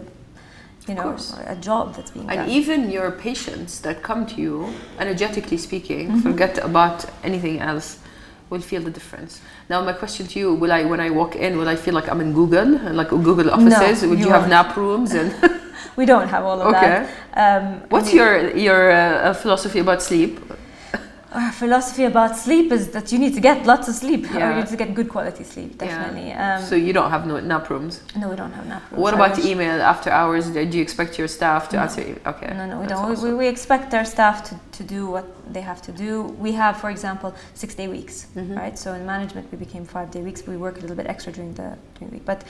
you 0.88 0.96
know 0.96 1.16
a 1.48 1.56
job 1.56 1.96
that's 1.96 2.12
being 2.12 2.28
done. 2.28 2.38
And 2.38 2.48
done. 2.48 2.56
even 2.60 2.90
your 2.92 3.12
patients 3.12 3.82
that 3.82 4.02
come 4.04 4.26
to 4.28 4.42
you, 4.42 4.74
energetically 5.00 5.58
speaking, 5.58 6.08
Mm-hmm. 6.10 6.22
forget 6.22 6.58
about 6.64 7.06
anything 7.24 7.60
else, 7.60 8.00
will 8.50 8.62
feel 8.62 8.82
the 8.82 8.92
difference. 8.92 9.42
Now, 9.70 9.84
my 9.84 9.94
question 9.94 10.28
to 10.28 10.40
you: 10.40 10.54
Will 10.54 10.72
I, 10.72 10.86
when 10.86 11.00
I 11.02 11.10
walk 11.10 11.36
in, 11.36 11.58
will 11.58 11.68
I 11.68 11.76
feel 11.76 11.94
like 11.94 12.08
I'm 12.10 12.22
in 12.22 12.32
Google, 12.34 12.70
like 12.94 13.10
Google 13.10 13.50
offices? 13.52 14.02
Would 14.08 14.20
you 14.20 14.26
you 14.28 14.32
have 14.32 14.48
nap 14.48 14.78
rooms? 14.78 15.12
And 15.14 15.32
we 15.98 16.06
don't 16.06 16.30
have 16.30 16.46
all 16.46 16.62
of 16.62 16.68
Okay. 16.68 16.88
that. 16.88 17.64
Um, 17.64 17.82
what's 17.90 18.12
we- 18.14 18.20
your 18.20 18.56
your 18.56 18.92
uh, 18.92 19.34
philosophy 19.34 19.80
about 19.80 20.02
sleep? 20.02 20.40
Our 21.34 21.52
philosophy 21.52 22.04
about 22.06 22.38
sleep 22.38 22.72
is 22.72 22.90
that 22.92 23.12
you 23.12 23.20
need 23.20 23.34
to 23.36 23.42
get 23.42 23.66
lots 23.66 23.88
of 23.88 23.96
sleep. 23.96 24.26
Or 24.34 24.40
Yeah. 24.40 24.50
you 24.50 24.56
need 24.62 24.68
to 24.68 24.78
get 24.78 24.94
good 24.96 25.10
quality 25.10 25.44
sleep, 25.44 25.78
definitely. 25.78 26.32
Um, 26.32 26.62
so 26.64 26.76
you 26.76 26.94
don't 26.94 27.10
have 27.12 27.26
no 27.28 27.40
nap 27.40 27.70
rooms. 27.70 28.02
no, 28.16 28.30
we 28.30 28.36
don't 28.36 28.52
have 28.54 28.66
nap 28.68 28.84
rooms. 28.92 29.02
What 29.04 29.14
about 29.14 29.36
wish. 29.38 29.46
email 29.46 29.82
after 29.82 30.10
hours? 30.10 30.50
Do 30.50 30.60
you 30.78 30.82
expect 30.82 31.18
your 31.20 31.28
staff 31.28 31.70
to 31.70 31.76
No. 31.76 31.82
answer? 31.84 32.02
you? 32.02 32.16
Okay. 32.26 32.48
No, 32.60 32.66
no, 32.66 32.80
we 32.80 32.88
that's 32.88 33.00
don't. 33.02 33.10
We, 33.10 33.16
awesome. 33.16 33.30
we, 33.30 33.36
we 33.44 33.48
expect 33.48 33.94
our 33.94 34.06
staff 34.06 34.36
to, 34.50 34.54
to 34.78 34.84
do 34.96 35.08
what 35.08 35.26
they 35.54 35.62
have 35.62 35.82
to 35.88 35.92
do. 35.92 36.24
We 36.46 36.52
have, 36.54 36.78
for 36.84 36.90
example, 36.90 37.30
six 37.54 37.76
day 37.76 37.88
weeks, 37.88 38.16
Mm-hmm. 38.36 38.56
right? 38.62 38.78
So 38.80 38.94
in 38.94 39.06
management, 39.06 39.52
we 39.52 39.58
became 39.58 39.86
five 39.86 40.10
day 40.12 40.22
weeks. 40.22 40.40
We 40.48 40.58
work 40.58 40.78
a 40.78 40.82
little 40.82 40.96
bit 41.02 41.08
extra 41.08 41.32
during 41.34 41.54
the, 41.54 41.70
during 41.96 42.10
the 42.12 42.16
week. 42.18 42.26
But 42.26 42.44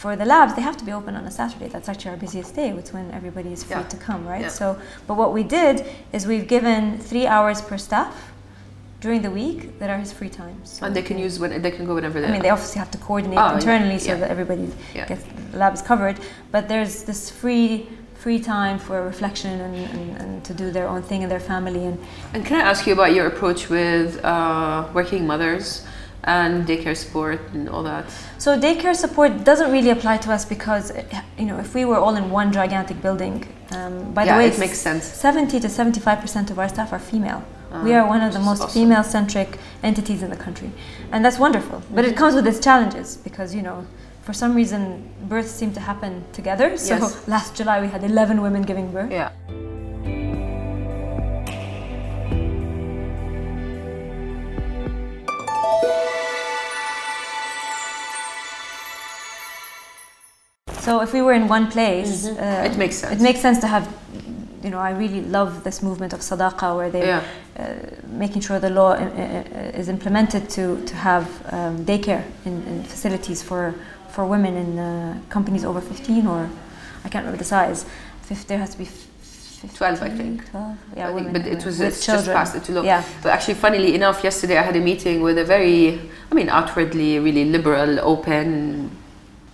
for 0.00 0.16
the 0.16 0.24
labs, 0.24 0.54
they 0.54 0.62
have 0.62 0.78
to 0.78 0.84
be 0.90 0.92
open 0.92 1.14
on 1.14 1.24
a 1.26 1.30
Saturday. 1.30 1.68
That's 1.68 1.86
actually 1.90 2.12
our 2.12 2.16
busiest 2.16 2.56
day. 2.56 2.70
It's 2.70 2.92
when 2.96 3.06
everybody 3.10 3.52
is 3.52 3.62
free 3.62 3.76
Yeah. 3.76 3.94
to 3.94 3.98
come, 4.08 4.26
right? 4.26 4.46
Yeah. 4.46 4.60
So, 4.60 4.66
but 5.06 5.14
what 5.22 5.30
we 5.38 5.42
did 5.58 5.84
is 6.14 6.26
we've 6.26 6.48
given 6.56 6.82
three 7.10 7.26
hours 7.26 7.60
per 7.60 7.76
staff 7.76 8.14
during 9.04 9.20
the 9.20 9.30
week 9.42 9.78
that 9.78 9.90
are 9.90 9.98
his 9.98 10.10
free 10.18 10.30
time. 10.42 10.56
So 10.64 10.86
and 10.86 10.96
they 10.96 11.02
we 11.02 11.08
can 11.10 11.18
use 11.26 11.34
when 11.42 11.50
they 11.64 11.70
can 11.76 11.84
go 11.84 11.94
whenever 11.98 12.18
they. 12.20 12.28
I 12.28 12.32
mean, 12.32 12.40
they 12.46 12.54
obviously 12.56 12.78
have 12.78 12.90
to 12.96 13.00
coordinate 13.08 13.38
Oh, 13.38 13.48
yeah, 13.48 13.54
internally 13.58 13.98
so 13.98 14.12
yeah. 14.12 14.20
that 14.20 14.30
everybody 14.36 14.66
gets 14.94 15.22
the 15.52 15.58
lab 15.62 15.74
is 15.78 15.82
covered. 15.82 16.16
But 16.54 16.62
there's 16.70 16.94
this 17.10 17.20
free 17.40 17.70
free 18.24 18.40
time 18.56 18.78
for 18.86 18.96
reflection 19.12 19.54
and, 19.66 19.76
and, 19.96 20.06
and 20.22 20.44
to 20.48 20.52
do 20.62 20.66
their 20.76 20.86
own 20.92 21.02
thing 21.10 21.20
in 21.24 21.28
their 21.34 21.44
family 21.52 21.82
and 21.88 21.96
And 22.34 22.40
can 22.48 22.56
I 22.62 22.64
ask 22.72 22.80
you 22.86 22.92
about 22.98 23.10
your 23.16 23.26
approach 23.32 23.60
with 23.78 24.08
uh, 24.24 24.88
working 24.98 25.22
mothers 25.32 25.66
and 26.24 26.66
daycare 26.66 26.96
support 26.96 27.40
and 27.54 27.68
all 27.68 27.82
that? 27.82 28.04
so 28.38 28.58
daycare 28.58 28.94
support 28.94 29.44
doesn't 29.44 29.70
really 29.72 29.90
apply 29.90 30.16
to 30.18 30.30
us 30.32 30.44
because 30.44 30.92
you 31.38 31.46
know 31.46 31.58
if 31.58 31.74
we 31.74 31.84
were 31.84 31.96
all 31.98 32.14
in 32.16 32.30
one 32.30 32.52
gigantic 32.52 33.00
building 33.02 33.46
um, 33.72 34.12
by 34.12 34.24
Yeah, 34.24 34.34
the 34.34 34.38
way 34.38 34.48
it 34.48 34.58
makes 34.58 34.78
sense. 34.78 35.04
70 35.04 35.60
to 35.60 35.68
75 35.68 36.20
percent 36.20 36.50
of 36.50 36.58
our 36.58 36.68
staff 36.68 36.92
are 36.92 36.98
female 36.98 37.42
we 37.84 37.94
Ah, 37.94 37.98
are 38.00 38.06
one 38.08 38.20
of 38.20 38.32
the 38.32 38.40
most 38.40 38.62
awesome. 38.62 38.74
female 38.82 39.04
centric 39.04 39.58
entities 39.82 40.22
in 40.24 40.30
the 40.30 40.36
country 40.36 40.70
and 41.12 41.24
that's 41.24 41.38
wonderful 41.38 41.78
but 41.94 42.04
Mm-hmm. 42.04 42.12
it 42.12 42.16
comes 42.16 42.34
with 42.34 42.46
its 42.46 42.58
challenges 42.60 43.16
because 43.26 43.54
you 43.54 43.62
know 43.62 43.86
for 44.22 44.32
some 44.34 44.54
reason 44.54 45.08
births 45.28 45.50
seem 45.52 45.72
to 45.72 45.80
happen 45.80 46.24
together 46.32 46.76
so 46.88 46.94
Yes. 46.96 47.28
last 47.28 47.54
july 47.54 47.80
we 47.80 47.88
had 47.88 48.02
11 48.04 48.42
women 48.42 48.62
giving 48.62 48.90
birth 48.92 49.10
Yeah. 49.10 49.30
So 60.80 61.00
if 61.02 61.12
we 61.12 61.20
were 61.22 61.32
in 61.34 61.48
one 61.48 61.66
place, 61.70 62.26
uh, 62.26 62.30
Mm-hmm. 62.30 62.66
It 62.72 62.76
makes 62.78 62.96
sense. 62.96 63.20
It 63.20 63.22
makes 63.22 63.40
sense 63.40 63.58
to 63.60 63.66
have, 63.66 63.86
you 64.64 64.70
know, 64.70 64.78
I 64.78 64.90
really 64.90 65.20
love 65.20 65.62
this 65.64 65.82
movement 65.82 66.12
of 66.12 66.20
sadaqa 66.20 66.74
where 66.76 66.90
they 66.90 67.06
Yeah. 67.06 67.22
uh, 67.58 67.64
making 68.24 68.42
sure 68.42 68.58
the 68.60 68.70
law 68.70 68.92
uh, 68.92 68.96
uh, 68.96 69.80
is 69.80 69.88
implemented 69.88 70.42
to 70.56 70.64
to 70.90 70.94
have 70.94 71.26
um, 71.52 71.84
daycare 71.84 72.22
in, 72.44 72.54
in 72.70 72.82
facilities 72.84 73.42
for 73.42 73.74
for 74.14 74.24
women 74.26 74.54
in 74.56 74.78
uh, 74.78 75.14
companies 75.28 75.64
over 75.64 75.80
15 75.80 76.26
or 76.26 76.48
I 77.04 77.08
can't 77.08 77.24
remember 77.24 77.38
the 77.44 77.48
size. 77.56 77.84
Fif- 78.22 78.46
there 78.46 78.58
has 78.58 78.70
to 78.70 78.78
be. 78.78 78.88
F- 79.64 79.76
12, 79.76 80.02
I 80.02 80.08
think. 80.10 80.50
12? 80.50 80.76
Yeah, 80.96 81.08
I 81.10 81.14
think, 81.14 81.32
but 81.32 81.46
it 81.46 81.64
was 81.64 81.80
it's 81.80 81.96
just 81.96 82.06
children. 82.06 82.36
passed 82.36 82.54
it 82.56 82.64
to 82.64 82.72
law. 82.72 82.82
Yeah. 82.82 83.02
But 83.22 83.30
actually, 83.32 83.54
funnily 83.54 83.94
enough, 83.94 84.22
yesterday 84.24 84.58
I 84.58 84.62
had 84.62 84.76
a 84.76 84.80
meeting 84.80 85.22
with 85.22 85.38
a 85.38 85.44
very, 85.44 86.00
I 86.30 86.34
mean, 86.34 86.48
outwardly 86.48 87.18
really 87.18 87.44
liberal, 87.44 87.98
open. 88.00 88.90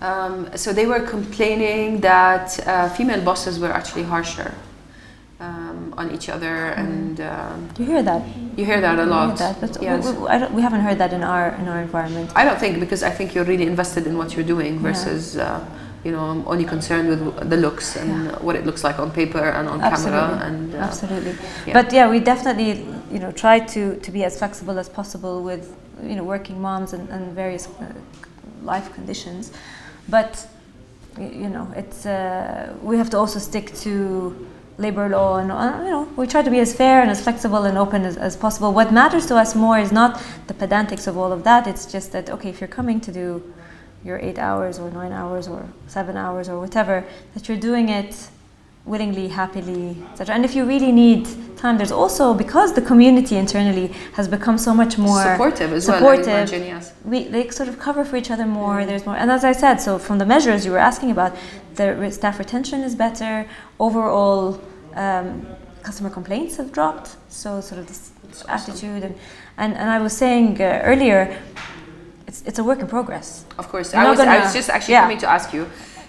Um, 0.00 0.48
so 0.56 0.72
they 0.72 0.86
were 0.86 1.00
complaining 1.00 2.00
that 2.02 2.66
uh, 2.66 2.88
female 2.90 3.22
bosses 3.22 3.58
were 3.58 3.72
actually 3.72 4.02
harsher 4.04 4.54
um, 5.40 5.94
on 5.96 6.10
each 6.12 6.28
other, 6.28 6.66
and 6.76 7.20
um, 7.20 7.68
You 7.78 7.84
hear 7.86 8.02
that? 8.02 8.22
you 8.56 8.64
hear 8.64 8.80
that 8.80 8.98
a 8.98 9.04
lot. 9.06 9.36
that, 9.38 9.78
Yes. 9.82 10.04
we, 10.06 10.12
we, 10.12 10.28
I 10.28 10.38
don't, 10.38 10.52
we 10.54 10.62
haven't 10.62 10.80
heard 10.80 10.98
that 10.98 11.12
in 11.12 11.22
our 11.22 11.48
in 11.60 11.68
our 11.68 11.80
environment. 11.82 12.30
I 12.34 12.44
don't 12.44 12.58
think 12.58 12.78
because 12.80 13.02
I 13.02 13.10
think 13.10 13.34
you're 13.34 13.44
really 13.44 13.66
invested 13.66 14.06
in 14.06 14.16
what 14.18 14.34
you're 14.34 14.46
doing 14.46 14.78
versus. 14.78 15.36
Uh, 15.36 15.64
you 16.04 16.12
know, 16.12 16.20
I'm 16.20 16.46
only 16.46 16.64
concerned 16.64 17.08
with 17.08 17.50
the 17.50 17.56
looks 17.56 17.96
and 17.96 18.26
Yeah. 18.26 18.38
what 18.40 18.56
it 18.56 18.64
looks 18.64 18.84
like 18.84 18.98
on 18.98 19.10
paper 19.10 19.38
and 19.58 19.68
on 19.68 19.80
Absolutely. 19.80 20.20
camera. 20.20 20.46
And 20.46 20.74
uh, 20.74 20.78
Absolutely. 20.78 21.34
yeah. 21.66 21.72
But 21.72 21.92
yeah, 21.92 22.08
we 22.08 22.20
definitely, 22.20 22.86
you 23.10 23.18
know, 23.18 23.32
try 23.32 23.58
to, 23.60 23.96
to 23.96 24.10
be 24.12 24.24
as 24.24 24.38
flexible 24.38 24.78
as 24.78 24.88
possible 24.88 25.42
with, 25.42 25.74
you 26.02 26.14
know, 26.14 26.24
working 26.24 26.60
moms 26.60 26.92
and, 26.92 27.08
and 27.08 27.32
various 27.34 27.66
uh, 27.68 27.92
life 28.62 28.92
conditions. 28.94 29.52
But, 30.08 30.46
you 31.18 31.48
know, 31.48 31.66
it's, 31.74 32.06
uh, 32.06 32.72
we 32.82 32.96
have 32.98 33.10
to 33.10 33.18
also 33.18 33.38
stick 33.38 33.74
to 33.76 34.46
labor 34.78 35.08
law 35.08 35.38
and, 35.38 35.50
uh, 35.50 35.80
you 35.82 35.90
know, 35.90 36.08
we 36.16 36.26
try 36.26 36.42
to 36.42 36.50
be 36.50 36.60
as 36.60 36.74
fair 36.74 37.00
and 37.00 37.10
as 37.10 37.20
flexible 37.20 37.64
and 37.64 37.78
open 37.78 38.04
as, 38.04 38.16
as 38.16 38.36
possible. 38.36 38.72
What 38.72 38.92
matters 38.92 39.26
to 39.26 39.36
us 39.36 39.54
more 39.54 39.78
is 39.78 39.90
not 39.90 40.22
the 40.46 40.54
pedantics 40.54 41.06
of 41.08 41.16
all 41.16 41.32
of 41.32 41.42
that. 41.44 41.66
It's 41.66 41.86
just 41.90 42.12
that, 42.12 42.28
okay, 42.30 42.50
if 42.50 42.60
you're 42.60 42.68
coming 42.68 43.00
to 43.00 43.10
do 43.10 43.42
your 44.04 44.18
eight 44.18 44.38
hours 44.38 44.78
or 44.78 44.90
nine 44.90 45.12
hours 45.12 45.48
or 45.48 45.68
seven 45.86 46.16
hours 46.16 46.48
or 46.48 46.60
whatever, 46.60 47.04
that 47.34 47.48
you're 47.48 47.58
doing 47.58 47.88
it 47.88 48.28
willingly, 48.86 49.28
happily, 49.28 49.96
etc. 50.12 50.34
And 50.34 50.44
if 50.44 50.54
you 50.54 50.64
really 50.64 50.92
need 50.92 51.26
time, 51.56 51.76
there's 51.76 51.90
also 51.90 52.32
because 52.32 52.72
the 52.74 52.80
community 52.80 53.36
internally 53.36 53.88
has 54.14 54.28
become 54.28 54.56
so 54.56 54.72
much 54.72 54.96
more 54.96 55.22
supportive 55.22 55.72
as 55.72 55.88
well. 55.88 56.06
I 56.06 56.14
imagine, 56.14 56.62
yes. 56.62 56.92
we 57.04 57.24
they 57.24 57.50
sort 57.50 57.68
of 57.68 57.78
cover 57.78 58.04
for 58.04 58.16
each 58.16 58.30
other 58.30 58.46
more. 58.46 58.86
There's 58.86 59.04
more, 59.04 59.16
and 59.16 59.30
as 59.30 59.44
I 59.44 59.52
said, 59.52 59.76
so 59.80 59.98
from 59.98 60.18
the 60.18 60.26
measures 60.26 60.64
you 60.64 60.70
were 60.70 60.78
asking 60.78 61.10
about, 61.10 61.36
the 61.74 62.10
staff 62.10 62.38
retention 62.38 62.82
is 62.82 62.94
better. 62.94 63.48
Overall, 63.80 64.60
um, 64.94 65.46
customer 65.82 66.10
complaints 66.10 66.56
have 66.56 66.70
dropped. 66.72 67.16
So 67.28 67.60
sort 67.60 67.80
of 67.80 67.88
this 67.88 68.12
attitude 68.48 69.02
and, 69.02 69.14
and 69.56 69.74
and 69.74 69.90
I 69.90 69.98
was 69.98 70.16
saying 70.16 70.60
uh, 70.60 70.82
earlier, 70.84 71.36
it's 72.26 72.42
it's 72.46 72.58
a 72.58 72.64
work 72.64 72.80
in 72.80 72.86
progress. 72.86 73.44
Of 73.58 73.68
course, 73.68 73.94
I 73.94 74.08
was, 74.10 74.20
I 74.20 74.24
gonna- 74.24 74.40
was 74.44 74.54
just 74.54 74.70
actually 74.70 74.94
yeah. 74.94 75.02
coming 75.02 75.18
to 75.18 75.28
ask 75.28 75.52
you 75.52 75.66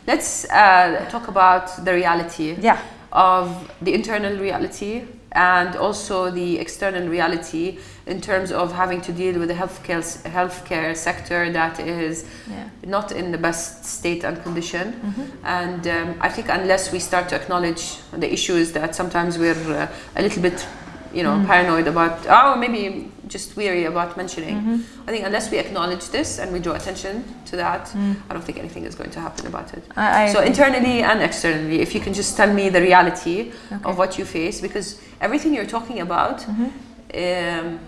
let's 0.07 0.45
uh, 0.49 1.05
talk 1.09 1.27
about 1.27 1.83
the 1.85 1.93
reality 1.93 2.55
Yeah. 2.61 2.77
of 3.11 3.49
the 3.81 3.93
internal 3.93 4.37
reality 4.37 5.01
and 5.33 5.75
also 5.75 6.31
the 6.31 6.57
external 6.59 7.07
reality 7.09 7.77
in 8.05 8.21
terms 8.21 8.51
of 8.51 8.71
having 8.71 9.01
to 9.01 9.11
deal 9.11 9.37
with 9.39 9.49
the 9.49 9.53
healthcare 9.53 10.01
healthcare 10.31 10.95
sector 10.95 11.51
that 11.51 11.79
is 11.79 12.23
Yeah. 12.49 12.69
not 12.85 13.11
in 13.11 13.31
the 13.31 13.37
best 13.37 13.83
state 13.85 14.23
and 14.23 14.41
condition. 14.43 14.93
Mm-hmm. 14.93 15.45
And 15.45 15.87
um, 15.87 16.15
I 16.21 16.29
think 16.29 16.47
unless 16.49 16.91
we 16.93 16.99
start 16.99 17.27
to 17.29 17.35
acknowledge 17.35 17.97
the 18.13 18.31
issues 18.31 18.71
that 18.71 18.95
sometimes 18.95 19.37
we're 19.37 19.73
uh, 19.75 19.87
a 20.15 20.21
little 20.21 20.41
bit, 20.41 20.65
you 21.13 21.23
know, 21.23 21.33
Mm-hmm. 21.35 21.47
paranoid 21.47 21.87
about, 21.87 22.25
oh, 22.29 22.55
maybe 22.55 23.11
just 23.27 23.55
weary 23.57 23.85
about 23.85 24.15
mentioning. 24.17 24.55
Mm-hmm. 24.55 25.07
I 25.09 25.11
think 25.11 25.25
unless 25.25 25.51
we 25.51 25.57
acknowledge 25.57 26.09
this 26.09 26.39
and 26.39 26.51
we 26.51 26.59
draw 26.59 26.73
attention 26.73 27.23
to 27.45 27.55
that, 27.57 27.93
I 28.29 28.33
don't 28.33 28.43
think 28.43 28.57
anything 28.59 28.85
is 28.85 28.95
going 28.95 29.11
to 29.11 29.19
happen 29.19 29.47
about 29.47 29.73
it. 29.73 29.83
Mm. 29.89 29.97
I, 29.97 30.23
I 30.29 30.33
So 30.33 30.41
internally 30.41 31.01
and 31.03 31.21
externally, 31.21 31.79
if 31.81 31.93
you 31.95 32.01
can 32.01 32.13
just 32.13 32.35
tell 32.37 32.51
me 32.53 32.69
the 32.69 32.81
reality 32.81 33.51
Okay. 33.71 33.83
of 33.89 33.97
what 33.97 34.17
you 34.17 34.25
face, 34.25 34.61
because 34.61 34.99
everything 35.21 35.53
you're 35.53 35.65
talking 35.77 35.99
about 35.99 36.37
Mm-hmm. 36.47 37.67
um, 37.67 37.79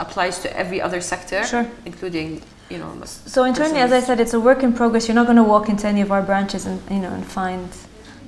applies 0.00 0.40
to 0.40 0.48
every 0.56 0.80
other 0.80 1.00
sector, 1.00 1.44
Sure. 1.44 1.66
including 1.84 2.42
you 2.70 2.78
know. 2.78 2.90
So 3.04 3.44
internally, 3.44 3.80
as 3.80 3.92
I 3.92 4.00
said, 4.00 4.18
it's 4.20 4.34
a 4.34 4.40
work 4.40 4.62
in 4.62 4.72
progress. 4.72 5.06
You're 5.06 5.14
not 5.14 5.26
going 5.26 5.36
to 5.36 5.48
walk 5.54 5.68
into 5.68 5.86
any 5.86 6.00
of 6.00 6.10
our 6.10 6.22
branches 6.22 6.66
and 6.66 6.80
you 6.90 6.98
know 6.98 7.12
and 7.12 7.24
find 7.24 7.68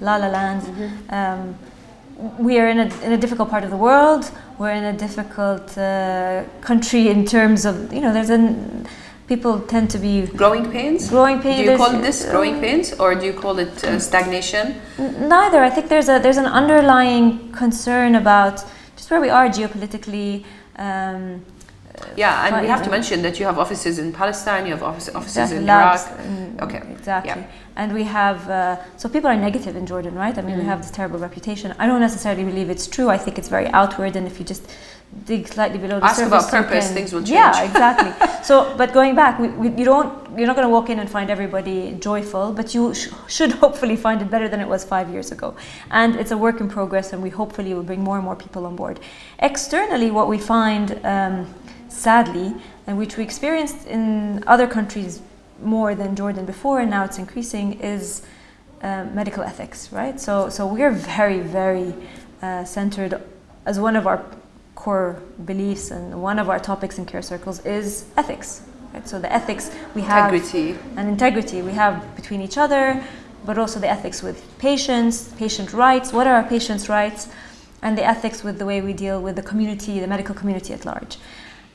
la 0.01 0.17
la 0.17 0.29
land. 0.29 0.63
Um, 1.11 1.57
we 2.39 2.59
are 2.59 2.69
in 2.69 2.79
a, 2.79 2.89
in 3.05 3.13
a 3.13 3.17
difficult 3.19 3.51
part 3.51 3.65
of 3.65 3.71
the 3.71 3.77
world. 3.77 4.31
We're 4.59 4.73
in 4.73 4.85
a 4.85 4.93
difficult 4.93 5.77
uh, 5.77 6.45
country 6.61 7.09
in 7.09 7.25
terms 7.27 7.65
of 7.65 7.93
you 7.93 8.01
know 8.01 8.13
there's 8.13 8.31
an 8.31 8.87
people 9.29 9.61
tend 9.61 9.91
to 9.91 9.99
be 9.99 10.23
Growing 10.27 10.71
pains. 10.71 11.11
growing 11.11 11.41
pain. 11.41 11.57
Do 11.57 11.63
you 11.63 11.67
there's- 11.77 11.81
call 11.91 12.01
this 12.01 12.25
growing 12.31 12.61
pains, 12.61 12.93
or 12.99 13.15
do 13.15 13.27
you 13.27 13.33
call 13.33 13.59
it 13.59 13.85
uh, 13.85 13.99
stagnation? 13.99 14.81
Neither. 14.99 15.63
I 15.63 15.71
think 15.71 15.89
there's 15.89 16.09
a 16.09 16.19
there's 16.19 16.39
an 16.39 16.47
underlying 16.47 17.53
concern 17.53 18.15
about 18.15 18.65
just 18.97 19.11
where 19.11 19.21
we 19.21 19.29
are 19.31 19.49
geopolitically. 19.49 20.45
Um, 20.79 21.41
Yeah, 22.17 22.45
and 22.47 22.53
we 22.63 22.69
have 22.69 22.83
to 22.85 22.91
mention 22.91 23.23
that 23.23 23.35
you 23.41 23.47
have 23.47 23.59
offices 23.59 23.99
in 23.99 24.13
Palestine, 24.13 24.63
you 24.69 24.73
have 24.77 24.85
office, 24.91 25.09
offices 25.15 25.51
Exactly, 25.51 25.57
in 25.65 25.69
Iraq. 25.71 26.65
Okay, 26.65 26.83
Exactly. 26.99 27.31
yeah. 27.43 27.66
And 27.77 27.93
we 27.93 28.05
have, 28.05 28.49
uh, 28.49 28.77
so 28.97 29.09
people 29.09 29.29
are 29.29 29.37
negative 29.37 29.77
in 29.77 29.85
Jordan, 29.87 30.15
right? 30.15 30.37
I 30.39 30.43
mean, 30.43 30.57
we 30.57 30.63
Mm. 30.65 30.73
have 30.73 30.81
this 30.83 30.91
terrible 30.91 31.19
reputation. 31.19 31.75
I 31.79 31.87
don't 31.87 32.01
necessarily 32.01 32.45
believe 32.45 32.71
it's 32.71 32.87
true. 32.87 33.09
I 33.11 33.19
think 33.19 33.39
it's 33.39 33.49
very 33.51 33.69
outward, 33.81 34.17
and 34.17 34.27
if 34.27 34.39
you 34.39 34.47
just 34.47 34.63
dig 35.27 35.47
slightly 35.47 35.79
below 35.79 36.01
the 36.01 36.07
Ask 36.07 36.17
surface, 36.17 36.49
about 36.49 36.51
purpose, 36.51 36.87
can- 36.87 36.95
things 36.97 37.13
will 37.13 37.21
change. 37.21 37.31
Yeah, 37.41 37.63
exactly. 37.71 38.13
so, 38.43 38.75
but 38.79 38.93
going 38.95 39.15
back, 39.15 39.39
we, 39.39 39.49
we, 39.49 39.69
you 39.79 39.85
don't, 39.85 40.11
you're 40.39 40.47
not 40.47 40.57
going 40.57 40.67
to 40.71 40.73
walk 40.79 40.89
in 40.89 40.99
and 40.99 41.09
find 41.09 41.29
everybody 41.31 41.79
joyful, 42.01 42.53
but 42.53 42.75
you 42.75 42.95
sh- 42.95 43.09
should 43.29 43.53
hopefully 43.65 43.97
find 43.97 44.23
it 44.23 44.31
better 44.31 44.49
than 44.49 44.61
it 44.61 44.69
was 44.69 44.83
five 44.83 45.11
years 45.11 45.31
ago. 45.31 45.55
And 45.91 46.17
it's 46.17 46.31
a 46.31 46.39
work 46.47 46.61
in 46.63 46.69
progress, 46.69 47.13
and 47.13 47.23
we 47.23 47.31
hopefully 47.31 47.75
will 47.75 47.83
bring 47.91 48.03
more 48.03 48.17
and 48.17 48.25
more 48.25 48.37
people 48.37 48.65
on 48.67 48.75
board. 48.75 49.01
Externally, 49.39 50.11
what 50.11 50.29
we 50.29 50.39
find, 50.39 50.99
um, 51.05 51.47
sadly, 51.89 52.55
and 52.87 52.97
which 52.97 53.17
we 53.19 53.23
experienced 53.25 53.87
in 53.87 54.43
other 54.47 54.67
countries 54.67 55.21
more 55.63 55.95
than 55.95 56.15
Jordan 56.17 56.45
before, 56.45 56.81
and 56.81 56.91
now 56.91 57.05
it's 57.05 57.19
increasing, 57.19 57.81
is 57.81 58.23
uh, 58.83 59.05
medical 59.13 59.43
ethics, 59.43 59.93
right? 59.93 60.21
So, 60.21 60.49
so 60.49 60.67
we're 60.67 60.93
very, 60.93 61.41
very 61.41 61.95
uh, 62.43 62.65
centered 62.65 63.23
as 63.65 63.81
one 63.81 63.97
of 63.97 64.07
our 64.07 64.25
core 64.75 65.21
beliefs 65.45 65.91
and 65.91 66.23
one 66.23 66.39
of 66.39 66.49
our 66.49 66.61
topics 66.61 66.99
in 66.99 67.07
care 67.07 67.23
circles 67.23 67.65
is 67.65 68.05
ethics. 68.17 68.63
Right? 68.93 69.09
So 69.09 69.19
the 69.19 69.33
ethics 69.33 69.71
we 69.95 70.03
have 70.03 70.33
Integrity. 70.33 70.79
and 70.97 71.09
integrity 71.09 71.63
we 71.63 71.73
have 71.73 72.15
between 72.15 72.41
each 72.41 72.59
other, 72.59 73.03
but 73.45 73.59
also 73.59 73.81
the 73.81 73.89
ethics 73.89 74.23
with 74.23 74.45
patients, 74.59 75.33
patient 75.39 75.73
rights. 75.73 76.13
What 76.13 76.27
are 76.27 76.35
our 76.35 76.45
patients' 76.45 76.89
rights? 76.89 77.29
And 77.83 77.97
the 77.97 78.05
ethics 78.05 78.43
with 78.43 78.59
the 78.59 78.67
way 78.67 78.81
we 78.81 78.93
deal 78.93 79.21
with 79.21 79.37
the 79.37 79.43
community, 79.43 80.01
the 80.01 80.07
medical 80.07 80.35
community 80.35 80.73
at 80.73 80.85
large. 80.85 81.19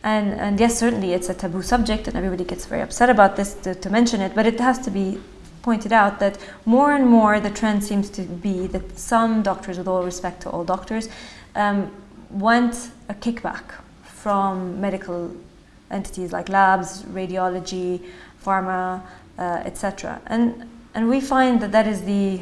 And, 0.04 0.34
and 0.34 0.60
yes, 0.60 0.80
certainly 0.80 1.14
it's 1.14 1.30
a 1.30 1.34
taboo 1.34 1.62
subject, 1.62 2.08
and 2.08 2.18
everybody 2.18 2.44
gets 2.44 2.66
very 2.66 2.82
upset 2.82 3.10
about 3.10 3.36
this 3.36 3.54
to, 3.56 3.76
to 3.76 3.90
mention 3.90 4.20
it, 4.22 4.34
but 4.34 4.46
it 4.46 4.60
has 4.60 4.80
to 4.80 4.92
be 4.92 5.20
pointed 5.62 5.94
out 5.94 6.20
that 6.20 6.40
more 6.66 6.94
and 6.94 7.06
more 7.06 7.40
the 7.40 7.52
trend 7.52 7.84
seems 7.84 8.10
to 8.10 8.24
be 8.24 8.66
that 8.68 8.98
some 8.98 9.44
doctors, 9.44 9.78
with 9.78 9.88
all 9.88 10.04
respect 10.04 10.42
to 10.42 10.50
all 10.50 10.64
doctors, 10.64 11.08
um, 11.56 11.92
want 12.32 12.90
a 13.10 13.14
kickback 13.14 13.64
from 14.04 14.80
medical 14.82 15.36
entities 15.92 16.32
like 16.32 16.50
labs, 16.50 17.04
radiology, 17.04 18.02
pharma, 18.44 19.02
uh, 19.38 19.62
etc. 19.66 20.22
And 20.28 20.68
and 20.94 21.10
we 21.10 21.22
find 21.22 21.62
that 21.62 21.72
that 21.72 21.88
is 21.88 22.02
the 22.04 22.42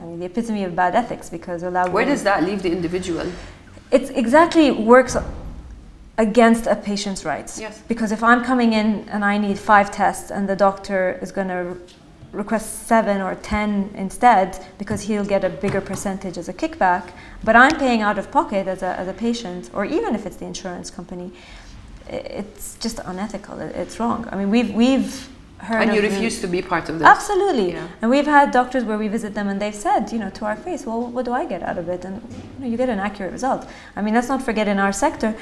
I 0.00 0.02
mean, 0.02 0.20
the 0.20 0.26
epitome 0.26 0.64
of 0.64 0.76
bad 0.76 0.94
ethics 0.94 1.28
because 1.30 1.62
a 1.62 1.70
lab 1.70 1.92
Where 1.92 2.04
does 2.04 2.22
that 2.24 2.44
leave 2.44 2.62
the 2.62 2.70
individual? 2.70 3.26
it 3.90 4.10
exactly 4.10 4.70
works 4.70 5.16
against 6.18 6.66
a 6.66 6.74
patient's 6.74 7.24
rights. 7.24 7.58
Yes. 7.60 7.80
Because 7.88 8.12
if 8.12 8.22
I'm 8.22 8.44
coming 8.44 8.72
in 8.72 9.08
and 9.08 9.24
I 9.24 9.38
need 9.38 9.58
five 9.58 9.90
tests 9.90 10.30
and 10.30 10.48
the 10.48 10.56
doctor 10.56 11.18
is 11.22 11.32
going 11.32 11.48
to 11.48 11.76
request 12.32 12.86
seven 12.86 13.22
or 13.22 13.36
ten 13.36 13.90
instead 13.94 14.58
because 14.78 15.00
he'll 15.02 15.24
get 15.24 15.44
a 15.44 15.48
bigger 15.48 15.80
percentage 15.80 16.36
as 16.36 16.48
a 16.48 16.52
kickback, 16.52 17.12
but 17.44 17.56
I'm 17.56 17.76
paying 17.78 18.02
out 18.02 18.18
of 18.18 18.30
pocket 18.30 18.66
as 18.66 18.82
a, 18.82 18.98
as 18.98 19.08
a 19.08 19.14
patient, 19.14 19.70
or 19.72 19.84
even 19.84 20.14
if 20.14 20.26
it's 20.26 20.36
the 20.36 20.44
insurance 20.44 20.90
company, 20.90 21.32
it's 22.08 22.76
just 22.78 22.98
unethical. 23.04 23.58
It's 23.60 23.98
wrong. 24.00 24.28
I 24.30 24.36
mean, 24.36 24.50
we've, 24.50 24.74
we've 24.74 25.28
heard 25.58 25.82
And 25.82 25.94
you 25.94 26.02
the- 26.02 26.08
refuse 26.08 26.40
to 26.40 26.46
be 26.48 26.60
part 26.62 26.88
of 26.88 26.98
this. 26.98 27.06
Absolutely. 27.08 27.72
Yeah. 27.72 27.88
And 28.02 28.10
we've 28.10 28.26
had 28.26 28.50
doctors 28.50 28.84
where 28.84 28.98
we 28.98 29.08
visit 29.08 29.34
them 29.34 29.48
and 29.48 29.60
they've 29.62 29.74
said, 29.74 30.10
you 30.12 30.18
know, 30.18 30.30
to 30.30 30.44
our 30.44 30.56
face, 30.56 30.84
well, 30.84 31.06
what 31.06 31.24
do 31.24 31.32
I 31.32 31.44
get 31.46 31.62
out 31.62 31.78
of 31.78 31.88
it? 31.88 32.04
And 32.04 32.22
you, 32.30 32.38
know, 32.58 32.66
you 32.66 32.76
get 32.76 32.88
an 32.88 32.98
accurate 32.98 33.32
result. 33.32 33.68
I 33.96 34.02
mean, 34.02 34.14
let's 34.14 34.28
not 34.28 34.42
forget 34.42 34.68
in 34.68 34.78
our 34.78 34.92
sector, 34.92 35.34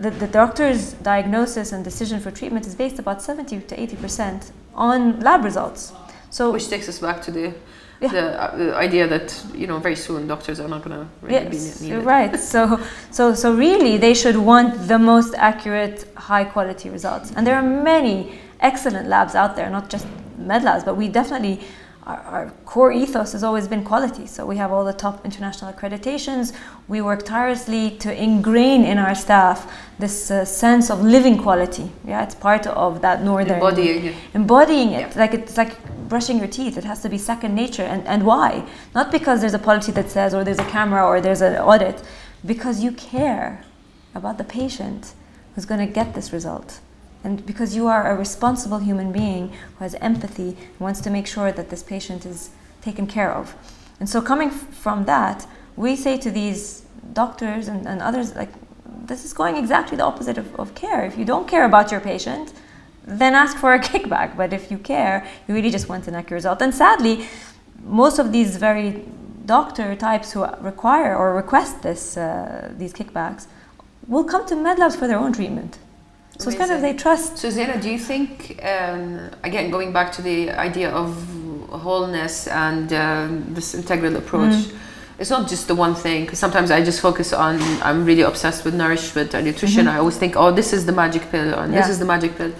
the, 0.00 0.10
the 0.10 0.26
doctor's 0.26 0.92
diagnosis 0.94 1.72
and 1.72 1.84
decision 1.84 2.20
for 2.20 2.30
treatment 2.30 2.66
is 2.66 2.74
based 2.74 2.98
about 2.98 3.22
70 3.22 3.60
to 3.60 3.76
80% 3.76 4.50
on 4.74 5.20
lab 5.20 5.44
results. 5.44 5.92
So, 6.30 6.52
Which 6.52 6.68
takes 6.68 6.88
us 6.88 6.98
back 6.98 7.22
to 7.22 7.30
the 7.30 7.54
Yeah. 8.00 8.12
the, 8.12 8.24
uh, 8.42 8.56
the 8.56 8.76
idea 8.76 9.06
that 9.08 9.28
you 9.54 9.66
know 9.66 9.78
very 9.78 9.96
soon 9.96 10.26
doctors 10.28 10.60
are 10.60 10.68
not 10.68 10.82
going 10.84 10.96
to 11.00 11.06
really 11.22 11.56
yes, 11.56 11.80
be 11.80 11.86
needed. 11.88 12.04
right. 12.04 12.38
So, 12.38 12.78
so, 13.10 13.34
so 13.34 13.54
really, 13.54 13.96
they 13.96 14.12
should 14.14 14.36
want 14.36 14.86
the 14.86 14.98
most 14.98 15.34
accurate, 15.34 16.04
high 16.14 16.44
quality 16.44 16.90
results. 16.90 17.32
And 17.34 17.46
there 17.46 17.56
are 17.56 17.62
many 17.92 18.38
excellent 18.60 19.08
labs 19.08 19.34
out 19.34 19.56
there, 19.56 19.70
not 19.70 19.88
just 19.88 20.06
MedLabs, 20.38 20.84
but 20.84 20.94
we 20.96 21.08
definitely, 21.08 21.60
our, 22.06 22.20
our 22.20 22.50
core 22.64 22.92
ethos 22.92 23.32
has 23.32 23.42
always 23.42 23.66
been 23.66 23.82
quality. 23.84 24.26
So 24.26 24.46
we 24.46 24.56
have 24.58 24.70
all 24.72 24.84
the 24.84 24.92
top 24.92 25.24
international 25.24 25.72
accreditations. 25.72 26.52
We 26.88 27.00
work 27.02 27.24
tirelessly 27.24 27.90
to 27.98 28.22
ingrain 28.22 28.84
in 28.84 28.98
our 28.98 29.14
staff 29.14 29.70
this 29.98 30.30
uh, 30.30 30.44
sense 30.44 30.88
of 30.90 31.02
living 31.02 31.36
quality. 31.38 31.90
Yeah, 32.06 32.22
it's 32.22 32.34
part 32.36 32.66
of 32.68 33.00
that 33.02 33.22
northern 33.22 33.54
Embodying 33.54 34.04
it. 34.06 34.14
embodying 34.34 34.92
it 34.92 35.00
Yeah. 35.12 35.18
like 35.22 35.34
it's 35.34 35.56
like 35.56 35.74
brushing 36.08 36.38
your 36.38 36.46
teeth 36.46 36.78
it 36.78 36.84
has 36.84 37.02
to 37.02 37.08
be 37.08 37.18
second 37.18 37.52
nature 37.56 37.82
and, 37.82 38.06
and 38.06 38.24
why 38.24 38.62
not 38.94 39.10
because 39.10 39.40
there's 39.40 39.54
a 39.54 39.58
policy 39.58 39.90
that 39.90 40.08
says 40.08 40.32
or 40.34 40.44
there's 40.44 40.60
a 40.60 40.70
camera 40.70 41.04
or 41.04 41.20
there's 41.20 41.40
an 41.40 41.56
audit 41.56 42.00
because 42.44 42.80
you 42.84 42.92
care 42.92 43.64
about 44.14 44.38
the 44.38 44.44
patient 44.44 45.14
who's 45.54 45.64
going 45.64 45.80
to 45.84 45.92
get 45.92 46.14
this 46.14 46.32
result 46.32 46.78
and 47.26 47.44
because 47.50 47.70
you 47.78 47.86
are 47.94 48.02
a 48.12 48.14
responsible 48.16 48.78
human 48.78 49.10
being 49.20 49.44
who 49.74 49.80
has 49.86 49.94
empathy 50.10 50.50
and 50.72 50.80
wants 50.80 51.00
to 51.00 51.10
make 51.10 51.26
sure 51.26 51.50
that 51.58 51.70
this 51.70 51.82
patient 51.82 52.24
is 52.32 52.50
taken 52.88 53.06
care 53.16 53.32
of 53.40 53.54
and 54.00 54.08
so 54.08 54.18
coming 54.32 54.50
from 54.84 55.04
that 55.04 55.46
we 55.76 55.96
say 55.96 56.16
to 56.26 56.30
these 56.30 56.60
doctors 57.12 57.68
and, 57.68 57.86
and 57.86 57.98
others 58.08 58.34
like 58.36 58.52
this 59.10 59.24
is 59.24 59.32
going 59.32 59.56
exactly 59.56 59.96
the 59.96 60.04
opposite 60.04 60.38
of, 60.38 60.48
of 60.62 60.74
care 60.74 61.04
if 61.04 61.18
you 61.18 61.24
don't 61.24 61.48
care 61.54 61.64
about 61.64 61.90
your 61.92 62.00
patient 62.00 62.52
then 63.06 63.34
ask 63.34 63.56
for 63.56 63.72
a 63.72 63.78
kickback. 63.88 64.36
But 64.36 64.52
if 64.52 64.70
you 64.70 64.78
care, 64.78 65.26
you 65.46 65.54
really 65.54 65.70
just 65.70 65.88
want 65.88 66.06
an 66.08 66.14
accurate 66.14 66.38
result. 66.42 66.60
And 66.60 66.74
sadly, 66.74 67.26
most 67.84 68.18
of 68.18 68.32
these 68.32 68.56
very 68.56 69.04
doctor 69.46 69.94
types 69.94 70.32
who 70.32 70.44
require 70.60 71.16
or 71.16 71.34
request 71.34 71.82
this 71.82 72.16
uh, 72.16 72.72
these 72.76 72.92
kickbacks 72.92 73.46
will 74.08 74.24
come 74.24 74.44
to 74.46 74.54
MedLabs 74.54 74.96
for 74.96 75.06
their 75.06 75.18
own 75.18 75.32
treatment. 75.32 75.78
So 76.38 76.48
it's 76.50 76.58
kind 76.58 76.70
of 76.70 76.80
they 76.82 76.92
trust. 76.92 77.38
So 77.38 77.48
Zeina, 77.48 77.80
do 77.80 77.88
you 77.90 77.98
think 77.98 78.60
um, 78.62 79.30
again 79.42 79.70
going 79.70 79.92
back 79.92 80.12
to 80.12 80.22
the 80.22 80.50
idea 80.50 80.90
of 80.90 81.14
wholeness 81.70 82.46
and 82.46 82.92
um, 82.92 83.46
this 83.54 83.74
integral 83.74 84.16
approach? 84.16 84.52
Mm. 84.52 84.72
It's 85.18 85.30
not 85.30 85.48
just 85.48 85.66
the 85.66 85.74
one 85.74 85.94
thing 85.94 86.24
because 86.24 86.38
sometimes 86.38 86.70
I 86.70 86.84
just 86.84 87.00
focus 87.00 87.32
on. 87.32 87.58
I'm 87.82 88.04
really 88.04 88.20
obsessed 88.22 88.64
with 88.66 88.74
nourishment 88.74 89.34
and 89.34 89.46
nutrition. 89.46 89.88
I 89.88 89.96
always 89.98 90.18
think, 90.18 90.36
oh, 90.36 90.52
this 90.52 90.74
is 90.74 90.84
the 90.84 90.92
magic 90.92 91.22
pill, 91.30 91.54
or 91.54 91.66
this. 91.66 91.86
Yeah. 91.86 91.90
is 91.90 91.98
the 91.98 92.04
magic 92.04 92.36
pill. 92.36 92.52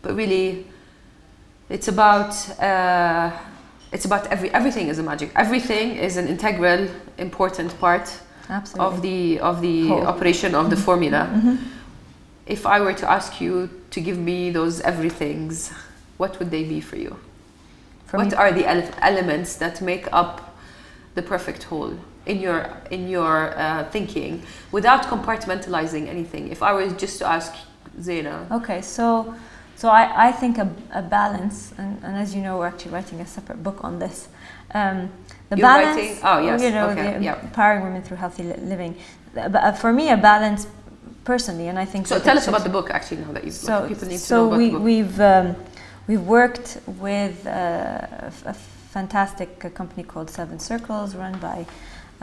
But 0.00 0.14
really, 0.16 0.66
it's 1.68 1.88
about 1.88 2.32
uh, 2.58 3.30
it's 3.92 4.06
about 4.06 4.26
every 4.28 4.50
everything 4.54 4.88
is 4.88 4.98
a 4.98 5.02
magic. 5.02 5.30
Everything 5.36 5.96
is 5.96 6.16
an 6.16 6.26
integral, 6.26 6.88
important 7.18 7.78
part 7.78 8.18
Absolutely. 8.48 8.86
of 8.96 9.02
the 9.02 9.40
of 9.40 9.60
the 9.60 9.88
Whole. 9.88 10.06
operation 10.06 10.54
of 10.54 10.70
the 10.70 10.76
Mm-hmm. 10.76 10.84
formula. 10.84 11.58
If 12.48 12.66
I 12.66 12.80
were 12.80 12.94
to 12.94 13.10
ask 13.10 13.40
you 13.40 13.68
to 13.90 14.00
give 14.00 14.18
me 14.18 14.50
those 14.50 14.80
everythings, 14.80 15.70
what 16.16 16.38
would 16.38 16.50
they 16.50 16.64
be 16.64 16.80
for 16.80 16.96
you? 16.96 17.16
For 18.06 18.16
what 18.16 18.28
me, 18.30 18.34
are 18.36 18.52
the 18.52 18.66
ele- 18.66 18.90
elements 19.02 19.56
that 19.56 19.80
make 19.82 20.08
up 20.12 20.56
the 21.14 21.22
perfect 21.22 21.64
whole 21.64 21.94
in 22.26 22.40
your 22.40 22.66
in 22.90 23.08
your 23.08 23.52
uh, 23.58 23.84
thinking 23.90 24.42
without 24.72 25.02
compartmentalizing 25.04 26.08
anything? 26.08 26.48
If 26.50 26.62
I 26.62 26.72
was 26.72 26.92
just 26.94 27.18
to 27.18 27.26
ask 27.26 27.52
Zeina, 28.00 28.50
Okay, 28.50 28.80
so 28.82 29.34
so 29.76 29.88
I, 29.88 30.28
I 30.28 30.32
think 30.32 30.58
a, 30.58 30.68
a 30.92 31.02
balance, 31.02 31.72
and, 31.78 32.02
and 32.02 32.16
as 32.16 32.34
you 32.34 32.40
know, 32.42 32.58
we're 32.58 32.66
actually 32.66 32.92
writing 32.92 33.20
a 33.20 33.26
separate 33.26 33.62
book 33.62 33.84
on 33.84 33.98
this. 33.98 34.28
Um, 34.74 35.10
the 35.50 35.56
You're 35.56 35.66
balance, 35.68 35.96
writing- 35.96 36.18
oh, 36.24 36.38
yes, 36.40 36.62
you 36.62 36.70
know, 36.70 36.88
okay, 36.90 37.22
yeah. 37.22 37.40
empowering 37.40 37.84
women 37.84 38.02
through 38.02 38.16
healthy 38.16 38.42
living. 38.42 38.96
Uh, 39.36 39.72
for 39.72 39.92
me, 39.92 40.10
a 40.10 40.16
balance, 40.16 40.66
personally, 41.28 41.68
and 41.68 41.78
I 41.78 41.84
think 41.92 42.06
so 42.06 42.18
tell 42.18 42.38
us 42.38 42.48
about 42.48 42.64
the 42.68 42.74
book 42.78 42.88
actually 42.96 43.20
now 43.26 43.32
that 43.36 43.44
you've 43.44 43.60
so, 43.70 43.86
people 43.86 44.08
need 44.08 44.20
to 44.24 44.32
so 44.34 44.36
know 44.36 44.46
about 44.46 44.58
we, 44.58 44.66
the 44.66 44.72
book. 44.72 44.82
we've 44.90 45.20
um, 45.20 45.46
we've 46.08 46.26
worked 46.38 46.68
with 47.08 47.36
uh, 47.46 47.50
a, 47.50 48.32
f- 48.36 48.46
a 48.46 48.54
fantastic 48.98 49.50
uh, 49.62 49.68
company 49.80 50.04
called 50.12 50.28
Seven 50.30 50.58
Circles, 50.58 51.14
run 51.24 51.34
by 51.48 51.58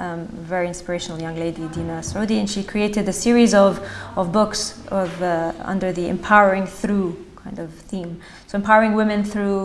um, 0.04 0.20
a 0.42 0.44
very 0.56 0.68
inspirational 0.68 1.20
young 1.22 1.38
lady, 1.46 1.64
Dina 1.76 1.98
Srodi, 2.10 2.38
and 2.42 2.50
she 2.50 2.64
created 2.64 3.08
a 3.08 3.14
series 3.26 3.54
of 3.54 3.72
of 4.20 4.32
books 4.40 4.60
of 5.02 5.10
uh, 5.22 5.54
under 5.74 5.90
the 6.00 6.06
empowering 6.16 6.66
through 6.82 7.08
kind 7.44 7.60
of 7.60 7.70
theme. 7.92 8.12
So 8.48 8.54
empowering 8.58 8.94
women 9.02 9.24
through 9.24 9.62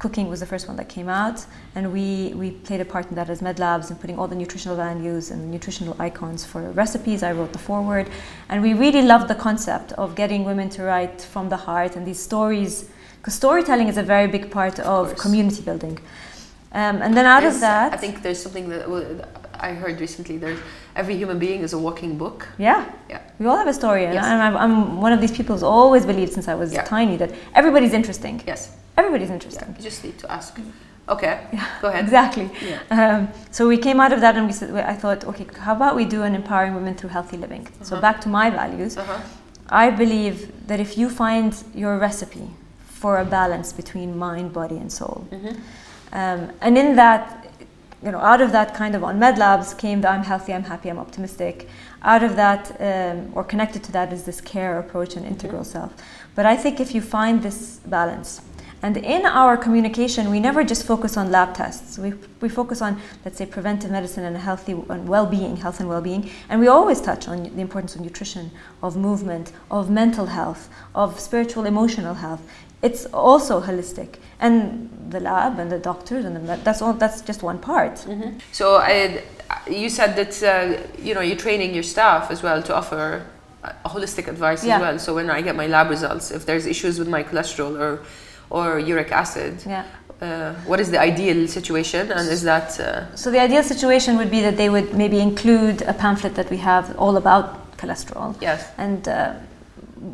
cooking 0.00 0.28
was 0.28 0.40
the 0.40 0.46
first 0.46 0.66
one 0.66 0.76
that 0.78 0.88
came 0.88 1.08
out, 1.08 1.38
and 1.76 1.92
we 1.92 2.32
we 2.42 2.48
played 2.66 2.80
a 2.80 2.84
part 2.94 3.06
in 3.10 3.14
that 3.18 3.28
as 3.30 3.40
MedLabs 3.48 3.90
and 3.90 4.00
putting 4.00 4.18
all 4.18 4.26
the 4.28 4.34
nutritional 4.42 4.76
values 4.76 5.30
and 5.30 5.40
nutritional 5.56 5.94
icons 6.08 6.44
for 6.50 6.60
recipes. 6.82 7.22
I 7.22 7.32
wrote 7.38 7.52
the 7.52 7.58
foreword, 7.70 8.06
and 8.48 8.62
we 8.62 8.72
really 8.74 9.02
loved 9.12 9.28
the 9.28 9.38
concept 9.48 9.92
of 10.02 10.14
getting 10.22 10.44
women 10.50 10.68
to 10.70 10.82
write 10.82 11.20
from 11.34 11.48
the 11.54 11.56
heart 11.68 11.92
and 11.96 12.04
these 12.06 12.20
stories, 12.30 12.72
because 13.18 13.34
storytelling 13.34 13.88
is 13.88 13.98
a 13.98 14.02
very 14.14 14.26
big 14.36 14.50
part 14.50 14.76
of, 14.80 15.06
course. 15.08 15.20
community 15.24 15.62
building. 15.62 15.98
Um, 16.72 16.96
and 17.04 17.16
then 17.16 17.26
out 17.26 17.40
There's- 17.40 17.56
of 17.56 17.60
that, 17.62 17.92
I 17.92 17.96
think 17.96 18.22
there's 18.22 18.40
something 18.46 18.68
that 18.70 18.82
I 19.68 19.70
heard 19.82 20.00
recently. 20.00 20.36
There's 20.38 20.60
every 20.96 21.16
human 21.22 21.38
being 21.38 21.60
is 21.66 21.72
a 21.72 21.78
walking 21.78 22.12
book. 22.16 22.46
yeah, 22.58 22.84
Yeah. 23.08 23.18
we 23.40 23.46
all 23.46 23.56
have 23.62 23.70
a 23.74 23.74
story, 23.82 24.04
and 24.06 24.14
Yes. 24.14 24.24
I'm, 24.24 24.40
I'm- 24.46 24.56
I'm 24.64 25.00
one 25.06 25.12
of 25.16 25.20
these 25.20 25.32
people 25.38 25.52
who's 25.56 25.68
always 25.78 26.04
believed 26.06 26.32
since 26.32 26.46
I 26.52 26.54
was 26.62 26.70
Yeah. 26.72 26.84
tiny 26.96 27.16
that 27.22 27.30
everybody's 27.54 27.92
interesting. 28.00 28.36
Yes. 28.46 28.60
Everybody's 29.00 29.28
Yeah. 29.30 29.38
interesting. 29.38 29.68
You 29.78 29.84
just 29.90 30.04
need 30.06 30.18
to 30.22 30.26
ask. 30.38 30.50
Okay. 31.14 31.34
Go 31.82 31.88
ahead. 31.88 32.04
Exactly. 32.04 32.46
Yeah. 32.72 32.96
Um, 32.98 33.20
so 33.56 33.60
we 33.72 33.78
came 33.86 33.98
out 34.04 34.12
of 34.16 34.20
that 34.24 34.34
and 34.36 34.44
we 34.50 34.52
said, 34.52 34.68
I 34.94 34.96
thought, 35.02 35.20
okay, 35.30 35.46
how 35.66 35.74
about 35.80 35.92
we 36.00 36.04
do 36.16 36.20
an 36.28 36.34
empowering 36.40 36.74
women 36.78 36.94
through 36.98 37.12
healthy 37.18 37.36
living? 37.44 37.64
So 37.82 37.94
Uh-huh. 37.94 38.02
back 38.06 38.16
to 38.24 38.28
my 38.40 38.46
values, 38.60 38.92
Uh-huh. 38.96 39.18
I 39.84 39.86
believe 40.02 40.36
that 40.68 40.78
if 40.86 40.90
you 41.00 41.06
find 41.24 41.50
your 41.82 41.94
recipe 42.08 42.46
for 43.00 43.12
a 43.24 43.24
balance 43.38 43.68
between 43.80 44.08
mind, 44.26 44.48
body, 44.60 44.76
and 44.82 44.90
soul, 45.00 45.18
Mhm. 45.32 45.54
um, 46.20 46.40
and 46.66 46.72
in 46.82 46.88
that, 47.02 47.22
you 48.04 48.10
know, 48.12 48.22
out 48.32 48.40
of 48.46 48.50
that 48.58 48.68
kind 48.80 48.94
of 48.96 49.00
on 49.08 49.14
MedLabs 49.24 49.68
came 49.84 49.98
the 50.02 50.08
I'm 50.14 50.24
healthy, 50.32 50.52
I'm 50.56 50.64
happy, 50.72 50.88
I'm 50.92 50.98
optimistic. 51.06 51.54
Out 52.12 52.22
of 52.28 52.32
that, 52.42 52.62
um, 52.88 53.16
or 53.36 53.42
connected 53.52 53.80
to 53.86 53.92
that, 53.96 54.08
is 54.12 54.22
this 54.30 54.40
care 54.40 54.72
approach 54.84 55.12
and 55.16 55.24
integral 55.34 55.64
self. 55.64 55.90
But 56.36 56.44
I 56.46 56.56
think 56.62 56.74
if 56.80 56.94
you 56.96 57.02
find 57.18 57.42
this 57.42 57.58
balance, 57.96 58.30
and 58.82 58.96
in 58.96 59.26
our 59.26 59.56
communication, 59.56 60.30
we 60.30 60.40
never 60.40 60.64
just 60.64 60.86
focus 60.86 61.16
on 61.16 61.30
lab 61.30 61.54
tests. 61.54 61.98
We, 61.98 62.14
we 62.40 62.48
focus 62.48 62.80
on, 62.80 63.00
let's 63.24 63.36
say, 63.38 63.46
preventive 63.46 63.90
medicine 63.90 64.24
and 64.24 64.36
healthy 64.36 64.72
and 64.72 65.08
well-being, 65.08 65.56
health 65.58 65.80
and 65.80 65.88
well-being, 65.88 66.30
and 66.48 66.60
we 66.60 66.68
always 66.68 67.00
touch 67.00 67.28
on 67.28 67.42
the 67.42 67.60
importance 67.60 67.94
of 67.94 68.00
nutrition, 68.00 68.50
of 68.82 68.96
movement, 68.96 69.52
of 69.70 69.90
mental 69.90 70.26
health, 70.26 70.68
of 70.94 71.20
spiritual, 71.20 71.66
emotional 71.66 72.14
health. 72.14 72.40
It's 72.82 73.04
also 73.12 73.60
holistic, 73.60 74.14
and 74.40 74.88
the 75.10 75.20
lab 75.20 75.58
and 75.58 75.70
the 75.70 75.78
doctors 75.78 76.24
and 76.24 76.34
the 76.34 76.56
that's 76.64 76.80
all. 76.80 76.94
That's 76.94 77.20
just 77.20 77.42
one 77.42 77.58
part. 77.58 77.96
Mhm. 78.06 78.40
So 78.52 78.76
I, 78.76 79.22
you 79.68 79.90
said 79.90 80.16
that 80.16 80.42
uh, 80.42 80.80
you 80.98 81.12
know 81.14 81.20
you're 81.20 81.36
training 81.36 81.74
your 81.74 81.82
staff 81.82 82.30
as 82.30 82.42
well 82.42 82.62
to 82.62 82.74
offer 82.74 83.26
a 83.62 83.88
holistic 83.90 84.28
advice 84.28 84.64
Yeah. 84.64 84.76
as 84.76 84.80
well. 84.80 84.98
So 84.98 85.14
when 85.14 85.28
I 85.28 85.42
get 85.42 85.54
my 85.56 85.66
lab 85.66 85.90
results, 85.90 86.30
if 86.30 86.46
there's 86.46 86.64
issues 86.64 86.98
with 86.98 87.08
my 87.08 87.22
cholesterol 87.22 87.78
or 87.78 88.00
or 88.50 88.78
uric 88.78 89.12
acid, 89.12 89.54
Yeah. 89.66 89.84
uh, 90.20 90.54
what 90.66 90.80
is 90.80 90.90
the 90.90 91.00
ideal 91.00 91.48
situation? 91.48 92.10
And 92.12 92.28
is 92.28 92.42
that 92.42 92.78
uh, 92.80 93.14
So 93.16 93.30
the 93.30 93.40
ideal 93.40 93.62
situation 93.62 94.16
would 94.18 94.30
be 94.30 94.40
that 94.42 94.56
they 94.56 94.68
would 94.68 94.94
maybe 94.94 95.20
include 95.20 95.82
a 95.82 95.94
pamphlet 95.94 96.34
that 96.34 96.50
we 96.50 96.58
have 96.58 96.94
all 96.98 97.16
about 97.16 97.76
cholesterol 97.78 98.34
yes? 98.40 98.68
and 98.76 99.08
uh, 99.08 99.32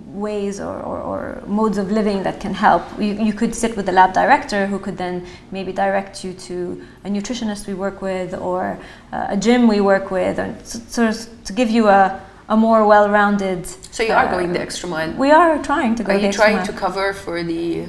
ways 0.09 0.61
or, 0.61 0.81
or, 0.81 0.99
or 0.99 1.43
modes 1.47 1.79
of 1.79 1.91
living 1.93 2.23
that 2.23 2.41
can 2.41 2.55
help. 2.55 2.83
You, 2.99 3.15
you 3.15 3.33
could 3.33 3.55
sit 3.55 3.77
with 3.77 3.87
the 3.87 3.93
lab 3.93 4.13
director 4.13 4.67
who 4.67 4.79
could 4.79 4.97
then 4.97 5.27
maybe 5.51 5.73
direct 5.73 6.25
you 6.25 6.33
to 6.33 6.85
a 7.05 7.09
nutritionist 7.09 7.67
we 7.67 7.75
work 7.75 8.03
with 8.03 8.35
or 8.35 8.79
uh, 9.13 9.27
a 9.31 9.37
gym 9.37 9.69
we 9.69 9.81
work 9.81 10.11
with, 10.11 10.39
and 10.39 10.61
sort 10.67 11.09
of 11.11 11.45
to 11.45 11.53
give 11.53 11.71
you 11.71 11.89
a, 11.89 12.21
a 12.49 12.57
more 12.57 12.87
well-rounded. 12.87 13.67
So 13.67 14.03
you 14.03 14.13
are 14.13 14.27
uh, 14.27 14.31
going 14.31 14.53
the 14.53 14.61
extra 14.61 14.89
mile. 14.89 15.13
We 15.13 15.31
are 15.31 15.63
trying 15.63 15.95
to 15.97 16.03
go. 16.03 16.13
Are 16.13 16.19
you 16.19 16.33
trying 16.33 16.57
mile. 16.57 16.67
to 16.67 16.73
cover 16.73 17.13
for 17.13 17.43
the 17.43 17.87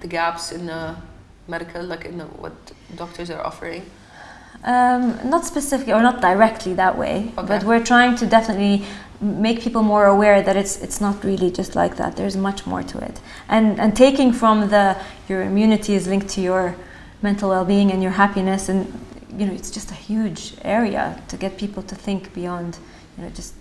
the 0.00 0.06
gaps 0.06 0.52
in 0.52 0.66
the 0.66 0.96
medical, 1.46 1.82
like 1.82 2.04
in 2.04 2.18
the, 2.18 2.24
what 2.24 2.52
doctors 2.96 3.30
are 3.30 3.44
offering? 3.44 3.82
Um, 4.64 5.18
not 5.28 5.44
specifically 5.44 5.92
or 5.92 6.02
not 6.02 6.20
directly 6.20 6.74
that 6.74 6.98
way, 6.98 7.32
Okay. 7.38 7.46
but 7.46 7.64
we're 7.64 7.84
trying 7.84 8.16
to 8.16 8.26
definitely 8.26 8.84
make 9.20 9.60
people 9.60 9.82
more 9.82 10.06
aware 10.06 10.42
that 10.42 10.56
it's 10.56 10.80
it's 10.82 11.00
not 11.00 11.22
really 11.24 11.50
just 11.50 11.74
like 11.76 11.96
that. 11.96 12.16
There's 12.16 12.36
much 12.36 12.66
more 12.66 12.82
to 12.82 12.98
it, 12.98 13.20
and 13.48 13.78
and 13.78 13.94
taking 13.96 14.32
from 14.32 14.68
the 14.68 14.96
your 15.28 15.42
immunity 15.42 15.94
is 15.94 16.06
linked 16.08 16.28
to 16.30 16.40
your 16.40 16.74
mental 17.22 17.50
well-being 17.50 17.92
and 17.92 18.02
your 18.02 18.12
happiness, 18.12 18.68
and 18.68 18.86
you 19.38 19.46
know 19.46 19.52
it's 19.52 19.70
just 19.70 19.90
a 19.92 19.94
huge 19.94 20.54
area 20.62 21.20
to 21.28 21.36
get 21.36 21.56
people 21.56 21.82
to 21.84 21.94
think 21.94 22.32
beyond, 22.34 22.78
you 23.16 23.24
know, 23.24 23.30
just 23.30 23.54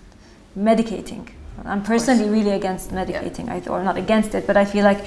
medicating. 0.57 1.27
I'm 1.65 1.83
personally 1.83 2.29
really 2.29 2.51
against 2.51 2.91
medicating, 2.91 3.49
I, 3.49 3.61
or 3.69 3.83
not 3.83 3.97
against 3.97 4.35
it, 4.35 4.45
but 4.47 4.57
I 4.57 4.65
feel 4.65 4.83
like 4.83 5.05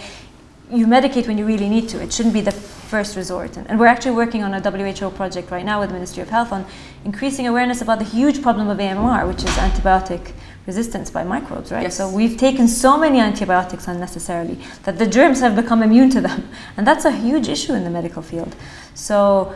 you 0.72 0.86
medicate 0.86 1.26
when 1.26 1.36
you 1.38 1.44
really 1.44 1.68
need 1.68 1.88
to. 1.88 2.00
It 2.00 2.12
shouldn't 2.12 2.34
be 2.34 2.40
the 2.40 2.52
first 2.52 3.16
resort. 3.16 3.56
And, 3.56 3.68
and 3.68 3.78
we're 3.78 3.86
actually 3.86 4.12
working 4.12 4.42
on 4.42 4.54
a 4.54 4.60
WHO 4.60 5.10
project 5.10 5.50
right 5.50 5.64
now 5.64 5.80
with 5.80 5.90
the 5.90 5.94
Ministry 5.94 6.22
of 6.22 6.28
Health 6.28 6.52
on 6.52 6.66
increasing 7.04 7.46
awareness 7.46 7.82
about 7.82 7.98
the 7.98 8.04
huge 8.04 8.42
problem 8.42 8.68
of 8.68 8.78
AMR, 8.78 9.26
which 9.26 9.42
is 9.42 9.50
antibiotic 9.50 10.32
resistance 10.66 11.10
by 11.10 11.24
microbes, 11.24 11.72
right? 11.72 11.82
Yes. 11.82 11.96
So 11.96 12.08
we've 12.08 12.36
taken 12.36 12.68
so 12.68 12.98
many 12.98 13.18
antibiotics 13.18 13.88
unnecessarily 13.88 14.58
that 14.84 14.98
the 14.98 15.06
germs 15.06 15.40
have 15.40 15.56
become 15.56 15.82
immune 15.82 16.10
to 16.10 16.20
them. 16.20 16.48
And 16.76 16.86
that's 16.86 17.04
a 17.04 17.10
huge 17.10 17.48
issue 17.48 17.74
in 17.74 17.84
the 17.84 17.90
medical 17.90 18.22
field. 18.22 18.54
So 18.94 19.54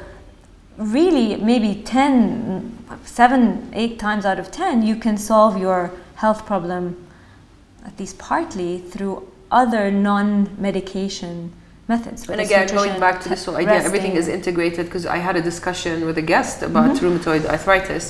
really 0.77 1.37
maybe 1.37 1.83
10 1.85 2.85
7 3.05 3.71
8 3.73 3.99
times 3.99 4.25
out 4.25 4.41
of 4.41 4.51
10 4.51 4.83
you 4.83 4.97
can 4.97 5.17
solve 5.17 5.57
your 5.57 5.93
health 6.17 6.45
problem 6.47 7.07
at 7.85 7.99
least 8.01 8.19
partly 8.19 8.81
through 8.81 9.25
other 9.61 9.85
non-medication 9.91 11.53
methods 11.93 12.29
And 12.29 12.41
again, 12.41 12.67
going 12.81 12.99
back 13.07 13.17
to 13.23 13.29
this 13.29 13.45
whole 13.45 13.57
idea, 13.57 13.81
everything 13.91 14.15
is 14.23 14.27
integrated 14.39 14.87
because 14.87 15.07
I 15.07 15.19
had 15.19 15.35
a 15.37 15.43
discussion 15.43 16.07
with 16.09 16.17
a 16.25 16.27
guest 16.35 16.63
about 16.63 16.91
Mm-hmm. 16.97 17.05
rheumatoid 17.05 17.43
arthritis 17.55 18.05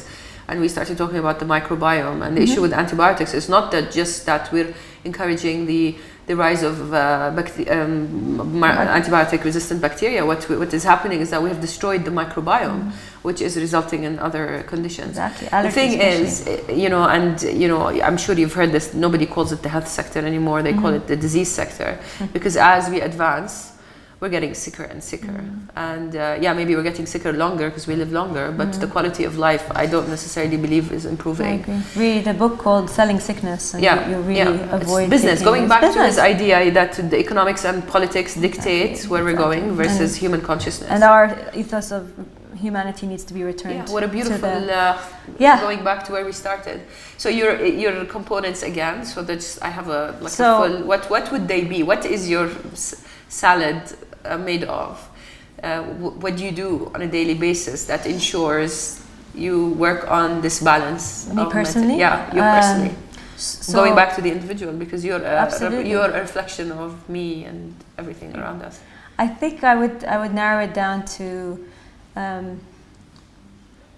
and 0.48 0.60
we 0.60 0.68
started 0.68 0.96
talking 0.98 1.18
about 1.18 1.38
the 1.38 1.46
microbiome. 1.46 2.24
And 2.26 2.36
the 2.36 2.42
Mm-hmm. 2.42 2.52
issue 2.52 2.62
with 2.62 2.72
antibiotics 2.72 3.32
is 3.34 3.48
not 3.48 3.70
that 3.72 3.90
just 3.92 4.26
that 4.26 4.52
we're 4.52 4.74
encouraging 5.04 5.66
the 5.66 5.96
the 6.26 6.34
rise 6.34 6.62
of 6.62 6.94
uh, 6.94 7.30
um, 7.70 8.58
ma- 8.58 8.68
antibiotic 8.98 9.44
resistant 9.44 9.82
bacteria. 9.82 10.24
What, 10.24 10.48
we- 10.48 10.56
what 10.56 10.72
is 10.72 10.82
happening 10.82 11.20
is 11.20 11.28
that 11.28 11.42
we 11.42 11.50
have 11.50 11.60
destroyed 11.60 12.06
the 12.06 12.10
microbiome, 12.10 12.92
which 13.22 13.42
is 13.42 13.58
resulting 13.58 14.04
in 14.04 14.18
other 14.18 14.62
conditions. 14.66 15.10
exactly 15.18 15.48
The 15.50 15.70
thing 15.70 16.00
is, 16.00 16.46
eh, 16.46 16.72
you 16.72 16.88
know, 16.88 17.04
and 17.04 17.42
you 17.42 17.68
know, 17.68 17.88
I'm 17.88 18.16
sure 18.16 18.34
you've 18.34 18.54
heard 18.54 18.72
this. 18.72 18.94
Nobody 18.94 19.26
calls 19.26 19.52
it 19.52 19.62
the 19.62 19.68
health 19.68 19.86
sector 19.88 20.20
anymore. 20.20 20.62
They 20.62 20.72
call 20.72 20.92
Mm-hmm. 20.92 20.96
it 21.04 21.08
the 21.08 21.16
disease 21.16 21.50
sector, 21.52 21.98
because 22.32 22.56
as 22.56 22.88
we 22.88 23.02
advance, 23.02 23.72
we're 24.24 24.30
getting 24.30 24.54
sicker 24.54 24.84
and 24.84 25.04
sicker. 25.04 25.26
Mm-hmm. 25.26 25.78
And 25.88 26.16
uh, 26.16 26.38
yeah, 26.40 26.54
maybe 26.54 26.74
we're 26.74 26.82
getting 26.90 27.04
sicker 27.14 27.32
longer 27.32 27.68
because 27.68 27.86
we 27.86 27.94
live 27.94 28.10
longer, 28.10 28.50
but 28.60 28.72
the 28.84 28.86
quality 28.86 29.24
of 29.24 29.36
life, 29.36 29.64
I 29.82 29.84
don't 29.86 30.08
necessarily 30.08 30.56
believe 30.56 30.92
is 30.92 31.04
improving. 31.04 31.56
Read 31.94 32.26
a 32.26 32.32
book 32.32 32.54
called 32.58 32.88
Selling 32.88 33.20
Sickness, 33.20 33.74
and 33.74 33.82
Yeah, 33.82 34.08
you, 34.08 34.16
you 34.16 34.20
really 34.22 34.56
yeah. 34.58 34.76
avoid 34.80 35.02
it's 35.04 35.10
business. 35.16 35.42
Going 35.42 35.68
back 35.68 35.82
to 35.82 35.88
business. 35.88 36.06
his 36.14 36.18
idea 36.18 36.70
that 36.78 36.92
the 37.10 37.18
economics 37.18 37.62
and 37.66 37.86
politics 37.86 38.34
dictate 38.34 38.90
Exactly, 38.92 39.10
where 39.10 39.24
we're 39.24 39.36
going 39.46 39.64
versus 39.82 40.10
And- 40.12 40.20
human 40.24 40.40
consciousness. 40.40 40.88
and 40.94 41.02
our 41.04 41.24
ethos 41.54 41.92
of 41.92 42.02
humanity 42.66 43.04
needs 43.12 43.24
to 43.24 43.34
be 43.34 43.42
returned. 43.52 43.74
yeah, 43.88 43.92
what 43.94 44.02
a 44.02 44.08
beautiful 44.08 44.56
uh, 44.70 44.96
yeah. 45.38 45.60
going 45.60 45.82
back 45.84 46.00
to 46.06 46.12
where 46.14 46.24
we 46.24 46.32
started. 46.32 46.78
So 47.22 47.28
your 47.28 47.52
your 47.84 47.94
components 48.16 48.62
again. 48.62 49.04
So 49.12 49.16
that's 49.28 49.48
I 49.68 49.70
have 49.78 49.88
a 50.00 50.02
like 50.24 50.32
So- 50.32 50.62
a 50.62 50.68
full. 50.68 50.76
What 50.90 51.02
what 51.14 51.24
would 51.32 51.44
they 51.52 51.62
be? 51.74 51.78
What 51.92 52.02
is 52.14 52.20
your 52.34 52.46
s- 52.72 52.94
salad 53.28 53.82
uh, 54.24 54.38
made 54.38 54.64
of? 54.64 55.08
Uh, 55.62 55.82
wh- 55.82 56.22
what 56.22 56.36
do 56.36 56.44
you 56.44 56.52
do 56.52 56.90
on 56.94 57.02
a 57.02 57.06
daily 57.06 57.34
basis 57.34 57.86
that 57.86 58.06
ensures 58.06 59.00
you 59.34 59.68
work 59.78 60.10
on 60.10 60.40
this 60.40 60.60
balance? 60.62 61.28
Me 61.32 61.44
personally? 61.50 61.98
yeah, 61.98 62.32
you 62.34 62.42
Um, 62.42 62.54
personally. 62.60 62.94
So 63.36 63.72
going 63.82 63.94
back 63.94 64.14
to 64.16 64.22
the 64.22 64.30
individual 64.30 64.72
because 64.72 65.04
you're 65.04 65.20
a, 65.22 65.82
you're 65.84 66.10
a 66.10 66.20
reflection 66.20 66.70
of 66.70 67.08
me 67.08 67.44
and 67.44 67.74
everything 67.98 68.36
around 68.36 68.62
us. 68.62 68.80
I 69.18 69.26
think 69.26 69.62
I 69.64 69.74
would 69.74 70.04
I 70.04 70.18
would 70.18 70.34
narrow 70.34 70.62
it 70.64 70.72
down 70.74 71.04
to 71.18 71.58
um, 72.16 72.60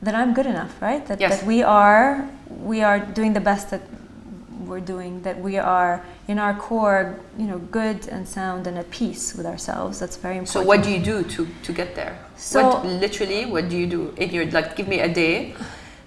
that 0.03 0.15
I'm 0.15 0.33
good 0.35 0.47
enough, 0.47 0.81
right? 0.81 1.05
That, 1.07 1.21
Yes. 1.21 1.41
that 1.41 1.47
we 1.47 1.63
are 1.63 2.29
we 2.65 2.83
are 2.83 2.99
doing 2.99 3.33
the 3.35 3.41
best 3.41 3.71
that 3.71 3.83
we're 4.61 4.81
doing. 4.81 5.23
That 5.23 5.39
we 5.41 5.59
are 5.59 6.05
in 6.29 6.39
our 6.39 6.55
core, 6.55 7.21
you 7.39 7.47
know, 7.47 7.59
good 7.59 8.09
and 8.09 8.27
sound 8.27 8.67
and 8.67 8.79
at 8.79 8.91
peace 8.91 9.35
with 9.35 9.47
ourselves. 9.47 9.99
That's 9.99 10.17
very 10.17 10.39
important. 10.39 10.65
So 10.65 10.69
what 10.69 10.83
do 10.83 10.91
you 10.91 11.03
do 11.03 11.23
to, 11.23 11.49
to 11.63 11.73
get 11.73 11.95
there? 11.95 12.19
So- 12.37 12.69
what, 12.69 12.87
literally, 12.87 13.45
what 13.47 13.69
do 13.69 13.77
you 13.77 13.87
do 13.87 14.15
in 14.17 14.31
your 14.31 14.47
like? 14.51 14.77
Give 14.77 14.89
me 14.89 15.01
a 15.01 15.13
day 15.13 15.55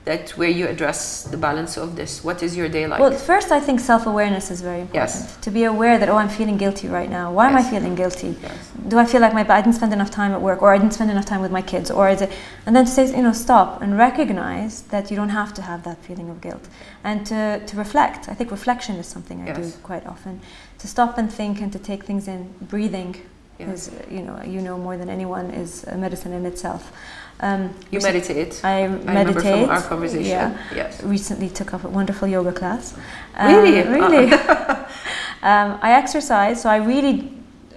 that 0.10 0.32
where 0.40 0.50
you 0.50 0.66
address 0.68 1.24
the 1.34 1.38
balance 1.38 1.78
of 1.78 1.96
this. 1.96 2.24
What 2.24 2.42
is 2.42 2.58
your 2.58 2.68
day 2.68 2.88
like? 2.88 3.00
Well, 3.00 3.16
first, 3.32 3.52
I 3.52 3.60
think 3.60 3.80
self 3.80 4.08
awareness 4.08 4.50
is 4.50 4.60
very 4.62 4.82
important. 4.82 5.10
Yes. 5.12 5.38
To 5.46 5.52
be 5.52 5.64
aware 5.74 5.96
that, 6.00 6.10
oh, 6.10 6.18
I'm 6.22 6.34
feeling 6.40 6.58
guilty 6.58 6.88
right 6.88 7.12
now. 7.20 7.32
Why 7.32 7.46
am 7.50 7.56
I 7.56 7.64
feeling 7.74 7.94
guilty? 7.94 8.36
Yes. 8.42 8.72
Do 8.88 8.98
I 8.98 9.06
feel 9.06 9.22
like 9.22 9.34
my, 9.40 9.46
I 9.58 9.62
didn't 9.62 9.78
spend 9.82 9.94
enough 9.94 10.10
time 10.10 10.32
at 10.38 10.42
work, 10.42 10.60
or 10.64 10.74
I 10.74 10.78
didn't 10.80 10.96
spend 11.00 11.12
enough 11.12 11.28
time 11.34 11.42
with 11.46 11.52
my 11.52 11.62
kids, 11.74 11.92
or 11.92 12.10
is 12.10 12.22
it, 12.26 12.32
and 12.66 12.76
then 12.76 12.86
to 12.86 12.92
say, 12.92 13.04
you 13.16 13.22
know, 13.28 13.34
stop 13.48 13.82
and 13.84 13.90
recognize 13.98 14.74
that 14.94 15.12
you 15.12 15.16
don't 15.20 15.36
have 15.42 15.54
to 15.58 15.62
have 15.62 15.84
that 15.84 16.00
feeling 16.08 16.28
of 16.34 16.42
guilt, 16.42 16.66
and 17.04 17.18
to, 17.28 17.62
to 17.70 17.74
reflect. 17.78 18.28
I 18.32 18.34
think 18.34 18.50
reflection 18.50 18.96
is 18.96 19.08
something 19.16 19.38
I 19.48 19.54
do 19.54 19.72
quite 19.84 20.06
often. 20.08 20.42
To 20.80 20.88
stop 20.88 21.18
and 21.20 21.32
think 21.40 21.62
and 21.62 21.72
to 21.72 21.80
take 21.90 22.02
things 22.10 22.28
in. 22.28 22.42
Breathing 22.62 23.16
Yes. 23.60 23.90
is, 23.90 23.94
you 24.10 24.22
know, 24.22 24.42
you 24.54 24.62
know 24.62 24.78
more 24.78 24.96
than 24.96 25.10
anyone 25.10 25.48
is 25.52 25.84
a 25.84 25.98
medicine 25.98 26.32
in 26.32 26.46
itself. 26.46 26.94
Um, 27.42 27.70
You 27.92 28.02
meditate. 28.02 28.60
I 28.64 28.82
I 28.82 28.84
remember 28.86 29.40
from 29.40 29.70
our 29.70 29.82
conversation. 29.82 30.26
Yeah 30.26 30.76
Yes. 30.76 31.02
recently 31.04 31.50
took 31.50 31.74
up 31.74 31.84
a 31.86 31.88
wonderful 31.88 32.28
yoga 32.28 32.52
class. 32.52 32.94
Really? 33.42 33.82
Um, 33.82 33.94
really. 33.94 34.34
um, 35.42 35.80
I 35.82 35.94
exercise, 35.94 36.62
so 36.62 36.70
I 36.70 36.78
really, 36.78 37.32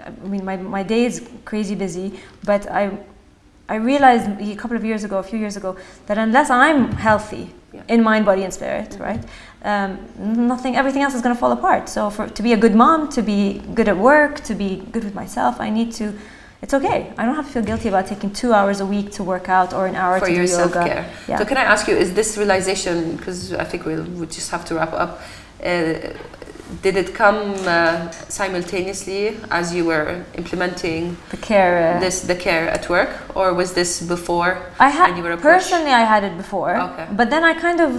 I 0.05 0.11
mean, 0.27 0.45
my, 0.45 0.57
my 0.57 0.83
day 0.83 1.05
is 1.05 1.23
crazy 1.45 1.75
busy, 1.77 2.19
but 2.45 2.69
I, 2.71 2.91
I 3.69 3.77
realized 3.77 4.27
a 4.41 4.57
couple 4.57 4.77
of 4.77 4.85
years 4.85 5.05
ago, 5.05 5.19
a 5.19 5.23
few 5.23 5.39
years 5.39 5.57
ago, 5.57 5.77
that 6.07 6.19
unless 6.19 6.51
I'm 6.51 6.93
healthy 6.93 7.47
Yeah. 7.73 7.83
in 7.95 8.03
mind, 8.03 8.25
body, 8.27 8.43
and 8.45 8.53
spirit, 8.53 8.91
Mhm. 8.91 9.01
right, 9.09 9.23
um, 9.65 9.91
nothing, 10.53 10.77
everything 10.77 11.03
else 11.03 11.15
is 11.15 11.23
going 11.23 11.35
to 11.35 11.41
fall 11.41 11.53
apart. 11.53 11.89
So 11.89 12.11
for 12.11 12.27
to 12.29 12.43
be 12.43 12.53
a 12.53 12.57
good 12.65 12.75
mom, 12.75 13.09
to 13.17 13.23
be 13.23 13.63
good 13.75 13.89
at 13.89 13.97
work, 13.97 14.41
to 14.49 14.55
be 14.55 14.71
good 14.93 15.05
with 15.05 15.15
myself, 15.15 15.55
I 15.61 15.71
need 15.71 15.91
to. 16.01 16.13
It's 16.63 16.75
okay. 16.75 17.13
I 17.19 17.25
don't 17.27 17.35
have 17.35 17.47
to 17.49 17.53
feel 17.53 17.63
guilty 17.65 17.89
about 17.89 18.07
taking 18.07 18.31
two 18.33 18.53
hours 18.53 18.79
a 18.81 18.87
week 18.87 19.11
to 19.13 19.25
work 19.25 19.49
out 19.49 19.73
or 19.73 19.87
an 19.87 19.97
hour 19.97 20.21
for 20.21 20.27
to 20.27 20.33
your 20.33 20.45
do 20.47 20.53
self 20.61 20.75
yoga. 20.75 20.87
care. 20.89 21.05
Yeah. 21.29 21.39
So 21.39 21.45
can 21.45 21.57
I 21.57 21.65
ask 21.65 21.89
you, 21.89 21.97
is 21.97 22.15
this 22.15 22.39
realization 22.39 23.17
because 23.17 23.53
I 23.53 23.65
think 23.65 23.85
we'll 23.85 24.05
we 24.05 24.27
just 24.27 24.51
have 24.53 24.65
to 24.67 24.75
wrap 24.77 24.93
up? 24.93 25.21
Uh, 25.63 25.95
did 26.81 26.97
it 26.97 27.15
come 27.15 27.53
uh, 27.67 28.11
simultaneously 28.29 29.37
as 29.51 29.75
you 29.75 29.85
were 29.85 30.25
implementing 30.35 31.17
the 31.31 31.37
care. 31.37 31.97
Uh, 31.97 32.01
this 32.01 32.23
the 32.23 32.35
care 32.37 32.69
at 32.71 32.89
work, 32.89 33.11
or 33.35 33.53
was 33.53 33.75
this 33.75 34.01
before? 34.01 34.57
I 34.79 34.89
and 35.09 35.17
you 35.19 35.23
were 35.25 35.31
had 35.37 35.41
personally, 35.43 35.91
I 35.93 36.05
had 36.15 36.23
it 36.25 36.37
before, 36.37 36.75
Okay. 36.81 37.07
but 37.13 37.29
then 37.29 37.43
I 37.45 37.53
kind 37.55 37.81
of 37.81 37.91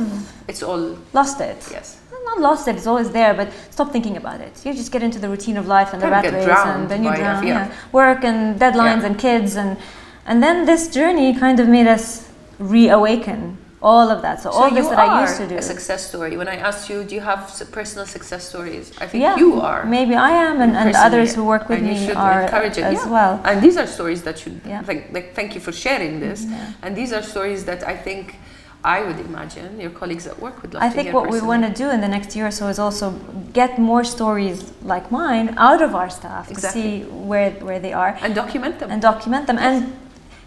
It's 0.47 0.63
all 0.63 0.97
lost 1.13 1.39
it. 1.41 1.59
yes. 1.71 1.97
Not 2.33 2.41
lost 2.41 2.67
it; 2.67 2.75
it's 2.75 2.87
always 2.87 3.11
there, 3.11 3.33
but 3.33 3.47
stop 3.69 3.91
thinking 3.91 4.17
about 4.17 4.41
it. 4.41 4.65
You 4.65 4.73
just 4.73 4.91
get 4.91 5.03
into 5.03 5.19
the 5.19 5.29
routine 5.29 5.57
of 5.57 5.67
life 5.67 5.93
and 5.93 6.01
the 6.01 6.09
rat 6.09 6.25
race, 6.25 6.47
and 6.47 6.89
then 6.89 7.03
you 7.03 7.15
drown. 7.15 7.45
yeah. 7.45 7.71
Work 7.91 8.23
and 8.23 8.59
deadlines 8.59 9.01
Yeah. 9.01 9.07
and 9.07 9.19
kids, 9.19 9.55
and 9.55 9.77
and 10.25 10.41
then 10.41 10.65
this 10.65 10.87
journey 10.87 11.33
kind 11.35 11.59
of 11.59 11.67
made 11.67 11.87
us 11.87 12.29
reawaken 12.59 13.57
all 13.81 14.09
of 14.09 14.21
that. 14.21 14.41
So, 14.41 14.49
all 14.49 14.69
this 14.71 14.87
that 14.87 14.97
I 14.97 15.21
used 15.21 15.37
to 15.37 15.47
do. 15.47 15.57
a 15.57 15.61
success 15.61 16.07
story. 16.07 16.37
When 16.37 16.47
I 16.47 16.55
asked 16.55 16.89
you, 16.89 17.03
do 17.03 17.13
you 17.15 17.21
have 17.21 17.39
personal 17.71 18.05
success 18.05 18.47
stories? 18.47 18.93
I 19.01 19.07
think 19.07 19.21
yeah, 19.21 19.35
you 19.35 19.59
are. 19.59 19.85
Maybe 19.85 20.15
I 20.15 20.31
am, 20.31 20.61
and, 20.61 20.71
and 20.77 20.95
others 20.95 21.35
who 21.35 21.43
work 21.43 21.67
with 21.67 21.81
me 21.81 21.93
should 22.05 22.15
are 22.15 22.43
encourage 22.43 22.77
it, 22.77 22.85
as 22.85 22.93
yeah. 23.03 23.09
well. 23.09 23.41
And 23.43 23.61
these 23.61 23.75
are 23.75 23.85
stories 23.85 24.23
that 24.23 24.39
should 24.39 24.61
Yeah. 24.65 24.81
thank, 24.83 25.11
like, 25.11 25.35
thank 25.35 25.53
you 25.55 25.59
for 25.61 25.73
sharing 25.73 26.21
this. 26.21 26.45
And 26.81 26.95
these 26.95 27.11
are 27.11 27.21
stories 27.21 27.65
that 27.65 27.85
I 27.85 27.95
think 27.97 28.35
I 28.83 29.01
would 29.05 29.19
imagine 29.19 29.79
your 29.79 29.91
colleagues 29.91 30.27
at 30.27 30.37
work 30.39 30.61
would 30.61 30.73
love 30.73 30.83
I 30.83 30.89
to 30.89 30.95
think 30.95 31.13
what 31.13 31.29
we 31.29 31.39
want 31.41 31.63
to 31.63 31.71
do 31.83 31.89
in 31.89 32.01
the 32.01 32.07
next 32.07 32.35
year 32.35 32.47
or 32.47 32.51
so 32.51 32.67
is 32.67 32.79
also 32.79 33.11
get 33.53 33.79
more 33.79 34.03
stories 34.03 34.73
like 34.83 35.09
mine 35.11 35.55
out 35.57 35.81
of 35.81 35.95
our 35.95 36.09
staff 36.09 36.51
Exactly. 36.51 36.81
to 36.81 37.05
see 37.05 37.09
where 37.29 37.51
where 37.67 37.79
they 37.79 37.93
are 37.93 38.17
and 38.21 38.35
document 38.35 38.79
them. 38.79 38.91
and 38.91 39.01
document 39.01 39.47
them. 39.47 39.57
And 39.57 39.93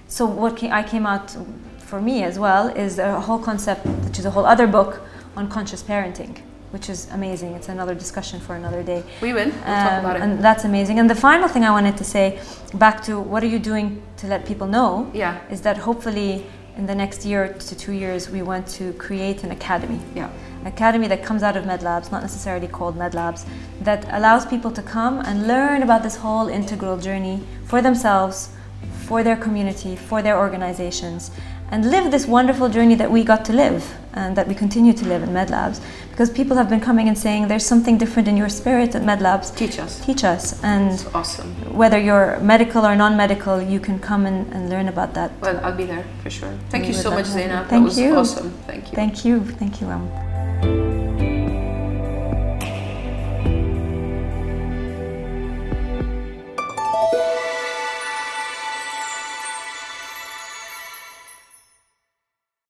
so 0.09 0.27
what 0.27 0.63
I 0.81 0.83
came 0.83 1.07
out 1.07 1.35
for 1.79 2.01
me 2.01 2.17
as 2.25 2.39
well 2.39 2.69
is 2.69 2.99
a 2.99 3.21
whole 3.21 3.39
concept, 3.51 3.87
which 4.07 4.19
is 4.19 4.25
a 4.27 4.31
whole 4.31 4.47
other 4.55 4.67
book 4.67 5.01
on 5.37 5.49
conscious 5.49 5.83
parenting, 5.83 6.35
which 6.73 6.89
is 6.91 7.09
amazing. 7.13 7.51
It's 7.59 7.69
another 7.69 7.95
discussion 7.95 8.39
for 8.41 8.55
another 8.57 8.83
day. 8.83 9.03
we 9.23 9.33
will. 9.33 9.51
We'll 9.51 9.83
talk 9.85 9.93
Um, 9.93 10.05
about 10.05 10.17
it. 10.17 10.23
and 10.23 10.33
that's 10.45 10.65
amazing. 10.65 10.99
And 11.01 11.09
the 11.09 11.21
final 11.29 11.49
thing 11.49 11.63
I 11.65 11.71
wanted 11.79 11.97
to 11.97 12.05
say, 12.05 12.39
back 12.75 12.97
to 13.05 13.13
what 13.31 13.41
are 13.45 13.51
you 13.55 13.59
doing 13.73 14.03
to 14.21 14.27
let 14.27 14.45
people 14.51 14.67
know, 14.67 14.91
yeah. 15.15 15.35
is 15.55 15.61
that 15.63 15.77
hopefully 15.79 16.45
in 16.77 16.87
the 16.87 16.95
next 16.95 17.25
year 17.25 17.55
to 17.55 17.75
two 17.75 17.93
years 17.93 18.29
we 18.29 18.43
want 18.43 18.67
to 18.67 18.93
create 18.95 19.43
an 19.45 19.51
academy 19.51 19.99
Yeah. 20.15 20.29
academy 20.65 21.09
that 21.09 21.23
comes 21.23 21.43
out 21.43 21.57
of 21.57 21.65
MedLabs 21.65 22.13
not 22.13 22.23
necessarily 22.23 22.69
called 22.69 22.97
MedLabs 22.99 23.47
that 23.81 24.05
allows 24.11 24.45
people 24.45 24.71
to 24.73 24.83
come 24.83 25.21
and 25.21 25.47
learn 25.47 25.83
about 25.83 26.03
this 26.03 26.17
whole 26.17 26.49
integral 26.49 26.99
journey 26.99 27.43
for 27.65 27.81
themselves 27.81 28.51
for 29.07 29.23
their 29.23 29.37
community 29.37 29.97
for 29.97 30.21
their 30.23 30.37
organizations 30.39 31.31
and 31.71 31.91
live 31.91 32.11
this 32.11 32.27
wonderful 32.27 32.69
journey 32.69 32.95
that 32.95 33.11
we 33.11 33.25
got 33.25 33.45
to 33.45 33.53
live 33.53 33.95
and 34.13 34.37
that 34.37 34.47
we 34.47 34.55
continue 34.55 34.93
to 34.93 35.05
live 35.07 35.23
in 35.23 35.31
MedLabs 35.31 35.81
because 36.17 36.31
people 36.31 36.57
have 36.57 36.71
been 36.71 36.81
coming 36.81 37.09
and 37.09 37.19
saying 37.19 37.47
there's 37.47 37.67
something 37.67 37.99
different 37.99 38.27
in 38.27 38.39
your 38.39 38.49
spirit 38.49 38.95
at 38.95 39.03
MedLabs. 39.03 39.55
Teach 39.55 39.79
us. 39.79 40.01
Teach 40.03 40.25
us. 40.25 40.65
And 40.65 40.93
it's 40.93 41.05
awesome. 41.15 41.51
Whether 41.77 41.99
you're 41.99 42.41
medical 42.41 42.87
or 42.87 42.97
non-medical, 42.97 43.61
you 43.61 43.79
can 43.79 43.99
come 43.99 44.25
and, 44.25 44.51
and 44.51 44.71
learn 44.71 44.89
about 44.89 45.13
that. 45.13 45.31
Well, 45.43 45.61
I'll 45.63 45.77
be 45.77 45.85
there 45.85 46.07
for 46.23 46.31
sure. 46.31 46.55
Thank 46.71 46.87
you 46.87 46.95
so 46.95 47.11
much, 47.11 47.27
Zainab. 47.27 47.69
Thank 47.69 47.83
that 47.83 47.89
was 47.89 47.99
you. 47.99 48.17
awesome. 48.17 48.51
Thank 48.67 48.91
you. 48.91 48.97
Thank 48.97 49.25
you. 49.27 49.45
Thank 49.45 49.83
you, 49.83 49.89
Am. 49.89 50.97